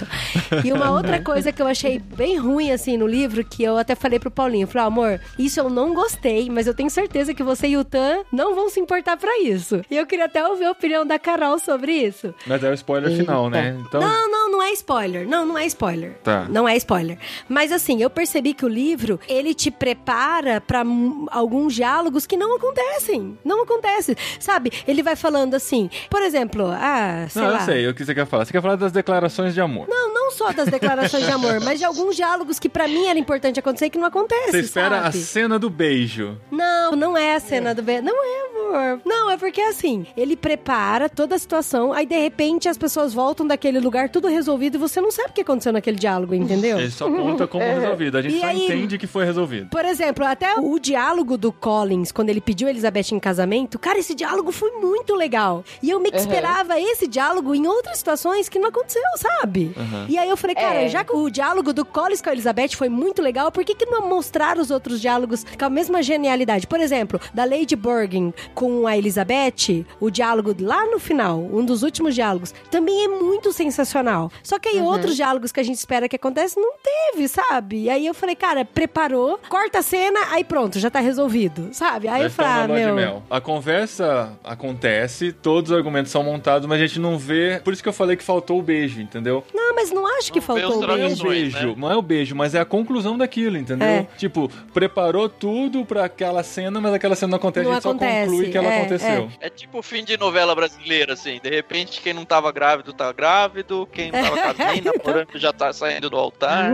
E 0.65 0.71
uma 0.73 0.91
outra 0.95 1.21
coisa 1.21 1.51
que 1.51 1.61
eu 1.61 1.67
achei 1.67 1.99
bem 1.99 2.37
ruim, 2.37 2.71
assim, 2.71 2.97
no 2.97 3.07
livro, 3.07 3.43
que 3.43 3.63
eu 3.63 3.77
até 3.77 3.95
falei 3.95 4.19
pro 4.19 4.31
Paulinho, 4.31 4.63
eu 4.63 4.67
falei, 4.67 4.87
amor, 4.87 5.21
isso 5.37 5.59
eu 5.59 5.69
não 5.69 5.93
gostei, 5.93 6.49
mas 6.49 6.67
eu 6.67 6.73
tenho 6.73 6.89
certeza 6.89 7.33
que 7.33 7.43
você 7.43 7.67
e 7.67 7.77
o 7.77 7.83
Tan 7.83 8.23
não 8.31 8.55
vão 8.55 8.69
se 8.69 8.79
importar 8.79 9.17
pra 9.17 9.39
isso. 9.39 9.81
E 9.89 9.97
eu 9.97 10.05
queria 10.05 10.25
até 10.25 10.45
ouvir 10.45 10.65
a 10.65 10.71
opinião 10.71 11.05
da 11.05 11.19
Carol 11.19 11.59
sobre 11.59 11.91
isso. 11.93 12.33
Mas 12.47 12.63
é 12.63 12.69
o 12.69 12.73
spoiler 12.73 13.15
final, 13.15 13.49
né? 13.49 13.77
Então, 13.87 14.01
Não, 14.01 14.31
não, 14.31 14.51
não 14.51 14.63
é 14.63 14.71
spoiler. 14.71 15.27
Não, 15.27 15.45
não 15.45 15.57
é 15.57 15.65
spoiler. 15.65 16.17
Tá. 16.23 16.45
Não 16.49 16.67
é 16.67 16.75
spoiler. 16.77 17.17
Mas 17.47 17.71
assim, 17.71 18.01
eu 18.01 18.09
percebi 18.09 18.53
que 18.53 18.65
o 18.65 18.69
livro, 18.69 19.19
ele 19.27 19.53
te 19.53 19.69
prepara 19.69 20.59
pra 20.61 20.80
alguns 21.29 21.73
diálogos 21.75 22.25
que 22.25 22.37
não 22.37 22.55
acontecem. 22.55 23.37
Não 23.43 23.63
acontece. 23.63 24.15
Sabe? 24.39 24.71
Ele 24.87 25.01
vai 25.03 25.15
falando 25.15 25.53
assim, 25.55 25.89
por 26.09 26.21
exemplo, 26.21 26.67
ah, 26.71 27.25
sei 27.29 27.41
não, 27.41 27.49
lá. 27.51 27.59
eu 27.59 27.65
sei 27.65 27.87
o 27.87 27.93
que 27.93 28.05
você 28.05 28.13
quer 28.15 28.25
falar. 28.25 28.45
Você 28.45 28.51
quer 28.51 28.61
falar 28.61 28.75
das 28.75 28.91
declarações 28.91 29.53
de 29.53 29.61
amor. 29.61 29.87
Não, 29.87 30.13
não 30.13 30.31
só 30.31 30.51
das 30.51 30.67
declarações 30.69 31.25
de 31.25 31.31
amor, 31.31 31.59
mas 31.61 31.79
de 31.79 31.85
alguns 31.85 32.15
diálogos 32.15 32.59
que 32.59 32.69
pra 32.69 32.87
mim 32.87 33.07
era 33.07 33.19
importante 33.19 33.59
acontecer 33.59 33.85
e 33.87 33.89
que 33.89 33.97
não 33.97 34.05
acontece, 34.07 34.51
Você 34.51 34.59
espera 34.59 34.99
a 34.99 35.03
sabe? 35.11 35.17
cena 35.19 35.59
do 35.59 35.69
beijo. 35.69 36.37
Não, 36.49 36.91
não 36.95 37.17
é 37.17 37.35
a 37.35 37.39
cena 37.39 37.73
do 37.75 37.81
beijo. 37.81 38.03
Não 38.03 38.15
é, 38.23 38.41
amor. 38.49 39.01
Não, 39.05 39.29
é 39.29 39.37
porque 39.37 39.61
assim, 39.61 40.05
ele 40.15 40.35
prepara 40.35 41.09
toda 41.09 41.35
a 41.35 41.39
situação, 41.39 41.91
aí 41.91 42.05
de 42.05 42.17
repente 42.17 42.69
as 42.69 42.77
pessoas 42.77 43.13
voltam 43.13 43.45
daquele 43.45 43.79
lugar 43.79 44.09
tudo 44.09 44.27
resolvido 44.27 44.75
e 44.75 44.77
você 44.77 45.01
não 45.01 45.11
sabe 45.11 45.29
o 45.31 45.33
que 45.33 45.41
aconteceu 45.41 45.73
naquele 45.73 45.97
diálogo, 45.97 46.33
entendeu? 46.33 46.79
Ele 46.79 46.89
só 46.91 47.09
conta 47.09 47.45
como 47.47 47.63
resolvido. 47.65 48.17
A 48.17 48.21
gente 48.21 48.37
E 48.37 48.39
só 48.39 48.45
aí- 48.47 48.65
entende 48.65 48.97
que 48.97 49.07
foi 49.07 49.25
resolvido. 49.25 49.69
Por 49.69 49.83
exemplo, 49.85 50.25
até 50.25 50.55
o 50.55 50.70
diálogo 50.79 51.37
do 51.37 51.51
Collins, 51.51 52.11
quando 52.11 52.29
ele 52.29 52.41
pediu 52.41 52.67
Elizabeth 52.67 53.11
em 53.13 53.19
casamento, 53.19 53.77
cara, 53.79 53.99
esse 53.99 54.13
diálogo 54.13 54.51
foi 54.51 54.71
muito 54.71 55.15
legal. 55.15 55.63
E 55.81 55.89
eu 55.89 55.99
meio 55.99 56.11
que 56.11 56.17
Uhum. 56.19 56.23
esperava 56.25 56.79
esse 56.79 57.07
diálogo 57.07 57.53
em 57.55 57.65
outras 57.67 57.97
situações 57.97 58.47
que 58.49 58.59
não 58.59 58.69
aconteceu, 58.69 59.01
sabe? 59.17 59.73
Uhum. 59.77 60.05
E 60.09 60.17
aí 60.17 60.29
eu 60.29 60.37
falei, 60.37 60.55
cara, 60.55 60.81
É. 60.83 60.87
já 60.89 61.03
que 61.03 61.15
o 61.15 61.29
diálogo 61.29 61.73
do 61.73 61.83
Collins 61.85 62.21
com 62.21 62.29
a 62.29 62.33
Elizabeth 62.33 62.69
foi 62.75 62.89
muito 62.89 63.21
legal, 63.21 63.51
por 63.51 63.63
que, 63.63 63.73
que 63.75 63.85
não 63.85 64.07
mostrar 64.07 64.57
os 64.57 64.71
outros 64.71 64.99
diálogos 65.01 65.45
com 65.57 65.65
a 65.65 65.69
mesma 65.69 66.01
genialidade? 66.03 66.67
Por 66.67 66.79
exemplo, 66.79 67.19
da 67.33 67.43
Lady 67.45 67.75
Bergen 67.75 68.33
com 68.53 68.85
a 68.87 68.97
Elizabeth, 68.97 69.85
o 69.99 70.09
diálogo 70.09 70.55
lá 70.59 70.85
no 70.87 70.99
final, 70.99 71.39
um 71.39 71.63
dos 71.65 71.83
últimos 71.83 72.15
diálogos, 72.15 72.53
também 72.69 73.05
é 73.05 73.07
muito 73.07 73.51
sensacional. 73.51 74.31
Só 74.43 74.57
que 74.59 74.69
aí 74.69 74.79
Uhum. 74.79 74.85
outros 74.85 75.15
diálogos 75.15 75.51
que 75.51 75.59
a 75.59 75.63
gente 75.63 75.77
espera 75.77 76.07
que 76.09 76.15
aconteça 76.15 76.59
não 76.59 76.73
teve, 76.81 77.27
sabe? 77.27 77.83
E 77.83 77.89
aí 77.89 78.05
eu 78.05 78.13
falei, 78.13 78.35
cara, 78.35 78.63
preparou, 78.65 79.39
corta 79.49 79.79
a 79.79 79.81
cena, 79.81 80.19
aí 80.31 80.43
pronto, 80.43 80.60
já 80.73 80.89
tá 80.89 80.99
resolvido, 80.99 81.69
sabe? 81.71 82.07
Aí 82.07 82.23
eu 82.23 82.29
falei, 82.29 82.51
ah, 82.51 82.85
meu. 82.85 82.95
mel. 82.95 83.23
A 83.29 83.39
conversa 83.39 84.33
acontece, 84.43 85.31
todos 85.31 85.71
os 85.71 85.77
argumentos 85.77 86.11
são 86.11 86.23
montados, 86.23 86.67
mas 86.67 86.79
a 86.79 86.85
gente 86.85 86.99
não 86.99 87.17
vê. 87.17 87.61
Por 87.63 87.73
isso 87.73 87.81
que 87.81 87.89
eu 87.89 87.93
falei 87.93 88.15
que 88.15 88.23
faltou 88.23 88.59
o 88.59 88.61
beijo, 88.61 89.01
entendeu? 89.01 89.43
Não, 89.53 89.70
mas 89.81 89.91
não 89.91 90.05
acho 90.17 90.31
que 90.31 90.39
Não 90.39 90.45
faltou 90.45 90.79
o 90.79 90.83
é 90.83 90.87
beijo. 90.97 91.15
dragões. 91.15 91.21
beijo, 91.53 91.67
né? 91.69 91.75
não 91.77 91.91
é 91.91 91.95
o 91.95 92.01
beijo, 92.01 92.35
mas 92.35 92.53
é 92.55 92.59
a 92.59 92.65
conclusão 92.65 93.17
daquilo, 93.17 93.57
entendeu? 93.57 93.87
É. 93.87 94.07
Tipo, 94.17 94.49
preparou 94.73 95.27
tudo 95.27 95.83
pra 95.85 96.05
aquela 96.05 96.43
cena, 96.43 96.79
mas 96.79 96.93
aquela 96.93 97.15
cena 97.15 97.31
não 97.31 97.37
acontece, 97.37 97.65
Não 97.65 97.71
a 97.71 97.75
gente 97.75 97.87
acontece, 97.87 98.25
só 98.25 98.31
conclui 98.31 98.51
que 98.51 98.57
ela 98.57 98.67
é, 98.67 98.77
aconteceu. 98.79 99.29
É 99.39 99.49
tipo 99.49 99.79
o 99.79 99.81
fim 99.83 100.03
de 100.03 100.17
novela 100.17 100.53
brasileira, 100.53 101.13
assim. 101.13 101.39
De 101.41 101.49
repente, 101.49 101.99
quem 102.01 102.13
não 102.13 102.23
tava 102.25 102.51
grávido 102.51 102.93
tá 102.93 103.11
grávido, 103.11 103.87
quem 103.91 104.11
não 104.11 104.21
tava 104.21 104.37
casado 104.37 104.81
namorando 104.85 105.27
já 105.35 105.51
tá 105.51 105.73
saindo 105.73 106.09
do 106.09 106.17
altar. 106.17 106.73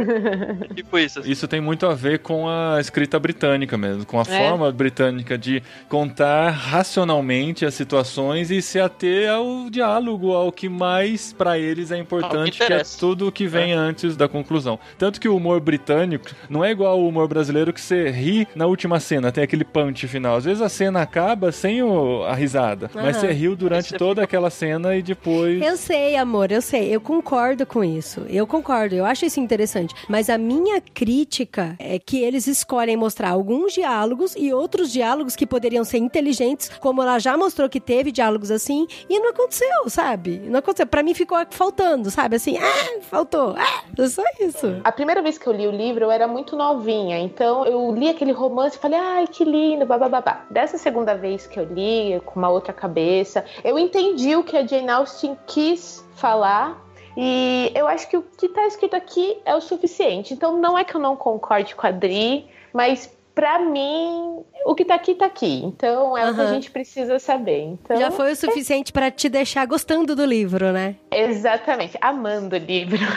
É 0.70 0.74
tipo 0.74 0.98
isso, 1.00 1.20
assim. 1.20 1.32
Isso 1.32 1.48
tem 1.48 1.62
muito 1.62 1.86
a 1.86 1.94
ver 1.94 2.20
com 2.20 2.48
a 2.50 2.78
escrita 2.80 3.18
britânica 3.20 3.78
mesmo, 3.78 4.06
com 4.06 4.20
a 4.20 4.24
É. 4.24 4.50
forma 4.50 4.72
britânica 4.72 5.38
de 5.38 5.64
contar 5.88 6.50
racionalmente 6.52 7.66
as 7.66 7.74
situações 7.74 8.52
e 8.52 8.62
se 8.62 8.80
ater 8.80 9.30
ao 9.32 9.70
diálogo, 9.70 10.34
ao 10.34 10.52
que 10.52 10.68
mais 10.70 11.32
pra 11.34 11.58
eles 11.58 11.92
é 11.92 11.98
importante, 11.98 12.58
que 12.58 12.64
é 12.64 12.66
interessa. 12.68 12.97
Tudo 12.98 13.28
o 13.28 13.32
que 13.32 13.48
vem 13.48 13.72
antes 13.74 14.16
da 14.18 14.28
conclusão. 14.28 14.80
Tanto 14.98 15.20
que 15.22 15.30
o 15.30 15.36
humor 15.36 15.60
britânico 15.60 16.30
não 16.50 16.64
é 16.64 16.72
igual 16.72 16.94
ao 16.94 17.08
humor 17.08 17.28
brasileiro 17.28 17.72
que 17.72 17.80
você 17.82 18.10
ri 18.10 18.48
na 18.56 18.66
última 18.66 19.00
cena, 19.00 19.32
tem 19.32 19.44
aquele 19.44 19.64
punch 19.64 20.08
final. 20.08 20.36
Às 20.38 20.46
vezes 20.46 20.62
a 20.62 20.70
cena 20.70 21.02
acaba 21.02 21.52
sem 21.52 21.82
o- 21.84 22.24
a 22.24 22.34
risada, 22.34 22.90
mas 22.94 23.16
Aham. 23.18 23.28
você 23.28 23.32
riu 23.32 23.56
durante 23.56 23.90
Você 23.90 23.98
toda 23.98 24.24
aquela 24.24 24.50
cena 24.50 24.96
e 24.96 25.02
depois 25.02 25.62
Eu 25.62 25.78
sei, 25.78 26.16
amor, 26.16 26.52
eu 26.52 26.62
sei. 26.62 26.94
Eu 26.94 27.00
concordo 27.02 27.66
com 27.66 27.84
isso. 27.84 28.26
Eu 28.30 28.46
concordo. 28.48 28.96
Eu 28.96 29.06
acho 29.06 29.26
isso 29.26 29.40
interessante. 29.40 29.94
Mas 30.10 30.30
a 30.30 30.38
minha 30.38 30.82
crítica 30.82 31.76
é 31.80 31.98
que 32.00 32.18
eles 32.22 32.48
escolhem 32.48 32.98
mostrar 32.98 33.30
alguns 33.30 33.74
diálogos 33.74 34.36
e 34.38 34.52
outros 34.54 34.92
diálogos 34.92 35.36
que 35.36 35.46
poderiam 35.46 35.84
ser 35.84 35.98
inteligentes, 36.00 36.72
como 36.80 37.02
ela 37.02 37.20
já 37.20 37.38
mostrou 37.38 37.70
que 37.70 37.80
teve 37.80 38.12
diálogos 38.12 38.52
assim, 38.52 38.88
e 39.10 39.20
não 39.20 39.30
aconteceu, 39.30 39.68
sabe? 39.90 40.42
Não 40.46 40.60
aconteceu. 40.60 40.88
Pra 40.88 41.04
mim 41.04 41.14
ficou 41.14 41.38
faltando, 41.52 42.10
sabe? 42.10 42.36
Assim, 42.36 42.58
ah, 42.58 42.87
faltou. 43.02 43.56
Ah, 43.58 44.08
só 44.08 44.24
isso. 44.40 44.82
A 44.84 44.92
primeira 44.92 45.22
vez 45.22 45.38
que 45.38 45.48
eu 45.48 45.54
li 45.54 45.68
o 45.68 45.72
livro, 45.72 46.06
eu 46.06 46.12
era 46.12 46.28
muito 46.28 46.56
novinha, 46.56 47.20
então 47.20 47.66
eu 47.66 47.94
li 47.94 48.10
aquele 48.10 48.32
romance 48.32 48.78
e 48.78 48.80
falei, 48.80 49.00
ai, 49.00 49.28
que 49.28 49.44
lindo, 49.44 49.86
babá. 49.86 50.46
Dessa 50.50 50.78
segunda 50.78 51.16
vez 51.16 51.48
que 51.48 51.60
eu 51.60 51.66
li, 51.66 52.22
com 52.26 52.40
uma 52.40 52.50
outra 52.50 52.74
cabeça, 52.74 53.46
eu 53.64 53.78
entendi 53.78 54.36
o 54.36 54.44
que 54.44 54.58
a 54.58 54.66
Jane 54.66 54.90
Austen 54.90 55.38
quis 55.46 56.06
falar. 56.16 56.86
E 57.20 57.72
eu 57.74 57.88
acho 57.88 58.08
que 58.08 58.16
o 58.16 58.22
que 58.22 58.48
tá 58.50 58.68
escrito 58.68 58.96
aqui 58.96 59.40
é 59.44 59.56
o 59.56 59.62
suficiente. 59.62 60.34
Então 60.34 60.58
não 60.58 60.78
é 60.78 60.84
que 60.84 60.94
eu 60.94 61.02
não 61.02 61.16
concorde 61.16 61.76
com 61.76 61.88
a 61.88 61.92
Dri, 61.92 62.48
mas 62.72 63.17
pra 63.38 63.60
mim, 63.60 64.44
o 64.66 64.74
que 64.74 64.84
tá 64.84 64.96
aqui 64.96 65.14
tá 65.14 65.28
aqui. 65.28 65.62
Então 65.64 66.18
é 66.18 66.32
o 66.32 66.34
que 66.34 66.42
a 66.42 66.48
gente 66.48 66.72
precisa 66.72 67.20
saber. 67.20 67.60
Então, 67.60 67.96
Já 67.96 68.10
foi 68.10 68.32
o 68.32 68.36
suficiente 68.36 68.92
pra 68.92 69.12
te 69.12 69.30
deixar 69.30 69.64
gostando 69.68 70.16
do 70.16 70.26
livro, 70.26 70.72
né? 70.72 70.96
Exatamente, 71.12 71.96
amando 72.02 72.56
o 72.56 72.60
livro. 72.60 72.98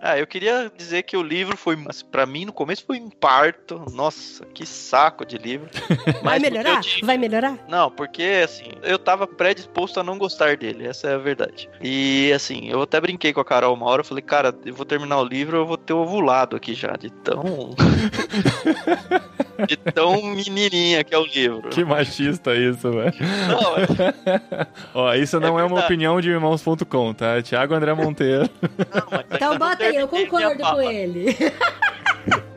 Ah, 0.00 0.18
eu 0.18 0.26
queria 0.26 0.70
dizer 0.76 1.02
que 1.02 1.16
o 1.16 1.22
livro 1.22 1.56
foi, 1.56 1.76
assim, 1.88 2.04
pra 2.04 2.26
mim, 2.26 2.44
no 2.44 2.52
começo 2.52 2.84
foi 2.86 3.00
um 3.00 3.08
parto. 3.08 3.82
Nossa, 3.92 4.44
que 4.46 4.66
saco 4.66 5.24
de 5.24 5.38
livro. 5.38 5.68
Vai 6.22 6.38
Mas 6.38 6.42
melhorar? 6.42 6.80
Vai 7.02 7.18
melhorar? 7.18 7.58
Não, 7.68 7.90
porque 7.90 8.42
assim, 8.44 8.64
eu 8.82 8.98
tava 8.98 9.26
predisposto 9.26 9.98
a 9.98 10.04
não 10.04 10.18
gostar 10.18 10.56
dele, 10.56 10.86
essa 10.86 11.08
é 11.08 11.14
a 11.14 11.18
verdade. 11.18 11.70
E 11.82 12.30
assim, 12.34 12.68
eu 12.68 12.82
até 12.82 13.00
brinquei 13.00 13.32
com 13.32 13.40
a 13.40 13.44
Carol 13.44 13.74
uma 13.74 13.86
hora, 13.86 14.00
eu 14.00 14.04
falei, 14.04 14.22
cara, 14.22 14.54
eu 14.64 14.74
vou 14.74 14.84
terminar 14.84 15.18
o 15.18 15.24
livro, 15.24 15.56
eu 15.56 15.66
vou 15.66 15.78
ter 15.78 15.94
ovulado 15.94 16.56
aqui 16.56 16.74
já, 16.74 16.92
de 16.92 17.10
tão. 17.10 17.42
de 19.68 19.76
tão 19.76 20.20
menininha 20.22 21.02
que 21.04 21.14
é 21.14 21.18
o 21.18 21.24
livro. 21.26 21.68
que 21.70 21.84
machista 21.84 22.54
isso, 22.54 22.90
velho. 22.90 23.14
Não, 23.48 23.76
é- 23.76 24.66
Ó, 24.94 25.14
isso 25.14 25.38
não 25.40 25.58
é, 25.58 25.62
uma 25.62 25.68
verdade. 25.68 25.84
opinião 25.86 26.20
de 26.20 26.30
irmãos.com, 26.30 27.14
tá? 27.14 27.40
Thiago 27.42 27.74
André 27.74 27.94
Monteiro. 27.94 28.48
não, 28.62 29.20
Então 29.30 29.50
não 29.52 29.58
bota 29.58 29.84
aí, 29.84 29.96
eu 29.96 30.08
concordo 30.08 30.62
com 30.62 30.82
ele. 30.82 31.36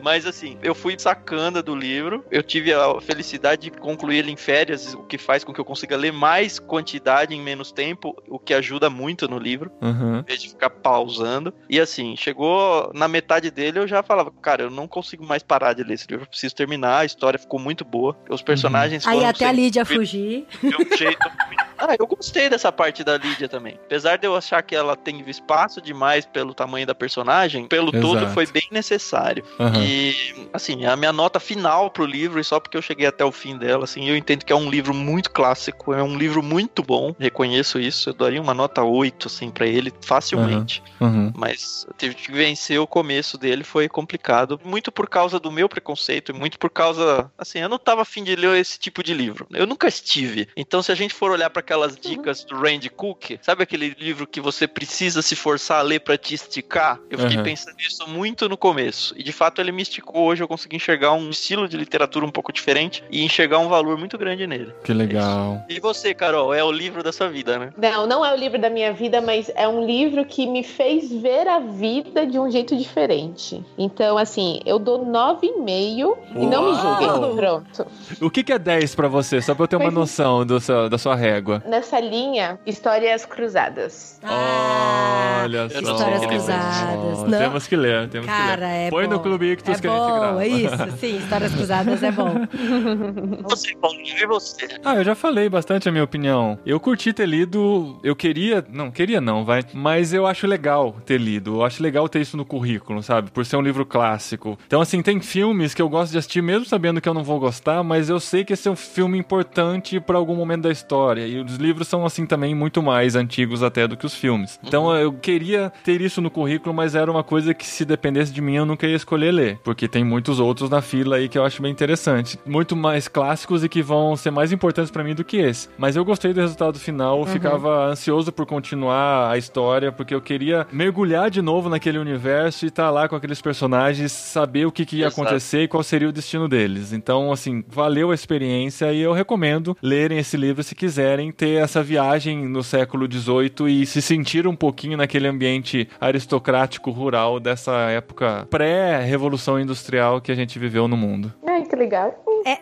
Mas 0.00 0.26
assim, 0.26 0.56
eu 0.62 0.74
fui 0.74 0.94
sacando 0.98 1.62
do 1.62 1.74
livro, 1.74 2.24
eu 2.30 2.42
tive 2.42 2.72
a 2.72 3.00
felicidade 3.00 3.62
de 3.62 3.70
concluir 3.70 4.18
ele 4.18 4.30
em 4.32 4.36
férias, 4.36 4.94
o 4.94 5.02
que 5.04 5.18
faz 5.18 5.44
com 5.44 5.52
que 5.52 5.60
eu 5.60 5.64
consiga 5.64 5.96
ler 5.96 6.12
mais 6.12 6.58
quantidade 6.58 7.34
em 7.34 7.40
menos 7.40 7.72
tempo, 7.72 8.16
o 8.28 8.38
que 8.38 8.54
ajuda 8.54 8.88
muito 8.88 9.28
no 9.28 9.38
livro, 9.38 9.70
Uhum. 9.80 10.18
em 10.18 10.22
vez 10.22 10.40
de 10.42 10.48
ficar 10.48 10.70
pausando. 10.70 11.52
E 11.68 11.80
assim, 11.80 12.16
chegou 12.16 12.90
na 12.94 13.08
metade 13.08 13.50
dele, 13.50 13.78
eu 13.80 13.88
já 13.88 14.02
falava, 14.02 14.30
cara, 14.42 14.62
eu 14.62 14.70
não 14.70 14.86
consigo 14.86 15.24
mais 15.24 15.42
parar 15.42 15.72
de 15.72 15.82
ler 15.82 15.94
esse 15.94 16.06
livro, 16.08 16.24
eu 16.24 16.28
preciso 16.28 16.54
terminar, 16.54 16.98
a 17.00 17.04
história 17.04 17.38
ficou 17.38 17.58
muito 17.60 17.84
boa, 17.84 18.16
os 18.30 18.42
personagens 18.42 19.06
Aí 19.06 19.16
foram 19.16 19.28
até 19.28 19.46
a 19.46 19.52
Lídia 19.52 19.84
fugir. 19.84 20.46
de 20.62 20.76
um 20.76 20.96
jeito 20.96 21.18
Ah, 21.80 21.94
eu 21.96 22.08
gostei 22.08 22.48
dessa 22.48 22.72
parte 22.72 23.04
da 23.04 23.16
Lídia 23.16 23.48
também. 23.48 23.78
Apesar 23.84 24.16
de 24.18 24.26
eu 24.26 24.34
achar 24.34 24.60
que 24.62 24.74
ela 24.74 24.96
tem 24.96 25.22
espaço 25.28 25.80
demais 25.80 26.26
pelo 26.26 26.52
tamanho 26.52 26.84
da 26.84 26.94
personagem, 26.94 27.68
pelo 27.68 27.90
Exato. 27.94 28.00
todo 28.00 28.28
foi 28.34 28.46
bem 28.46 28.64
necessário. 28.72 29.44
Aham. 29.60 29.80
E, 29.88 30.48
assim, 30.52 30.84
a 30.84 30.96
minha 30.96 31.12
nota 31.12 31.40
final 31.40 31.90
pro 31.90 32.04
livro, 32.04 32.40
e 32.40 32.44
só 32.44 32.60
porque 32.60 32.76
eu 32.76 32.82
cheguei 32.82 33.06
até 33.06 33.24
o 33.24 33.32
fim 33.32 33.56
dela, 33.56 33.84
assim, 33.84 34.08
eu 34.08 34.16
entendo 34.16 34.44
que 34.44 34.52
é 34.52 34.56
um 34.56 34.70
livro 34.70 34.92
muito 34.94 35.30
clássico, 35.30 35.92
é 35.94 36.02
um 36.02 36.16
livro 36.16 36.42
muito 36.42 36.82
bom, 36.82 37.14
reconheço 37.18 37.78
isso. 37.78 38.10
Eu 38.10 38.14
daria 38.14 38.40
uma 38.40 38.54
nota 38.54 38.82
8, 38.82 39.28
assim, 39.28 39.50
pra 39.50 39.66
ele, 39.66 39.92
facilmente. 40.00 40.82
Uhum. 41.00 41.32
Mas 41.34 41.84
eu 41.88 41.94
tive 41.96 42.14
que 42.14 42.32
vencer 42.32 42.78
o 42.80 42.86
começo 42.86 43.38
dele, 43.38 43.64
foi 43.64 43.88
complicado. 43.88 44.60
Muito 44.64 44.90
por 44.90 45.08
causa 45.08 45.38
do 45.38 45.50
meu 45.50 45.68
preconceito, 45.68 46.32
e 46.32 46.34
muito 46.34 46.58
por 46.58 46.70
causa. 46.70 47.30
Assim, 47.38 47.58
eu 47.60 47.68
não 47.68 47.78
tava 47.78 48.02
afim 48.02 48.24
de 48.24 48.34
ler 48.36 48.56
esse 48.58 48.78
tipo 48.78 49.02
de 49.02 49.14
livro. 49.14 49.46
Eu 49.52 49.66
nunca 49.66 49.88
estive. 49.88 50.48
Então, 50.56 50.82
se 50.82 50.92
a 50.92 50.94
gente 50.94 51.14
for 51.14 51.30
olhar 51.30 51.50
para 51.50 51.60
aquelas 51.60 51.96
dicas 51.96 52.44
do 52.44 52.56
Randy 52.56 52.90
Cook, 52.90 53.38
sabe 53.42 53.62
aquele 53.62 53.96
livro 53.98 54.26
que 54.26 54.40
você 54.40 54.66
precisa 54.66 55.22
se 55.22 55.36
forçar 55.36 55.78
a 55.78 55.82
ler 55.82 56.00
para 56.00 56.18
te 56.18 56.34
esticar? 56.34 57.00
Eu 57.10 57.18
fiquei 57.18 57.36
Uhum. 57.36 57.42
pensando 57.42 57.76
nisso 57.76 58.08
muito 58.08 58.48
no 58.48 58.56
começo. 58.56 59.14
E 59.16 59.22
de 59.22 59.32
fato 59.32 59.60
ele 59.60 59.72
me 59.72 59.77
esticou. 59.82 60.26
Hoje 60.26 60.42
eu 60.42 60.48
consegui 60.48 60.76
enxergar 60.76 61.12
um 61.12 61.30
estilo 61.30 61.68
de 61.68 61.76
literatura 61.76 62.24
um 62.24 62.30
pouco 62.30 62.52
diferente 62.52 63.02
e 63.10 63.24
enxergar 63.24 63.58
um 63.58 63.68
valor 63.68 63.96
muito 63.98 64.16
grande 64.18 64.46
nele. 64.46 64.72
Que 64.84 64.92
legal. 64.92 65.62
E 65.68 65.78
você, 65.80 66.12
Carol, 66.14 66.52
é 66.54 66.62
o 66.62 66.70
livro 66.72 67.02
da 67.02 67.12
sua 67.12 67.28
vida, 67.28 67.58
né? 67.58 67.72
Não, 67.76 68.06
não 68.06 68.24
é 68.24 68.32
o 68.32 68.36
livro 68.36 68.58
da 68.60 68.70
minha 68.70 68.92
vida, 68.92 69.20
mas 69.20 69.50
é 69.54 69.66
um 69.68 69.84
livro 69.84 70.24
que 70.24 70.46
me 70.46 70.62
fez 70.62 71.10
ver 71.12 71.46
a 71.48 71.58
vida 71.58 72.26
de 72.26 72.38
um 72.38 72.50
jeito 72.50 72.76
diferente. 72.76 73.64
Então, 73.76 74.16
assim, 74.18 74.60
eu 74.66 74.78
dou 74.78 75.04
9,5 75.06 76.16
e 76.36 76.46
não 76.46 76.70
me 76.72 76.80
julguem. 76.80 77.36
Pronto. 77.36 77.86
O 78.20 78.30
que, 78.30 78.42
que 78.42 78.52
é 78.52 78.58
10 78.58 78.94
pra 78.94 79.08
você? 79.08 79.40
Só 79.40 79.54
pra 79.54 79.64
eu 79.64 79.68
ter 79.68 79.76
uma 79.76 79.86
é. 79.88 79.90
noção 79.90 80.44
do 80.44 80.60
seu- 80.60 80.88
da 80.88 80.98
sua 80.98 81.14
régua. 81.14 81.62
Nessa 81.66 82.00
linha, 82.00 82.58
histórias 82.66 83.24
cruzadas. 83.24 84.18
Ah, 84.22 85.42
Olha 85.44 85.68
só. 85.68 85.78
Histórias. 85.80 86.26
Cruzadas. 86.26 87.22
Não. 87.24 87.38
Temos 87.38 87.66
que 87.66 87.76
ler, 87.76 88.08
temos 88.08 88.26
que 88.26 88.32
Cara, 88.32 88.66
ler. 88.66 88.86
é 88.86 88.90
Põe 88.90 89.04
bom. 89.06 89.12
no 89.14 89.20
Clube 89.20 89.52
Ictus 89.52 89.67
é 89.72 89.80
que 89.80 89.86
a 89.86 89.90
gente 89.90 90.00
bom, 90.00 90.18
grava. 90.18 90.44
é 90.44 90.48
isso, 90.48 90.98
sim, 90.98 91.16
Histórias 91.18 91.54
Cruzadas 91.54 92.02
é 92.02 92.10
bom. 92.12 92.34
Você, 93.48 93.74
Paulinho, 93.76 94.16
e 94.18 94.26
você? 94.26 94.68
Ah, 94.84 94.96
eu 94.96 95.04
já 95.04 95.14
falei 95.14 95.48
bastante 95.48 95.88
a 95.88 95.92
minha 95.92 96.04
opinião. 96.04 96.58
Eu 96.64 96.78
curti 96.78 97.12
ter 97.12 97.26
lido, 97.26 97.98
eu 98.02 98.14
queria, 98.14 98.64
não, 98.70 98.90
queria 98.90 99.20
não, 99.20 99.44
vai, 99.44 99.62
mas 99.72 100.12
eu 100.12 100.26
acho 100.26 100.46
legal 100.46 100.96
ter 101.04 101.18
lido. 101.18 101.56
Eu 101.56 101.64
acho 101.64 101.82
legal 101.82 102.08
ter 102.08 102.20
isso 102.20 102.36
no 102.36 102.44
currículo, 102.44 103.02
sabe? 103.02 103.30
Por 103.30 103.44
ser 103.44 103.56
um 103.56 103.62
livro 103.62 103.84
clássico. 103.86 104.58
Então, 104.66 104.80
assim, 104.80 105.02
tem 105.02 105.20
filmes 105.20 105.74
que 105.74 105.82
eu 105.82 105.88
gosto 105.88 106.12
de 106.12 106.18
assistir 106.18 106.42
mesmo 106.42 106.64
sabendo 106.64 107.00
que 107.00 107.08
eu 107.08 107.14
não 107.14 107.24
vou 107.24 107.38
gostar, 107.38 107.82
mas 107.82 108.08
eu 108.08 108.20
sei 108.20 108.44
que 108.44 108.52
esse 108.52 108.68
é 108.68 108.70
um 108.70 108.76
filme 108.76 109.18
importante 109.18 110.00
pra 110.00 110.18
algum 110.18 110.34
momento 110.34 110.62
da 110.62 110.70
história. 110.70 111.26
E 111.26 111.40
os 111.40 111.56
livros 111.56 111.88
são, 111.88 112.04
assim, 112.04 112.26
também 112.26 112.54
muito 112.54 112.82
mais 112.82 113.16
antigos 113.16 113.62
até 113.62 113.86
do 113.86 113.96
que 113.96 114.06
os 114.06 114.14
filmes. 114.14 114.58
Então, 114.64 114.94
eu 114.96 115.12
queria 115.12 115.72
ter 115.84 116.00
isso 116.00 116.20
no 116.20 116.30
currículo, 116.30 116.74
mas 116.74 116.94
era 116.94 117.10
uma 117.10 117.24
coisa 117.24 117.54
que 117.54 117.66
se 117.66 117.84
dependesse 117.84 118.32
de 118.32 118.40
mim 118.40 118.56
eu 118.56 118.66
nunca 118.66 118.86
ia 118.86 118.96
escolher 118.96 119.32
ler, 119.32 119.57
porque 119.62 119.88
tem 119.88 120.04
muitos 120.04 120.40
outros 120.40 120.70
na 120.70 120.80
fila 120.80 121.16
aí 121.16 121.28
que 121.28 121.38
eu 121.38 121.44
acho 121.44 121.62
bem 121.62 121.70
interessante. 121.70 122.38
Muito 122.46 122.74
mais 122.76 123.08
clássicos 123.08 123.64
e 123.64 123.68
que 123.68 123.82
vão 123.82 124.16
ser 124.16 124.30
mais 124.30 124.52
importantes 124.52 124.90
pra 124.90 125.04
mim 125.04 125.14
do 125.14 125.24
que 125.24 125.36
esse. 125.36 125.68
Mas 125.78 125.96
eu 125.96 126.04
gostei 126.04 126.32
do 126.32 126.40
resultado 126.40 126.78
final, 126.78 127.20
eu 127.20 127.26
ficava 127.26 127.86
ansioso 127.86 128.32
por 128.32 128.46
continuar 128.46 129.30
a 129.30 129.38
história, 129.38 129.92
porque 129.92 130.14
eu 130.14 130.20
queria 130.20 130.66
mergulhar 130.72 131.30
de 131.30 131.42
novo 131.42 131.68
naquele 131.68 131.98
universo 131.98 132.64
e 132.64 132.68
estar 132.68 132.90
lá 132.90 133.08
com 133.08 133.16
aqueles 133.16 133.40
personagens, 133.40 134.12
saber 134.12 134.66
o 134.66 134.72
que, 134.72 134.84
que 134.84 134.96
ia 134.96 135.06
Exato. 135.06 135.20
acontecer 135.20 135.62
e 135.62 135.68
qual 135.68 135.82
seria 135.82 136.08
o 136.08 136.12
destino 136.12 136.48
deles. 136.48 136.92
Então, 136.92 137.32
assim, 137.32 137.64
valeu 137.68 138.10
a 138.10 138.14
experiência 138.14 138.92
e 138.92 139.00
eu 139.00 139.12
recomendo 139.12 139.76
lerem 139.82 140.18
esse 140.18 140.36
livro 140.36 140.62
se 140.62 140.74
quiserem 140.74 141.32
ter 141.32 141.62
essa 141.62 141.82
viagem 141.82 142.46
no 142.46 142.62
século 142.62 143.06
XVIII 143.10 143.82
e 143.82 143.86
se 143.86 144.02
sentir 144.02 144.46
um 144.46 144.54
pouquinho 144.54 144.96
naquele 144.96 145.28
ambiente 145.28 145.88
aristocrático 146.00 146.90
rural 146.90 147.40
dessa 147.40 147.72
época 147.90 148.46
pré-revolução 148.50 149.47
industrial 149.56 150.20
que 150.20 150.32
a 150.32 150.34
gente 150.34 150.58
viveu 150.58 150.88
no 150.88 150.96
mundo. 150.96 151.32
Ai, 151.46 151.64
legal. 151.78 152.22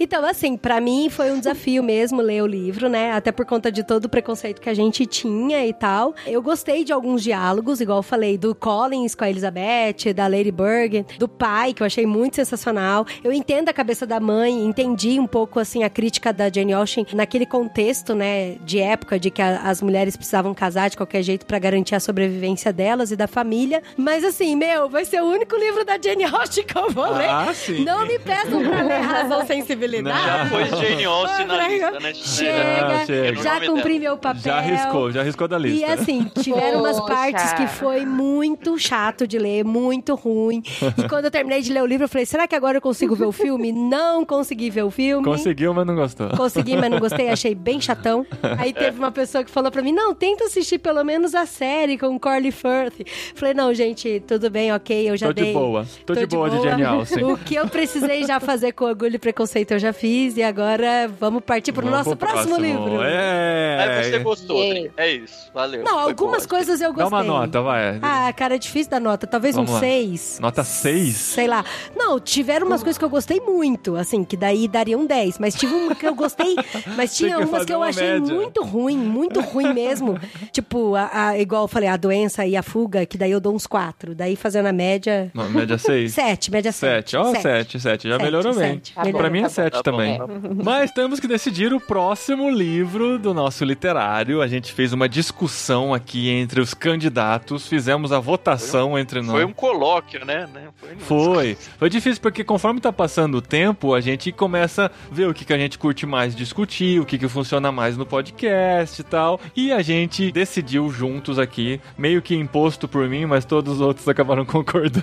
Então, 0.00 0.24
assim, 0.24 0.56
pra 0.56 0.80
mim 0.80 1.08
foi 1.10 1.30
um 1.32 1.38
desafio 1.38 1.82
mesmo 1.82 2.20
ler 2.22 2.42
o 2.42 2.46
livro, 2.46 2.88
né? 2.88 3.12
Até 3.12 3.32
por 3.32 3.44
conta 3.44 3.70
de 3.70 3.82
todo 3.82 4.04
o 4.04 4.08
preconceito 4.08 4.60
que 4.60 4.70
a 4.70 4.74
gente 4.74 5.04
tinha 5.06 5.66
e 5.66 5.72
tal. 5.72 6.14
Eu 6.26 6.40
gostei 6.40 6.84
de 6.84 6.92
alguns 6.92 7.22
diálogos, 7.22 7.80
igual 7.80 7.98
eu 7.98 8.02
falei, 8.02 8.38
do 8.38 8.54
Collins 8.54 9.14
com 9.14 9.24
a 9.24 9.30
Elizabeth, 9.30 10.12
da 10.14 10.26
Lady 10.28 10.52
Berg, 10.52 11.04
do 11.18 11.28
pai, 11.28 11.72
que 11.74 11.82
eu 11.82 11.86
achei 11.86 12.06
muito 12.06 12.36
sensacional. 12.36 13.04
Eu 13.24 13.32
entendo 13.32 13.68
a 13.68 13.72
cabeça 13.72 14.06
da 14.06 14.20
mãe, 14.20 14.64
entendi 14.64 15.18
um 15.18 15.26
pouco, 15.26 15.58
assim, 15.58 15.82
a 15.82 15.90
crítica 15.90 16.32
da 16.32 16.48
Jane 16.50 16.72
Austen 16.72 17.04
naquele 17.12 17.44
contexto, 17.46 18.14
né, 18.14 18.56
de 18.64 18.78
época, 18.78 19.18
de 19.18 19.30
que 19.30 19.42
a- 19.42 19.62
as 19.62 19.82
mulheres 19.82 20.16
precisavam 20.16 20.54
casar 20.54 20.88
de 20.90 20.96
qualquer 20.96 21.22
jeito 21.22 21.44
pra 21.44 21.58
garantir 21.58 21.94
a 21.96 22.00
sobrevivência 22.00 22.72
delas 22.72 23.10
e 23.10 23.16
da 23.16 23.26
família. 23.26 23.82
Mas, 23.96 24.24
assim, 24.24 24.54
meu, 24.54 24.88
vai 24.88 25.04
ser 25.04 25.20
o 25.22 25.26
único 25.26 25.56
livro 25.56 25.84
da 25.84 25.98
Jane 26.00 26.24
Austen 26.24 26.64
que 26.64 26.78
eu 26.78 26.90
vou 26.90 27.12
ler. 27.12 27.28
Ah, 27.28 27.52
sim. 27.52 27.84
Não 27.84 28.06
me 28.06 28.18
peçam 28.18 28.47
pra 28.48 28.82
ler 28.82 29.00
Razão 29.00 29.46
Sensibilidade. 29.46 30.24
Já 30.26 30.46
foi 30.46 30.64
Jane 30.66 31.04
Austen 31.04 31.46
na 31.46 31.68
lista, 31.68 32.00
né? 32.00 32.14
Chega, 32.14 32.86
Ah, 33.02 33.06
chega. 33.06 33.42
já 33.42 33.60
cumpri 33.66 33.98
meu 33.98 34.16
papel. 34.16 34.42
Já 34.42 34.58
arriscou, 34.58 35.12
já 35.12 35.20
arriscou 35.20 35.48
da 35.48 35.58
E 35.58 35.62
lista. 35.62 35.92
assim, 35.94 36.30
tiveram 36.40 36.80
umas 36.80 36.98
Poxa. 37.00 37.12
partes 37.14 37.52
que 37.54 37.66
foi 37.66 38.04
muito 38.06 38.78
chato 38.78 39.26
de 39.26 39.38
ler, 39.38 39.64
muito 39.64 40.14
ruim. 40.14 40.62
E 40.96 41.08
quando 41.08 41.26
eu 41.26 41.30
terminei 41.30 41.60
de 41.62 41.72
ler 41.72 41.82
o 41.82 41.86
livro, 41.86 42.04
eu 42.04 42.08
falei: 42.08 42.26
será 42.26 42.46
que 42.46 42.54
agora 42.54 42.76
eu 42.78 42.82
consigo 42.82 43.14
ver 43.14 43.26
o 43.26 43.32
filme? 43.32 43.72
Não 43.72 44.24
consegui 44.24 44.70
ver 44.70 44.82
o 44.84 44.90
filme. 44.90 45.24
Conseguiu, 45.24 45.72
mas 45.74 45.86
não 45.86 45.94
gostou. 45.94 46.28
Consegui, 46.30 46.76
mas 46.76 46.90
não 46.90 46.98
gostei, 46.98 47.28
achei 47.28 47.54
bem 47.54 47.80
chatão. 47.80 48.26
Aí 48.58 48.72
teve 48.72 48.98
uma 48.98 49.10
pessoa 49.10 49.44
que 49.44 49.50
falou 49.50 49.70
pra 49.70 49.82
mim: 49.82 49.92
não, 49.92 50.14
tenta 50.14 50.44
assistir 50.44 50.78
pelo 50.78 51.02
menos 51.04 51.34
a 51.34 51.46
série 51.46 51.96
com 51.98 52.14
o 52.14 52.20
Corley 52.20 52.50
Firth. 52.52 53.06
Falei: 53.34 53.54
não, 53.54 53.72
gente, 53.74 54.22
tudo 54.26 54.50
bem, 54.50 54.72
ok, 54.72 55.10
eu 55.10 55.16
já 55.16 55.26
Tô 55.28 55.32
dei. 55.32 55.46
de 55.46 55.52
boa. 55.52 55.86
Tô, 56.06 56.14
de 56.14 56.26
boa 56.26 56.50
de 56.50 56.60
Jane 56.62 56.84
Austen. 56.84 57.24
O 57.24 57.36
que 57.36 57.54
eu 57.54 57.66
precisei 57.68 58.24
já 58.24 58.37
fazer 58.40 58.72
com 58.72 58.84
orgulho 58.84 59.16
e 59.16 59.18
preconceito 59.18 59.72
eu 59.72 59.78
já 59.78 59.92
fiz. 59.92 60.36
E 60.36 60.42
agora 60.42 61.10
vamos 61.18 61.42
partir 61.42 61.72
pro 61.72 61.82
Vamos 61.82 61.98
nosso 62.06 62.16
pro 62.16 62.28
próximo, 62.28 62.56
livro. 62.58 63.02
É. 63.02 63.98
Aí 63.98 64.10
você 64.10 64.18
gostou. 64.20 64.62
É 64.96 65.10
isso. 65.12 65.50
Valeu. 65.54 65.82
Não, 65.84 65.94
Foi 65.94 66.10
algumas 66.10 66.46
boa. 66.46 66.48
coisas 66.58 66.80
eu 66.80 66.92
Dá 66.92 67.04
gostei. 67.04 67.18
uma 67.18 67.22
nota, 67.24 67.60
vai. 67.62 67.98
Ah, 68.02 68.32
cara, 68.32 68.54
é 68.54 68.58
difícil 68.58 68.90
dar 68.90 69.00
nota. 69.00 69.26
Talvez 69.26 69.54
Vamos 69.54 69.70
um 69.70 69.74
lá. 69.74 69.80
6. 69.80 70.38
Nota 70.40 70.62
6? 70.64 71.14
Sei 71.16 71.46
lá. 71.46 71.64
Não, 71.96 72.18
tiveram 72.20 72.66
umas 72.66 72.82
coisas 72.82 72.98
que 72.98 73.04
eu 73.04 73.10
gostei 73.10 73.40
muito, 73.40 73.96
assim, 73.96 74.24
que 74.24 74.36
daí 74.36 74.68
daria 74.68 74.96
um 74.96 75.06
10. 75.06 75.38
Mas 75.38 75.54
tive 75.54 75.74
uma 75.74 75.94
que 75.94 76.06
eu 76.06 76.14
gostei, 76.14 76.56
mas 76.96 77.14
tinha 77.16 77.36
que 77.38 77.44
umas 77.44 77.64
que 77.64 77.72
eu 77.72 77.78
uma 77.78 77.86
achei 77.88 78.18
média. 78.20 78.34
muito 78.34 78.62
ruim, 78.62 78.96
muito 78.96 79.40
ruim 79.40 79.72
mesmo. 79.72 80.18
tipo, 80.52 80.94
a, 80.94 81.28
a- 81.28 81.38
igual 81.38 81.62
eu 81.64 81.68
falei, 81.68 81.88
a 81.88 81.96
doença 81.96 82.44
e 82.46 82.56
a 82.56 82.62
fuga, 82.62 83.04
que 83.06 83.16
daí 83.18 83.30
eu 83.30 83.40
dou 83.40 83.54
uns 83.54 83.66
4. 83.66 84.14
Daí 84.14 84.36
fazendo 84.36 84.66
a 84.66 84.72
média. 84.72 85.30
Não, 85.34 85.48
média 85.50 85.78
6. 85.78 86.12
7, 86.12 86.50
média 86.52 86.72
7. 86.72 87.10
7. 87.12 87.16
Ó, 87.16 87.34
7, 87.34 87.80
7. 87.80 88.08
Já 88.08 88.16
Sete, 88.18 88.27
melhorou 88.30 88.54
bem. 88.54 88.80
Tá 88.94 89.02
pra 89.02 89.30
mim 89.30 89.38
é 89.38 89.42
tá 89.42 89.48
bom, 89.48 89.54
7 89.54 89.72
tá 89.72 89.78
bom, 89.78 89.82
também. 89.82 90.18
tá 90.18 90.26
Mas 90.64 90.90
temos 90.92 91.20
que 91.20 91.26
decidir 91.26 91.72
o 91.72 91.80
próximo 91.80 92.50
livro 92.50 93.18
do 93.18 93.34
nosso 93.34 93.64
literário. 93.64 94.40
A 94.40 94.46
gente 94.46 94.72
fez 94.72 94.92
uma 94.92 95.08
discussão 95.08 95.92
aqui 95.92 96.28
entre 96.28 96.60
os 96.60 96.74
candidatos, 96.74 97.66
fizemos 97.66 98.12
a 98.12 98.20
votação 98.20 98.98
entre 98.98 99.20
nós. 99.20 99.32
Foi 99.32 99.44
um 99.44 99.52
colóquio, 99.52 100.24
né? 100.24 100.48
né? 100.52 100.68
Foi. 100.76 100.96
Foi. 100.98 101.58
Foi 101.78 101.90
difícil 101.90 102.20
porque 102.20 102.44
conforme 102.44 102.80
tá 102.80 102.92
passando 102.92 103.36
o 103.38 103.42
tempo, 103.42 103.94
a 103.94 104.00
gente 104.00 104.32
começa 104.32 104.86
a 104.86 105.14
ver 105.14 105.28
o 105.28 105.34
que, 105.34 105.44
que 105.44 105.52
a 105.52 105.58
gente 105.58 105.78
curte 105.78 106.06
mais 106.06 106.34
discutir, 106.34 107.00
o 107.00 107.06
que, 107.06 107.18
que 107.18 107.28
funciona 107.28 107.70
mais 107.72 107.96
no 107.96 108.04
podcast 108.06 109.00
e 109.00 109.04
tal. 109.04 109.40
E 109.54 109.72
a 109.72 109.82
gente 109.82 110.30
decidiu 110.32 110.90
juntos 110.90 111.38
aqui, 111.38 111.80
meio 111.96 112.20
que 112.22 112.34
imposto 112.34 112.88
por 112.88 113.08
mim, 113.08 113.26
mas 113.26 113.44
todos 113.44 113.74
os 113.74 113.80
outros 113.80 114.08
acabaram 114.08 114.44
concordando. 114.46 114.98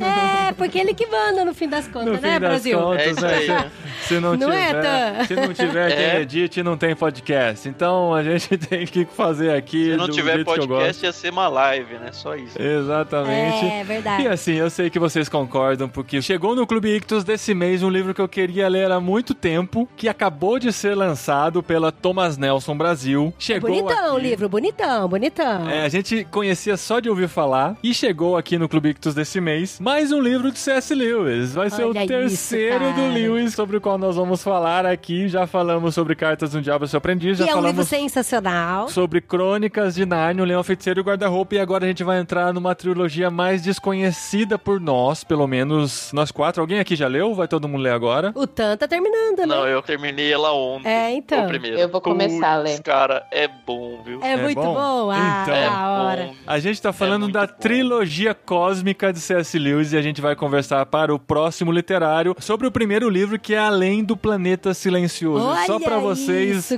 É, 0.00 0.52
porque 0.52 0.78
ele 0.78 0.94
que 0.94 1.06
manda 1.06 1.44
no 1.44 1.54
fim 1.62 1.68
das 1.68 1.86
contas, 1.88 2.06
No 2.06 2.12
né? 2.20 2.28
é, 2.36 2.40
das 2.40 2.48
Brasil? 2.50 2.78
contas, 2.78 3.06
É 3.06 3.10
isso 3.10 3.20
né? 3.20 3.34
aí, 3.34 3.42
se, 3.46 3.48
né? 3.52 3.70
se 4.02 4.14
não, 4.20 4.36
Não 4.36 4.52
é, 4.52 4.66
tiver, 4.68 4.82
Tan? 4.82 5.24
se 5.26 5.34
não 5.36 5.54
tiver 5.54 5.88
quem 5.96 6.04
É. 6.04 6.20
edite, 6.20 6.62
não 6.62 6.76
tem 6.76 6.96
podcast. 6.96 7.68
Então 7.68 8.14
a 8.14 8.22
gente 8.22 8.56
tem 8.58 8.86
que 8.86 9.04
fazer 9.06 9.52
aqui 9.54 9.90
Se 9.92 9.96
não 9.96 10.08
tiver 10.08 10.44
podcast, 10.44 11.04
ia 11.04 11.12
ser 11.12 11.30
uma 11.30 11.48
live, 11.48 11.94
né? 11.94 12.10
Só 12.12 12.34
isso. 12.34 12.60
Exatamente. 12.60 13.66
É, 13.66 13.84
verdade. 13.84 14.22
E 14.24 14.28
assim, 14.28 14.54
eu 14.54 14.68
sei 14.70 14.90
que 14.90 14.98
vocês 14.98 15.28
concordam, 15.28 15.88
porque 15.88 16.20
chegou 16.20 16.54
no 16.54 16.66
Clube 16.66 16.96
Ictus 16.96 17.24
desse 17.24 17.54
mês 17.54 17.82
um 17.82 17.88
livro 17.90 18.12
que 18.14 18.20
eu 18.20 18.28
queria 18.28 18.68
ler 18.68 18.90
há 18.90 19.00
muito 19.00 19.34
tempo, 19.34 19.88
que 19.96 20.08
acabou 20.08 20.58
de 20.58 20.72
ser 20.72 20.94
lançado 20.96 21.62
pela 21.62 21.92
Thomas 21.92 22.36
Nelson 22.36 22.76
Brasil. 22.76 23.32
Chegou 23.38 23.70
bonitão 23.70 24.14
o 24.14 24.16
aqui- 24.16 24.26
livro, 24.26 24.48
bonitão, 24.48 25.08
bonitão. 25.08 25.68
É, 25.70 25.84
a 25.84 25.88
gente 25.88 26.26
conhecia 26.30 26.76
só 26.76 27.00
de 27.00 27.08
ouvir 27.08 27.28
falar 27.28 27.76
e 27.82 27.94
chegou 27.94 28.36
aqui 28.36 28.58
no 28.58 28.68
Clube 28.68 28.90
Ictus 28.90 29.14
desse 29.14 29.40
mês 29.40 29.78
mais 29.80 30.10
um 30.12 30.20
livro 30.20 30.50
de 30.50 30.58
C.S. 30.58 30.94
Lewis. 30.94 31.51
Vai 31.54 31.70
ser 31.70 31.82
Olha 31.84 31.92
o 31.92 31.96
isso, 31.98 32.06
terceiro 32.06 32.78
do 32.90 32.94
cara. 32.94 33.08
Lewis 33.12 33.54
sobre 33.54 33.76
o 33.76 33.80
qual 33.80 33.98
nós 33.98 34.16
vamos 34.16 34.42
falar 34.42 34.84
aqui. 34.86 35.28
Já 35.28 35.46
falamos 35.46 35.94
sobre 35.94 36.14
Cartas 36.14 36.50
do 36.52 36.60
Diabo 36.60 36.84
e 36.84 36.88
seu 36.88 36.98
Aprendiz, 36.98 37.38
já 37.38 37.44
que 37.44 37.50
é 37.50 37.54
um 37.54 37.58
livro 37.58 37.84
falamos 37.84 37.88
sensacional. 37.88 38.88
sobre 38.88 39.20
Crônicas 39.20 39.94
de 39.94 40.04
Nárnia, 40.06 40.42
o 40.42 40.46
Leão 40.46 40.62
Feiticeiro 40.64 41.00
e 41.00 41.02
o 41.02 41.04
Guarda-Roupa. 41.04 41.54
E 41.54 41.58
agora 41.60 41.84
a 41.84 41.88
gente 41.88 42.02
vai 42.04 42.18
entrar 42.20 42.52
numa 42.52 42.74
trilogia 42.74 43.30
mais 43.30 43.62
desconhecida 43.62 44.58
por 44.58 44.80
nós, 44.80 45.22
pelo 45.24 45.46
menos 45.46 46.10
nós 46.12 46.30
quatro. 46.30 46.60
Alguém 46.60 46.78
aqui 46.78 46.96
já 46.96 47.06
leu? 47.08 47.34
Vai 47.34 47.46
todo 47.48 47.68
mundo 47.68 47.82
ler 47.82 47.92
agora? 47.92 48.32
O 48.34 48.46
Tan 48.46 48.76
tá 48.76 48.88
terminando, 48.88 49.38
né? 49.40 49.46
Não, 49.46 49.66
eu 49.66 49.82
terminei 49.82 50.32
ela 50.32 50.52
ontem. 50.54 50.88
É, 50.88 51.12
então. 51.12 51.44
O 51.44 51.48
primeiro. 51.48 51.78
Eu 51.78 51.88
vou 51.88 52.00
começar 52.00 52.52
a 52.54 52.56
ler. 52.58 52.80
cara, 52.82 53.26
é 53.30 53.46
bom, 53.48 54.00
viu? 54.04 54.20
É, 54.22 54.32
É 54.32 54.36
muito 54.36 54.60
bom? 54.60 54.74
bom. 54.74 55.10
Ah, 55.10 55.42
Então. 55.42 55.54
É 55.54 55.68
da 55.68 55.88
hora. 55.90 56.24
bom. 56.26 56.34
A 56.46 56.58
gente 56.58 56.80
tá 56.80 56.92
falando 56.92 57.22
muito 57.22 57.34
da 57.34 57.46
bom. 57.46 57.52
trilogia 57.60 58.34
cósmica 58.34 59.12
de 59.12 59.20
C.S. 59.20 59.58
Lewis 59.58 59.92
e 59.92 59.96
a 59.96 60.02
gente 60.02 60.20
vai 60.20 60.34
conversar 60.34 60.84
para 60.86 61.14
o 61.14 61.18
próximo 61.18 61.41
literário 61.72 62.34
sobre 62.38 62.66
o 62.66 62.70
primeiro 62.70 63.08
livro 63.08 63.38
que 63.38 63.54
é 63.54 63.58
Além 63.58 64.04
do 64.04 64.16
Planeta 64.16 64.74
Silencioso. 64.74 65.46
Olha 65.46 65.66
Só 65.66 65.78
para 65.78 65.98
vocês 65.98 66.70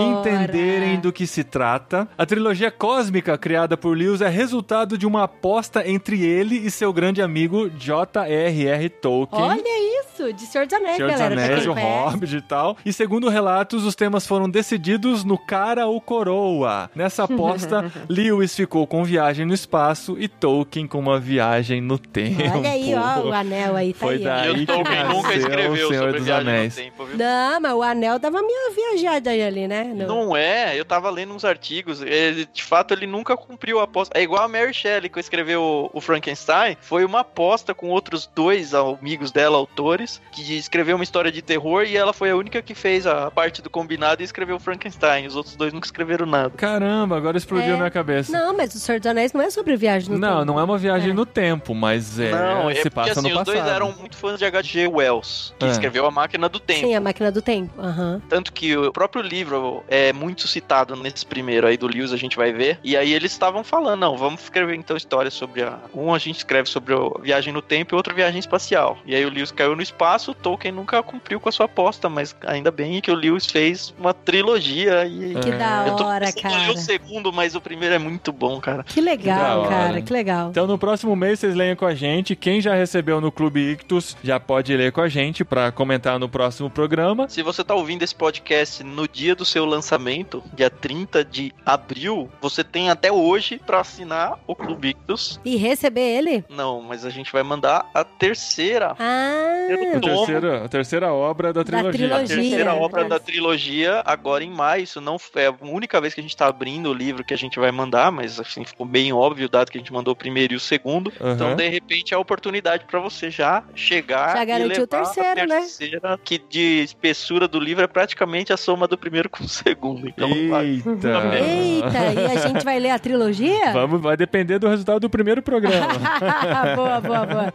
entenderem 0.00 1.00
do 1.00 1.12
que 1.12 1.26
se 1.26 1.44
trata. 1.44 2.08
A 2.16 2.26
trilogia 2.26 2.70
cósmica 2.70 3.36
criada 3.36 3.76
por 3.76 3.96
Lewis 3.96 4.20
é 4.20 4.28
resultado 4.28 4.96
de 4.96 5.06
uma 5.06 5.24
aposta 5.24 5.88
entre 5.88 6.24
ele 6.24 6.56
e 6.56 6.70
seu 6.70 6.92
grande 6.92 7.20
amigo 7.22 7.68
J.R.R. 7.70 8.88
Tolkien. 8.88 9.42
Olha 9.42 10.02
isso, 10.02 10.32
de 10.32 10.42
Senhor 10.42 10.66
dos 10.66 10.74
Anéis, 10.74 10.96
Senhor 10.96 11.10
dos 11.10 11.18
galera. 11.18 11.34
pra 11.34 11.44
Anéis, 11.44 11.66
o. 11.66 11.72
Hobbit 11.72 12.36
e 12.36 12.42
tal. 12.42 12.76
E 12.84 12.92
segundo 12.92 13.28
relatos, 13.28 13.84
os 13.84 13.94
temas 13.94 14.26
foram 14.26 14.48
decididos 14.48 15.24
no 15.24 15.38
cara 15.38 15.86
ou 15.86 16.00
coroa. 16.00 16.90
Nessa 16.94 17.24
aposta, 17.24 17.90
Lewis 18.08 18.54
ficou 18.54 18.86
com 18.86 19.04
viagem 19.04 19.46
no 19.46 19.54
espaço 19.54 20.16
e 20.18 20.28
Tolkien 20.28 20.86
com 20.86 20.98
uma 20.98 21.18
viagem 21.18 21.80
no 21.80 21.98
tempo. 21.98 22.58
Olha 22.58 22.70
aí, 22.70 22.94
ó, 22.94 23.28
o 23.28 23.32
anel 23.32 23.76
aí, 23.76 23.92
Foi 23.98 24.14
aí. 24.16 24.20
ó. 24.22 24.24
daí. 24.24 24.48
E 24.60 24.62
o 24.62 24.66
Tolkien 24.66 25.04
nunca 25.04 25.28
o 25.28 25.32
escreveu 25.32 25.88
Senhor 25.88 26.04
sobre 26.04 26.20
dos 26.20 26.28
Anéis. 26.30 26.76
no 26.76 26.82
tempo, 26.82 27.04
viu? 27.04 27.16
Não, 27.18 27.60
mas 27.60 27.72
o 27.72 27.82
anel 27.82 28.18
dava 28.18 28.40
minha 28.42 28.70
viajada 28.70 29.30
aí 29.30 29.42
ali, 29.42 29.68
né? 29.68 29.84
No- 29.84 30.06
Não 30.06 30.36
é, 30.36 30.78
eu 30.78 30.84
tava 30.84 31.10
lendo 31.10 31.34
uns 31.34 31.44
artigos, 31.44 32.00
ele, 32.02 32.46
de 32.52 32.62
fato 32.62 32.92
ele 32.94 33.06
nunca 33.06 33.36
cumpriu 33.36 33.80
a 33.80 33.84
aposta. 33.84 34.16
É 34.18 34.22
igual 34.22 34.42
a 34.44 34.48
Mary 34.48 34.72
Shelley 34.74 35.08
que 35.08 35.18
escreveu 35.20 35.62
o, 35.62 35.90
o 35.92 36.00
Frankenstein, 36.00 36.76
foi 36.80 37.04
uma 37.04 37.20
aposta 37.20 37.74
com 37.74 37.88
outros 37.88 38.28
dois 38.34 38.74
amigos 38.74 39.30
dela, 39.32 39.56
autores, 39.56 40.20
que 40.32 40.56
escreveu 40.56 40.96
uma 40.96 41.04
história 41.04 41.30
de 41.32 41.42
terror 41.42 41.84
e 41.84 41.96
ela 41.96 42.12
foi 42.12 42.30
a 42.30 42.36
única 42.36 42.62
que 42.62 42.74
fez 42.74 43.06
a 43.06 43.30
parte 43.30 43.60
do 43.62 43.68
combinado 43.70 44.22
e 44.22 44.24
escreveu 44.24 44.56
o 44.56 44.60
Frankenstein. 44.60 45.26
Os 45.26 45.36
outros 45.36 45.56
dois 45.56 45.72
nunca 45.72 45.86
escreveram 45.86 46.26
nada. 46.26 46.50
Caramba, 46.56 47.16
agora 47.16 47.36
explodiu 47.36 47.74
É. 47.74 47.76
minha 47.76 47.90
cabeça. 47.90 48.30
Não, 48.32 48.56
mas 48.56 48.74
o 48.74 48.78
Senhor 48.78 48.98
dos 49.00 49.06
Anéis 49.06 49.32
não 49.32 49.42
é 49.42 49.50
sobre 49.50 49.76
viagem 49.76 50.10
no 50.10 50.18
Não, 50.18 50.40
tempo. 50.40 50.44
não 50.44 50.60
é 50.60 50.64
uma 50.64 50.78
viagem 50.78 51.10
É. 51.10 51.14
no 51.14 51.26
tempo, 51.26 51.74
mas 51.74 52.18
é, 52.18 52.30
Não, 52.30 52.70
é 52.70 52.74
se 52.74 52.80
porque 52.82 52.90
passa 52.94 53.12
assim, 53.12 53.22
no 53.22 53.28
os 53.28 53.34
passado. 53.34 53.54
dois 53.56 53.66
eram 53.74 53.87
muito 53.92 54.16
fãs 54.16 54.38
de 54.38 54.44
H.G. 54.44 54.86
Wells, 54.88 55.52
que 55.58 55.66
É. 55.66 55.70
escreveu 55.70 56.06
A 56.06 56.10
Máquina 56.10 56.48
do 56.48 56.58
Tempo. 56.60 56.80
Sim, 56.86 56.94
a 56.94 57.00
máquina 57.00 57.30
do 57.32 57.40
tempo. 57.42 57.72
Aham. 57.80 58.20
Tanto 58.28 58.52
que 58.52 58.76
o 58.76 58.92
próprio 58.92 59.22
livro 59.22 59.82
é 59.88 60.12
muito 60.12 60.46
citado 60.48 60.96
nesse 60.96 61.24
primeiro 61.24 61.66
aí 61.66 61.76
do 61.76 61.86
Lewis, 61.86 62.12
a 62.12 62.16
gente 62.16 62.36
vai 62.36 62.52
ver. 62.52 62.78
E 62.82 62.96
aí 62.96 63.12
eles 63.12 63.32
estavam 63.32 63.62
falando, 63.64 64.00
não, 64.00 64.16
vamos 64.16 64.42
escrever 64.42 64.74
então 64.76 64.96
histórias 64.96 65.34
sobre 65.34 65.62
a... 65.62 65.78
Um 65.94 66.12
a 66.14 66.18
gente 66.18 66.36
escreve 66.38 66.68
sobre 66.68 66.94
a 66.94 66.98
viagem 67.22 67.52
no 67.52 67.62
tempo 67.62 67.94
e 67.94 67.96
outro 67.96 68.14
viagem 68.14 68.38
espacial. 68.38 68.98
E 69.06 69.14
aí 69.14 69.24
o 69.24 69.30
Lewis 69.30 69.50
caiu 69.50 69.74
no 69.76 69.82
espaço, 69.82 70.30
o 70.30 70.34
Tolkien 70.34 70.72
nunca 70.72 71.02
cumpriu 71.02 71.38
com 71.40 71.48
a 71.48 71.52
sua 71.52 71.66
aposta, 71.66 72.08
mas 72.08 72.34
ainda 72.46 72.70
bem 72.70 73.00
que 73.00 73.10
o 73.10 73.14
Lewis 73.14 73.46
fez 73.46 73.94
uma 73.98 74.12
trilogia 74.14 75.06
e... 75.06 75.34
Que 75.40 75.50
É. 75.50 75.56
da 75.58 75.84
hora, 76.04 76.32
cara. 76.32 76.72
o 76.72 76.76
segundo, 76.76 77.32
mas 77.32 77.54
o 77.54 77.60
primeiro 77.60 77.94
é 77.94 77.98
muito 77.98 78.32
bom, 78.32 78.60
cara. 78.60 78.82
Que 78.84 79.00
legal, 79.00 79.60
hora. 79.60 79.68
cara, 79.68 80.02
que 80.02 80.12
legal. 80.12 80.50
Então 80.50 80.66
no 80.66 80.78
próximo 80.78 81.14
mês 81.16 81.38
vocês 81.40 81.54
leiam 81.54 81.76
com 81.76 81.86
a 81.86 81.94
gente. 81.94 82.34
Quem 82.36 82.60
já 82.60 82.74
recebeu 82.74 83.20
no 83.20 83.30
Clube 83.32 83.77
Ictus 83.78 84.16
já 84.22 84.40
pode 84.40 84.76
ler 84.76 84.90
com 84.92 85.00
a 85.00 85.08
gente 85.08 85.44
pra 85.44 85.70
comentar 85.70 86.18
no 86.18 86.28
próximo 86.28 86.68
programa. 86.68 87.28
Se 87.28 87.42
você 87.42 87.62
tá 87.62 87.74
ouvindo 87.74 88.02
esse 88.02 88.14
podcast 88.14 88.82
no 88.82 89.06
dia 89.06 89.34
do 89.34 89.44
seu 89.44 89.64
lançamento, 89.64 90.42
dia 90.54 90.68
30 90.68 91.24
de 91.24 91.52
abril, 91.64 92.28
você 92.40 92.64
tem 92.64 92.90
até 92.90 93.10
hoje 93.12 93.60
pra 93.64 93.80
assinar 93.80 94.38
o 94.46 94.54
Clube 94.54 94.88
Ictus. 94.88 95.40
E 95.44 95.56
receber 95.56 96.00
ele? 96.00 96.44
Não, 96.48 96.82
mas 96.82 97.04
a 97.04 97.10
gente 97.10 97.32
vai 97.32 97.42
mandar 97.42 97.88
a 97.94 98.02
terceira. 98.04 98.94
Ah, 98.98 99.68
A 99.96 100.00
terceira, 100.00 100.64
a 100.64 100.68
terceira 100.68 101.12
obra 101.12 101.52
da 101.52 101.60
Da 101.62 101.64
trilogia. 101.64 101.88
A 101.88 101.92
trilogia. 101.92 102.36
terceira 102.36 102.70
Gira. 102.70 102.74
obra 102.74 103.04
da 103.04 103.18
trilogia, 103.18 104.02
agora 104.04 104.42
em 104.44 104.50
maio. 104.50 104.82
Isso 104.84 105.00
não 105.00 105.16
é 105.36 105.46
a 105.46 105.54
única 105.62 106.00
vez 106.00 106.14
que 106.14 106.20
a 106.20 106.22
gente 106.22 106.36
tá 106.36 106.46
abrindo 106.46 106.90
o 106.90 106.94
livro 106.94 107.24
que 107.24 107.34
a 107.34 107.38
gente 107.38 107.58
vai 107.58 107.70
mandar, 107.70 108.10
mas 108.10 108.40
assim 108.40 108.64
ficou 108.64 108.86
bem 108.86 109.12
óbvio, 109.12 109.48
dado 109.48 109.70
que 109.70 109.78
a 109.78 109.80
gente 109.80 109.92
mandou 109.92 110.12
o 110.12 110.16
primeiro 110.16 110.54
e 110.54 110.56
o 110.56 110.60
segundo. 110.60 111.12
Aham. 111.20 111.32
Então, 111.34 111.56
de 111.56 111.68
repente, 111.68 112.14
é 112.14 112.16
a 112.16 112.20
oportunidade 112.20 112.84
pra 112.86 112.98
você 113.00 113.30
já 113.30 113.62
chegar 113.74 114.36
Já 114.36 114.42
e 114.42 114.46
garantiu 114.46 114.84
o 114.84 114.88
levar 114.90 115.04
terceiro, 115.04 115.40
a 115.40 115.46
né? 115.46 115.56
terceira, 115.60 116.20
que 116.24 116.38
de 116.38 116.82
espessura 116.82 117.46
do 117.46 117.60
livro 117.60 117.82
é 117.84 117.86
praticamente 117.86 118.52
a 118.52 118.56
soma 118.56 118.86
do 118.88 118.98
primeiro 118.98 119.28
com 119.30 119.44
o 119.44 119.48
segundo. 119.48 120.08
Então, 120.08 120.28
vai. 120.48 120.66
Eita! 120.66 121.08
Eita, 121.38 122.20
e 122.20 122.26
a 122.26 122.36
gente 122.48 122.64
vai 122.64 122.78
ler 122.78 122.90
a 122.90 122.98
trilogia? 122.98 123.72
Vamos, 123.72 124.00
vai 124.00 124.16
depender 124.16 124.58
do 124.58 124.68
resultado 124.68 125.00
do 125.00 125.10
primeiro 125.10 125.42
programa. 125.42 125.86
boa, 126.76 127.00
boa, 127.00 127.26
boa. 127.26 127.52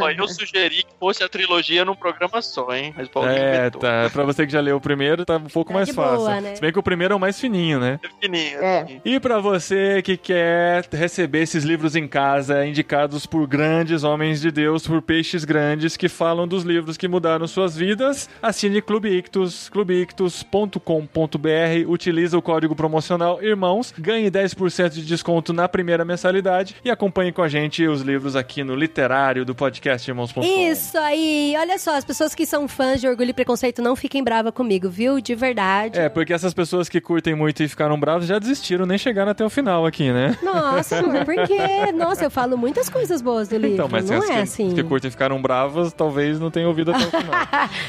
Ó, 0.00 0.10
eu 0.10 0.28
sugeri 0.28 0.84
que 0.84 0.92
fosse 0.98 1.22
a 1.24 1.28
trilogia 1.28 1.84
num 1.84 1.94
programa 1.94 2.40
só, 2.42 2.72
hein? 2.74 2.94
Mas 2.96 3.08
Paulinho 3.08 3.36
é, 3.36 3.70
tá. 3.70 4.10
Pra 4.12 4.24
você 4.24 4.46
que 4.46 4.52
já 4.52 4.60
leu 4.60 4.76
o 4.76 4.80
primeiro, 4.80 5.24
tá 5.24 5.36
um 5.36 5.40
pouco 5.44 5.72
Tá 5.72 5.78
mais 5.78 5.90
fácil. 5.90 6.16
boa, 6.18 6.40
né? 6.40 6.54
Se 6.54 6.60
bem 6.60 6.72
que 6.72 6.78
o 6.78 6.82
primeiro 6.82 7.14
é 7.14 7.16
o 7.16 7.20
mais 7.20 7.40
fininho, 7.40 7.80
né? 7.80 7.98
É 8.02 8.08
fininho, 8.20 8.58
É. 8.62 8.76
é. 8.80 8.84
fininho. 8.84 9.02
E 9.04 9.20
pra 9.20 9.40
você 9.40 10.02
que 10.02 10.16
quer 10.16 10.86
receber 10.92 11.40
esses 11.42 11.64
livros 11.64 11.96
em 11.96 12.06
casa, 12.06 12.64
indicados 12.66 13.26
por 13.26 13.46
grandes 13.46 14.04
homens 14.04 14.40
de 14.40 14.50
Deus, 14.50 14.86
por 14.86 15.02
peixes 15.14 15.44
grandes 15.44 15.96
que 15.96 16.08
falam 16.08 16.48
dos 16.48 16.64
livros 16.64 16.96
que 16.96 17.06
mudaram 17.06 17.46
suas 17.46 17.76
vidas, 17.76 18.28
assine 18.42 18.82
Clube 18.82 19.08
Ictus, 19.08 19.68
clubeictus.com.br, 19.68 20.80
utiliza 21.86 22.36
o 22.36 22.42
código 22.42 22.74
promocional 22.74 23.40
IRMãos, 23.40 23.94
ganhe 23.96 24.28
10% 24.28 24.90
de 24.90 25.04
desconto 25.04 25.52
na 25.52 25.68
primeira 25.68 26.04
mensalidade 26.04 26.74
e 26.84 26.90
acompanhe 26.90 27.30
com 27.30 27.42
a 27.42 27.48
gente 27.48 27.86
os 27.86 28.02
livros 28.02 28.34
aqui 28.34 28.64
no 28.64 28.74
literário 28.74 29.44
do 29.44 29.54
podcast 29.54 30.10
Irmãos.com. 30.10 30.42
Isso 30.42 30.98
aí. 30.98 31.54
Olha 31.58 31.78
só, 31.78 31.94
as 31.94 32.04
pessoas 32.04 32.34
que 32.34 32.44
são 32.44 32.66
fãs 32.66 33.00
de 33.00 33.06
Orgulho 33.06 33.30
e 33.30 33.34
Preconceito 33.34 33.80
não 33.80 33.94
fiquem 33.94 34.24
bravas 34.24 34.52
comigo, 34.52 34.90
viu? 34.90 35.20
De 35.20 35.36
verdade. 35.36 35.96
É, 35.96 36.08
porque 36.08 36.32
essas 36.32 36.52
pessoas 36.52 36.88
que 36.88 37.00
curtem 37.00 37.36
muito 37.36 37.62
e 37.62 37.68
ficaram 37.68 37.96
bravos 38.00 38.26
já 38.26 38.40
desistiram, 38.40 38.84
nem 38.84 38.98
chegaram 38.98 39.30
até 39.30 39.44
o 39.44 39.50
final 39.50 39.86
aqui, 39.86 40.10
né? 40.10 40.36
Nossa, 40.42 40.98
amor, 40.98 41.24
por 41.24 41.36
quê? 41.46 41.92
Nossa, 41.94 42.24
eu 42.24 42.30
falo 42.32 42.58
muitas 42.58 42.88
coisas 42.88 43.22
boas 43.22 43.46
do 43.46 43.56
livro. 43.56 43.74
Então, 43.74 43.88
mas 43.88 44.10
não 44.10 44.16
é 44.16 44.26
que, 44.26 44.32
assim. 44.32 44.66
as 44.66 44.74
que 44.74 44.82
curtem 45.04 45.08
e 45.08 45.10
ficaram 45.10 45.40
bravas, 45.40 45.92
talvez 45.92 46.40
não 46.40 46.50
tenham 46.50 46.68
ouvido 46.68 46.90
até 46.92 47.04
o 47.04 47.10
final. 47.10 47.34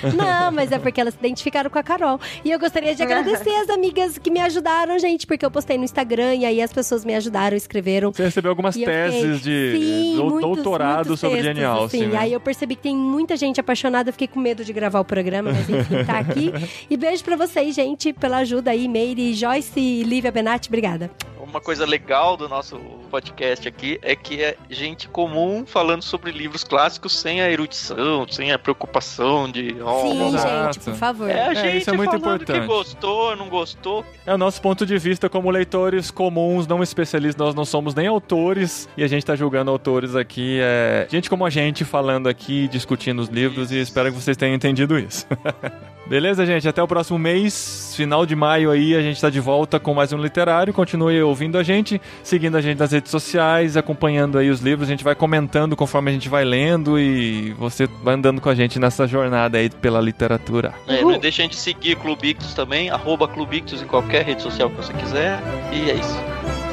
Não, 0.15 0.51
mas 0.51 0.71
é 0.71 0.79
porque 0.79 0.99
elas 1.01 1.13
se 1.13 1.19
identificaram 1.19 1.69
com 1.69 1.79
a 1.79 1.83
Carol. 1.83 2.19
E 2.43 2.51
eu 2.51 2.59
gostaria 2.59 2.93
de 2.95 3.01
agradecer 3.03 3.49
as 3.49 3.69
amigas 3.69 4.17
que 4.17 4.29
me 4.29 4.39
ajudaram, 4.39 4.97
gente, 4.99 5.25
porque 5.25 5.45
eu 5.45 5.51
postei 5.51 5.77
no 5.77 5.83
Instagram 5.83 6.35
e 6.35 6.45
aí 6.45 6.61
as 6.61 6.71
pessoas 6.71 7.03
me 7.05 7.15
ajudaram, 7.15 7.55
escreveram. 7.55 8.11
Você 8.11 8.23
recebeu 8.23 8.51
algumas 8.51 8.75
teses 8.75 9.39
fiquei- 9.39 9.71
de 9.73 9.77
Sim, 9.77 10.15
dou- 10.17 10.29
muitos, 10.29 10.51
doutorado 10.55 10.95
muitos 11.07 11.19
sobre 11.19 11.37
textos, 11.41 11.55
Jane 11.55 11.65
Austen, 11.65 12.01
assim. 12.03 12.11
né? 12.11 12.17
Aí 12.19 12.33
eu 12.33 12.39
percebi 12.39 12.75
que 12.75 12.83
tem 12.83 12.95
muita 12.95 13.35
gente 13.37 13.59
apaixonada, 13.59 14.09
eu 14.09 14.13
fiquei 14.13 14.27
com 14.27 14.39
medo 14.39 14.63
de 14.63 14.73
gravar 14.73 14.99
o 14.99 15.05
programa, 15.05 15.51
mas 15.51 15.69
enfim, 15.69 16.03
tá 16.05 16.19
aqui. 16.19 16.51
E 16.89 16.97
beijo 16.97 17.23
pra 17.23 17.35
vocês, 17.35 17.73
gente, 17.75 18.13
pela 18.13 18.37
ajuda 18.37 18.71
aí, 18.71 18.87
Meire, 18.87 19.33
Joyce 19.33 19.79
e 19.79 20.03
Lívia 20.03 20.31
Benatti, 20.31 20.67
obrigada. 20.69 21.09
Uma 21.55 21.61
coisa 21.61 21.85
legal 21.85 22.35
do 22.35 22.49
nosso 22.49 22.77
podcast 23.09 23.65
aqui 23.65 23.97
é 24.01 24.13
que 24.13 24.43
é 24.43 24.57
gente 24.69 25.07
comum 25.07 25.65
falando 25.65 26.01
sobre 26.01 26.29
livros 26.29 26.65
clássicos 26.65 27.17
sem 27.17 27.41
a 27.41 27.49
erudição, 27.49 28.27
sem 28.29 28.51
a 28.51 28.59
preocupação 28.59 29.49
de. 29.49 29.73
ó, 29.81 30.01
Sim, 30.01 30.35
exato. 30.35 30.73
gente, 30.73 30.83
por 30.83 30.95
favor. 30.95 31.29
É 31.29 31.47
a 31.47 31.51
É, 31.53 31.55
gente 31.55 31.77
isso 31.77 31.89
é 31.91 31.93
muito 31.93 32.09
falando 32.19 32.41
importante. 32.41 32.59
que 32.59 32.67
gostou, 32.67 33.37
não 33.37 33.47
gostou. 33.47 34.03
É 34.25 34.33
o 34.33 34.37
nosso 34.37 34.61
ponto 34.61 34.85
de 34.85 34.97
vista 34.97 35.29
como 35.29 35.49
leitores 35.49 36.11
comuns, 36.11 36.67
não 36.67 36.83
especialistas. 36.83 37.37
Nós 37.45 37.55
não 37.55 37.63
somos 37.63 37.95
nem 37.95 38.07
autores 38.07 38.89
e 38.97 39.03
a 39.05 39.07
gente 39.07 39.25
tá 39.25 39.33
julgando 39.33 39.71
autores 39.71 40.13
aqui. 40.13 40.59
É 40.61 41.07
gente 41.09 41.29
como 41.29 41.45
a 41.45 41.49
gente 41.49 41.85
falando 41.85 42.27
aqui, 42.27 42.67
discutindo 42.67 43.19
os 43.21 43.29
livros 43.29 43.71
e 43.71 43.79
espero 43.79 44.11
que 44.11 44.21
vocês 44.21 44.35
tenham 44.35 44.55
entendido 44.55 44.99
isso. 44.99 45.25
Beleza, 46.07 46.45
gente? 46.45 46.67
Até 46.67 46.83
o 46.83 46.87
próximo 46.87 47.17
mês, 47.17 47.93
final 47.95 48.25
de 48.25 48.35
maio 48.35 48.69
aí, 48.69 48.95
a 48.95 49.01
gente 49.01 49.19
tá 49.19 49.29
de 49.29 49.39
volta 49.39 49.79
com 49.79 49.93
mais 49.93 50.13
um 50.13 50.17
literário. 50.17 50.71
Continue 50.71 51.21
ouvindo 51.23 51.57
a 51.57 51.63
gente, 51.63 51.99
seguindo 52.23 52.55
a 52.55 52.61
gente 52.61 52.77
nas 52.77 52.91
redes 52.91 53.09
sociais, 53.09 53.75
acompanhando 53.75 54.37
aí 54.37 54.51
os 54.51 54.59
livros. 54.59 54.87
A 54.87 54.91
gente 54.91 55.03
vai 55.03 55.15
comentando 55.15 55.75
conforme 55.75 56.11
a 56.11 56.13
gente 56.13 56.29
vai 56.29 56.45
lendo 56.45 56.99
e 56.99 57.53
você 57.53 57.87
vai 58.03 58.13
andando 58.13 58.39
com 58.39 58.49
a 58.49 58.55
gente 58.55 58.77
nessa 58.77 59.07
jornada 59.07 59.57
aí 59.57 59.67
pela 59.69 59.99
literatura. 59.99 60.73
É, 60.87 61.01
não 61.01 61.17
deixa 61.17 61.41
a 61.41 61.45
gente 61.45 61.55
seguir 61.55 61.95
Clube 61.95 62.29
Ictus 62.29 62.53
também, 62.53 62.91
arroba 62.91 63.27
Clube 63.27 63.57
Ictus 63.57 63.81
em 63.81 63.87
qualquer 63.87 64.23
rede 64.23 64.43
social 64.43 64.69
que 64.69 64.75
você 64.75 64.93
quiser. 64.93 65.41
E 65.71 65.89
é 65.89 65.95
isso. 65.95 66.64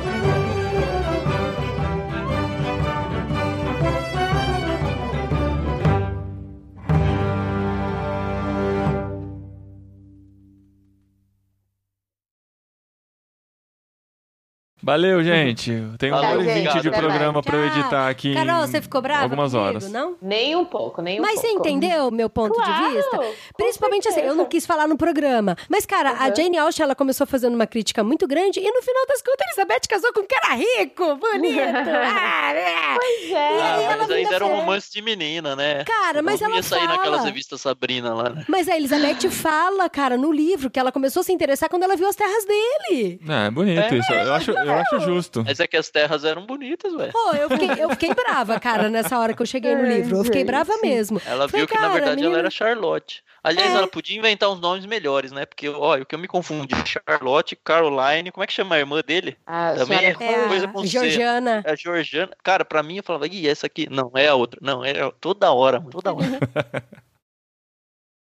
Valeu, 14.82 15.22
gente. 15.22 15.70
Tem 15.98 16.10
uma 16.10 16.20
Valeu, 16.20 16.40
hora 16.40 16.50
e 16.58 16.62
vinte 16.62 16.80
de 16.82 16.90
programa 16.90 17.40
pra 17.42 17.56
eu 17.56 17.66
editar 17.66 18.08
aqui. 18.08 18.34
Carol, 18.34 18.66
você 18.66 18.82
ficou 18.82 19.00
brava 19.00 19.22
Algumas 19.22 19.52
comigo, 19.52 19.68
horas. 19.68 19.90
não? 19.92 20.16
Nem 20.20 20.56
um 20.56 20.64
pouco, 20.64 21.00
nem 21.00 21.18
um 21.20 21.22
Mas 21.22 21.34
pouco. 21.34 21.46
você 21.46 21.52
entendeu 21.54 22.08
o 22.08 22.10
meu 22.10 22.28
ponto 22.28 22.54
Claro, 22.54 22.88
de 22.90 22.96
vista? 22.96 23.20
Principalmente 23.56 24.08
assim, 24.08 24.20
eu 24.22 24.34
não 24.34 24.44
quis 24.46 24.66
falar 24.66 24.88
no 24.88 24.96
programa. 24.96 25.56
Mas, 25.68 25.86
cara, 25.86 26.10
a 26.18 26.28
Uhum. 26.28 26.34
Jane 26.36 26.58
Austen, 26.58 26.84
ela 26.84 26.94
começou 26.94 27.26
fazendo 27.26 27.54
uma 27.54 27.66
crítica 27.66 28.02
muito 28.02 28.26
grande 28.26 28.58
e 28.58 28.70
no 28.70 28.82
final 28.82 29.06
das 29.06 29.22
contas, 29.22 29.46
Elizabeth 29.48 29.80
casou 29.88 30.12
com 30.12 30.20
um 30.20 30.26
cara 30.26 30.54
rico, 30.54 31.16
bonito. 31.16 31.60
ah, 31.62 32.52
é. 32.52 32.94
Pois 32.96 33.30
é. 33.30 33.48
aí 33.48 33.84
Ah, 33.84 33.96
mas 33.98 34.00
ainda 34.00 34.14
ainda 34.14 34.34
era 34.34 34.46
um 34.46 34.56
romance 34.56 34.92
de 34.92 35.00
menina, 35.02 35.54
né? 35.54 35.84
Cara, 35.84 36.22
mas 36.22 36.40
não 36.40 36.48
ela 36.48 36.56
ia 36.56 36.62
sair 36.62 36.80
fala. 36.80 36.96
naquelas 36.96 37.24
revistas 37.24 37.60
Sabrina 37.60 38.12
lá, 38.14 38.30
né? 38.30 38.44
Mas 38.48 38.68
a 38.68 38.76
Elizabeth 38.76 39.30
fala, 39.30 39.88
cara, 39.88 40.16
no 40.16 40.32
livro, 40.32 40.68
que 40.70 40.78
ela 40.80 40.90
começou 40.90 41.20
a 41.20 41.22
se 41.22 41.32
interessar 41.32 41.68
quando 41.68 41.84
ela 41.84 41.94
viu 41.96 42.08
as 42.08 42.16
terras 42.16 42.44
dele. 42.44 43.20
É, 43.28 43.50
bonito 43.50 43.80
É, 43.80 43.98
isso. 43.98 44.12
Eu 44.12 44.32
acho, 44.34 44.50
eu 44.72 44.78
acho 44.80 45.00
justo. 45.00 45.42
Mas 45.44 45.60
é 45.60 45.66
que 45.66 45.76
as 45.76 45.88
terras 45.90 46.24
eram 46.24 46.44
bonitas, 46.46 46.92
velho. 46.94 47.12
Pô, 47.12 47.34
eu 47.34 47.48
fiquei, 47.50 47.70
eu 47.84 47.90
fiquei 47.90 48.14
brava, 48.14 48.58
cara, 48.60 48.88
nessa 48.88 49.18
hora 49.18 49.34
que 49.34 49.42
eu 49.42 49.46
cheguei 49.46 49.74
no 49.74 49.82
Ai, 49.82 49.94
livro. 49.96 50.16
Eu 50.18 50.24
fiquei 50.24 50.44
brava 50.44 50.72
mesmo. 50.82 51.20
Ela 51.26 51.48
Falei, 51.48 51.60
viu 51.64 51.68
que, 51.68 51.74
na 51.74 51.80
cara, 51.80 51.92
verdade, 51.92 52.16
menina- 52.16 52.30
ela 52.32 52.38
era 52.40 52.50
Charlotte. 52.50 53.22
Aliás, 53.44 53.72
É. 53.72 53.76
ela 53.76 53.88
podia 53.88 54.16
inventar 54.16 54.48
uns 54.50 54.60
nomes 54.60 54.86
melhores, 54.86 55.32
né? 55.32 55.44
Porque, 55.44 55.68
olha, 55.68 56.04
o 56.04 56.06
que 56.06 56.14
eu 56.14 56.18
me 56.18 56.28
confundi, 56.28 56.76
Charlotte, 56.86 57.56
Caroline, 57.56 58.30
como 58.30 58.44
é 58.44 58.46
que 58.46 58.52
chama 58.52 58.76
a 58.76 58.78
irmã 58.78 59.00
dele? 59.04 59.36
A 59.44 59.72
Também 59.76 59.98
senhora 59.98 60.16
É 60.24 60.48
coisa 60.48 60.66
a 60.66 60.68
com. 60.68 60.86
Georgiana. 60.86 61.62
É 61.64 61.72
a 61.72 61.74
Georgiana. 61.74 62.30
Cara, 62.42 62.64
pra 62.64 62.82
mim, 62.84 62.98
eu 62.98 63.02
falava, 63.02 63.26
ih, 63.26 63.48
essa 63.48 63.66
aqui. 63.66 63.88
Não, 63.90 64.12
é 64.14 64.28
a 64.28 64.34
outra. 64.36 64.60
Não, 64.62 64.84
é 64.84 65.00
a- 65.00 65.10
toda 65.20 65.50
hora, 65.52 65.78
mano, 65.80 65.90
toda 65.90 66.12
hora. 66.12 66.22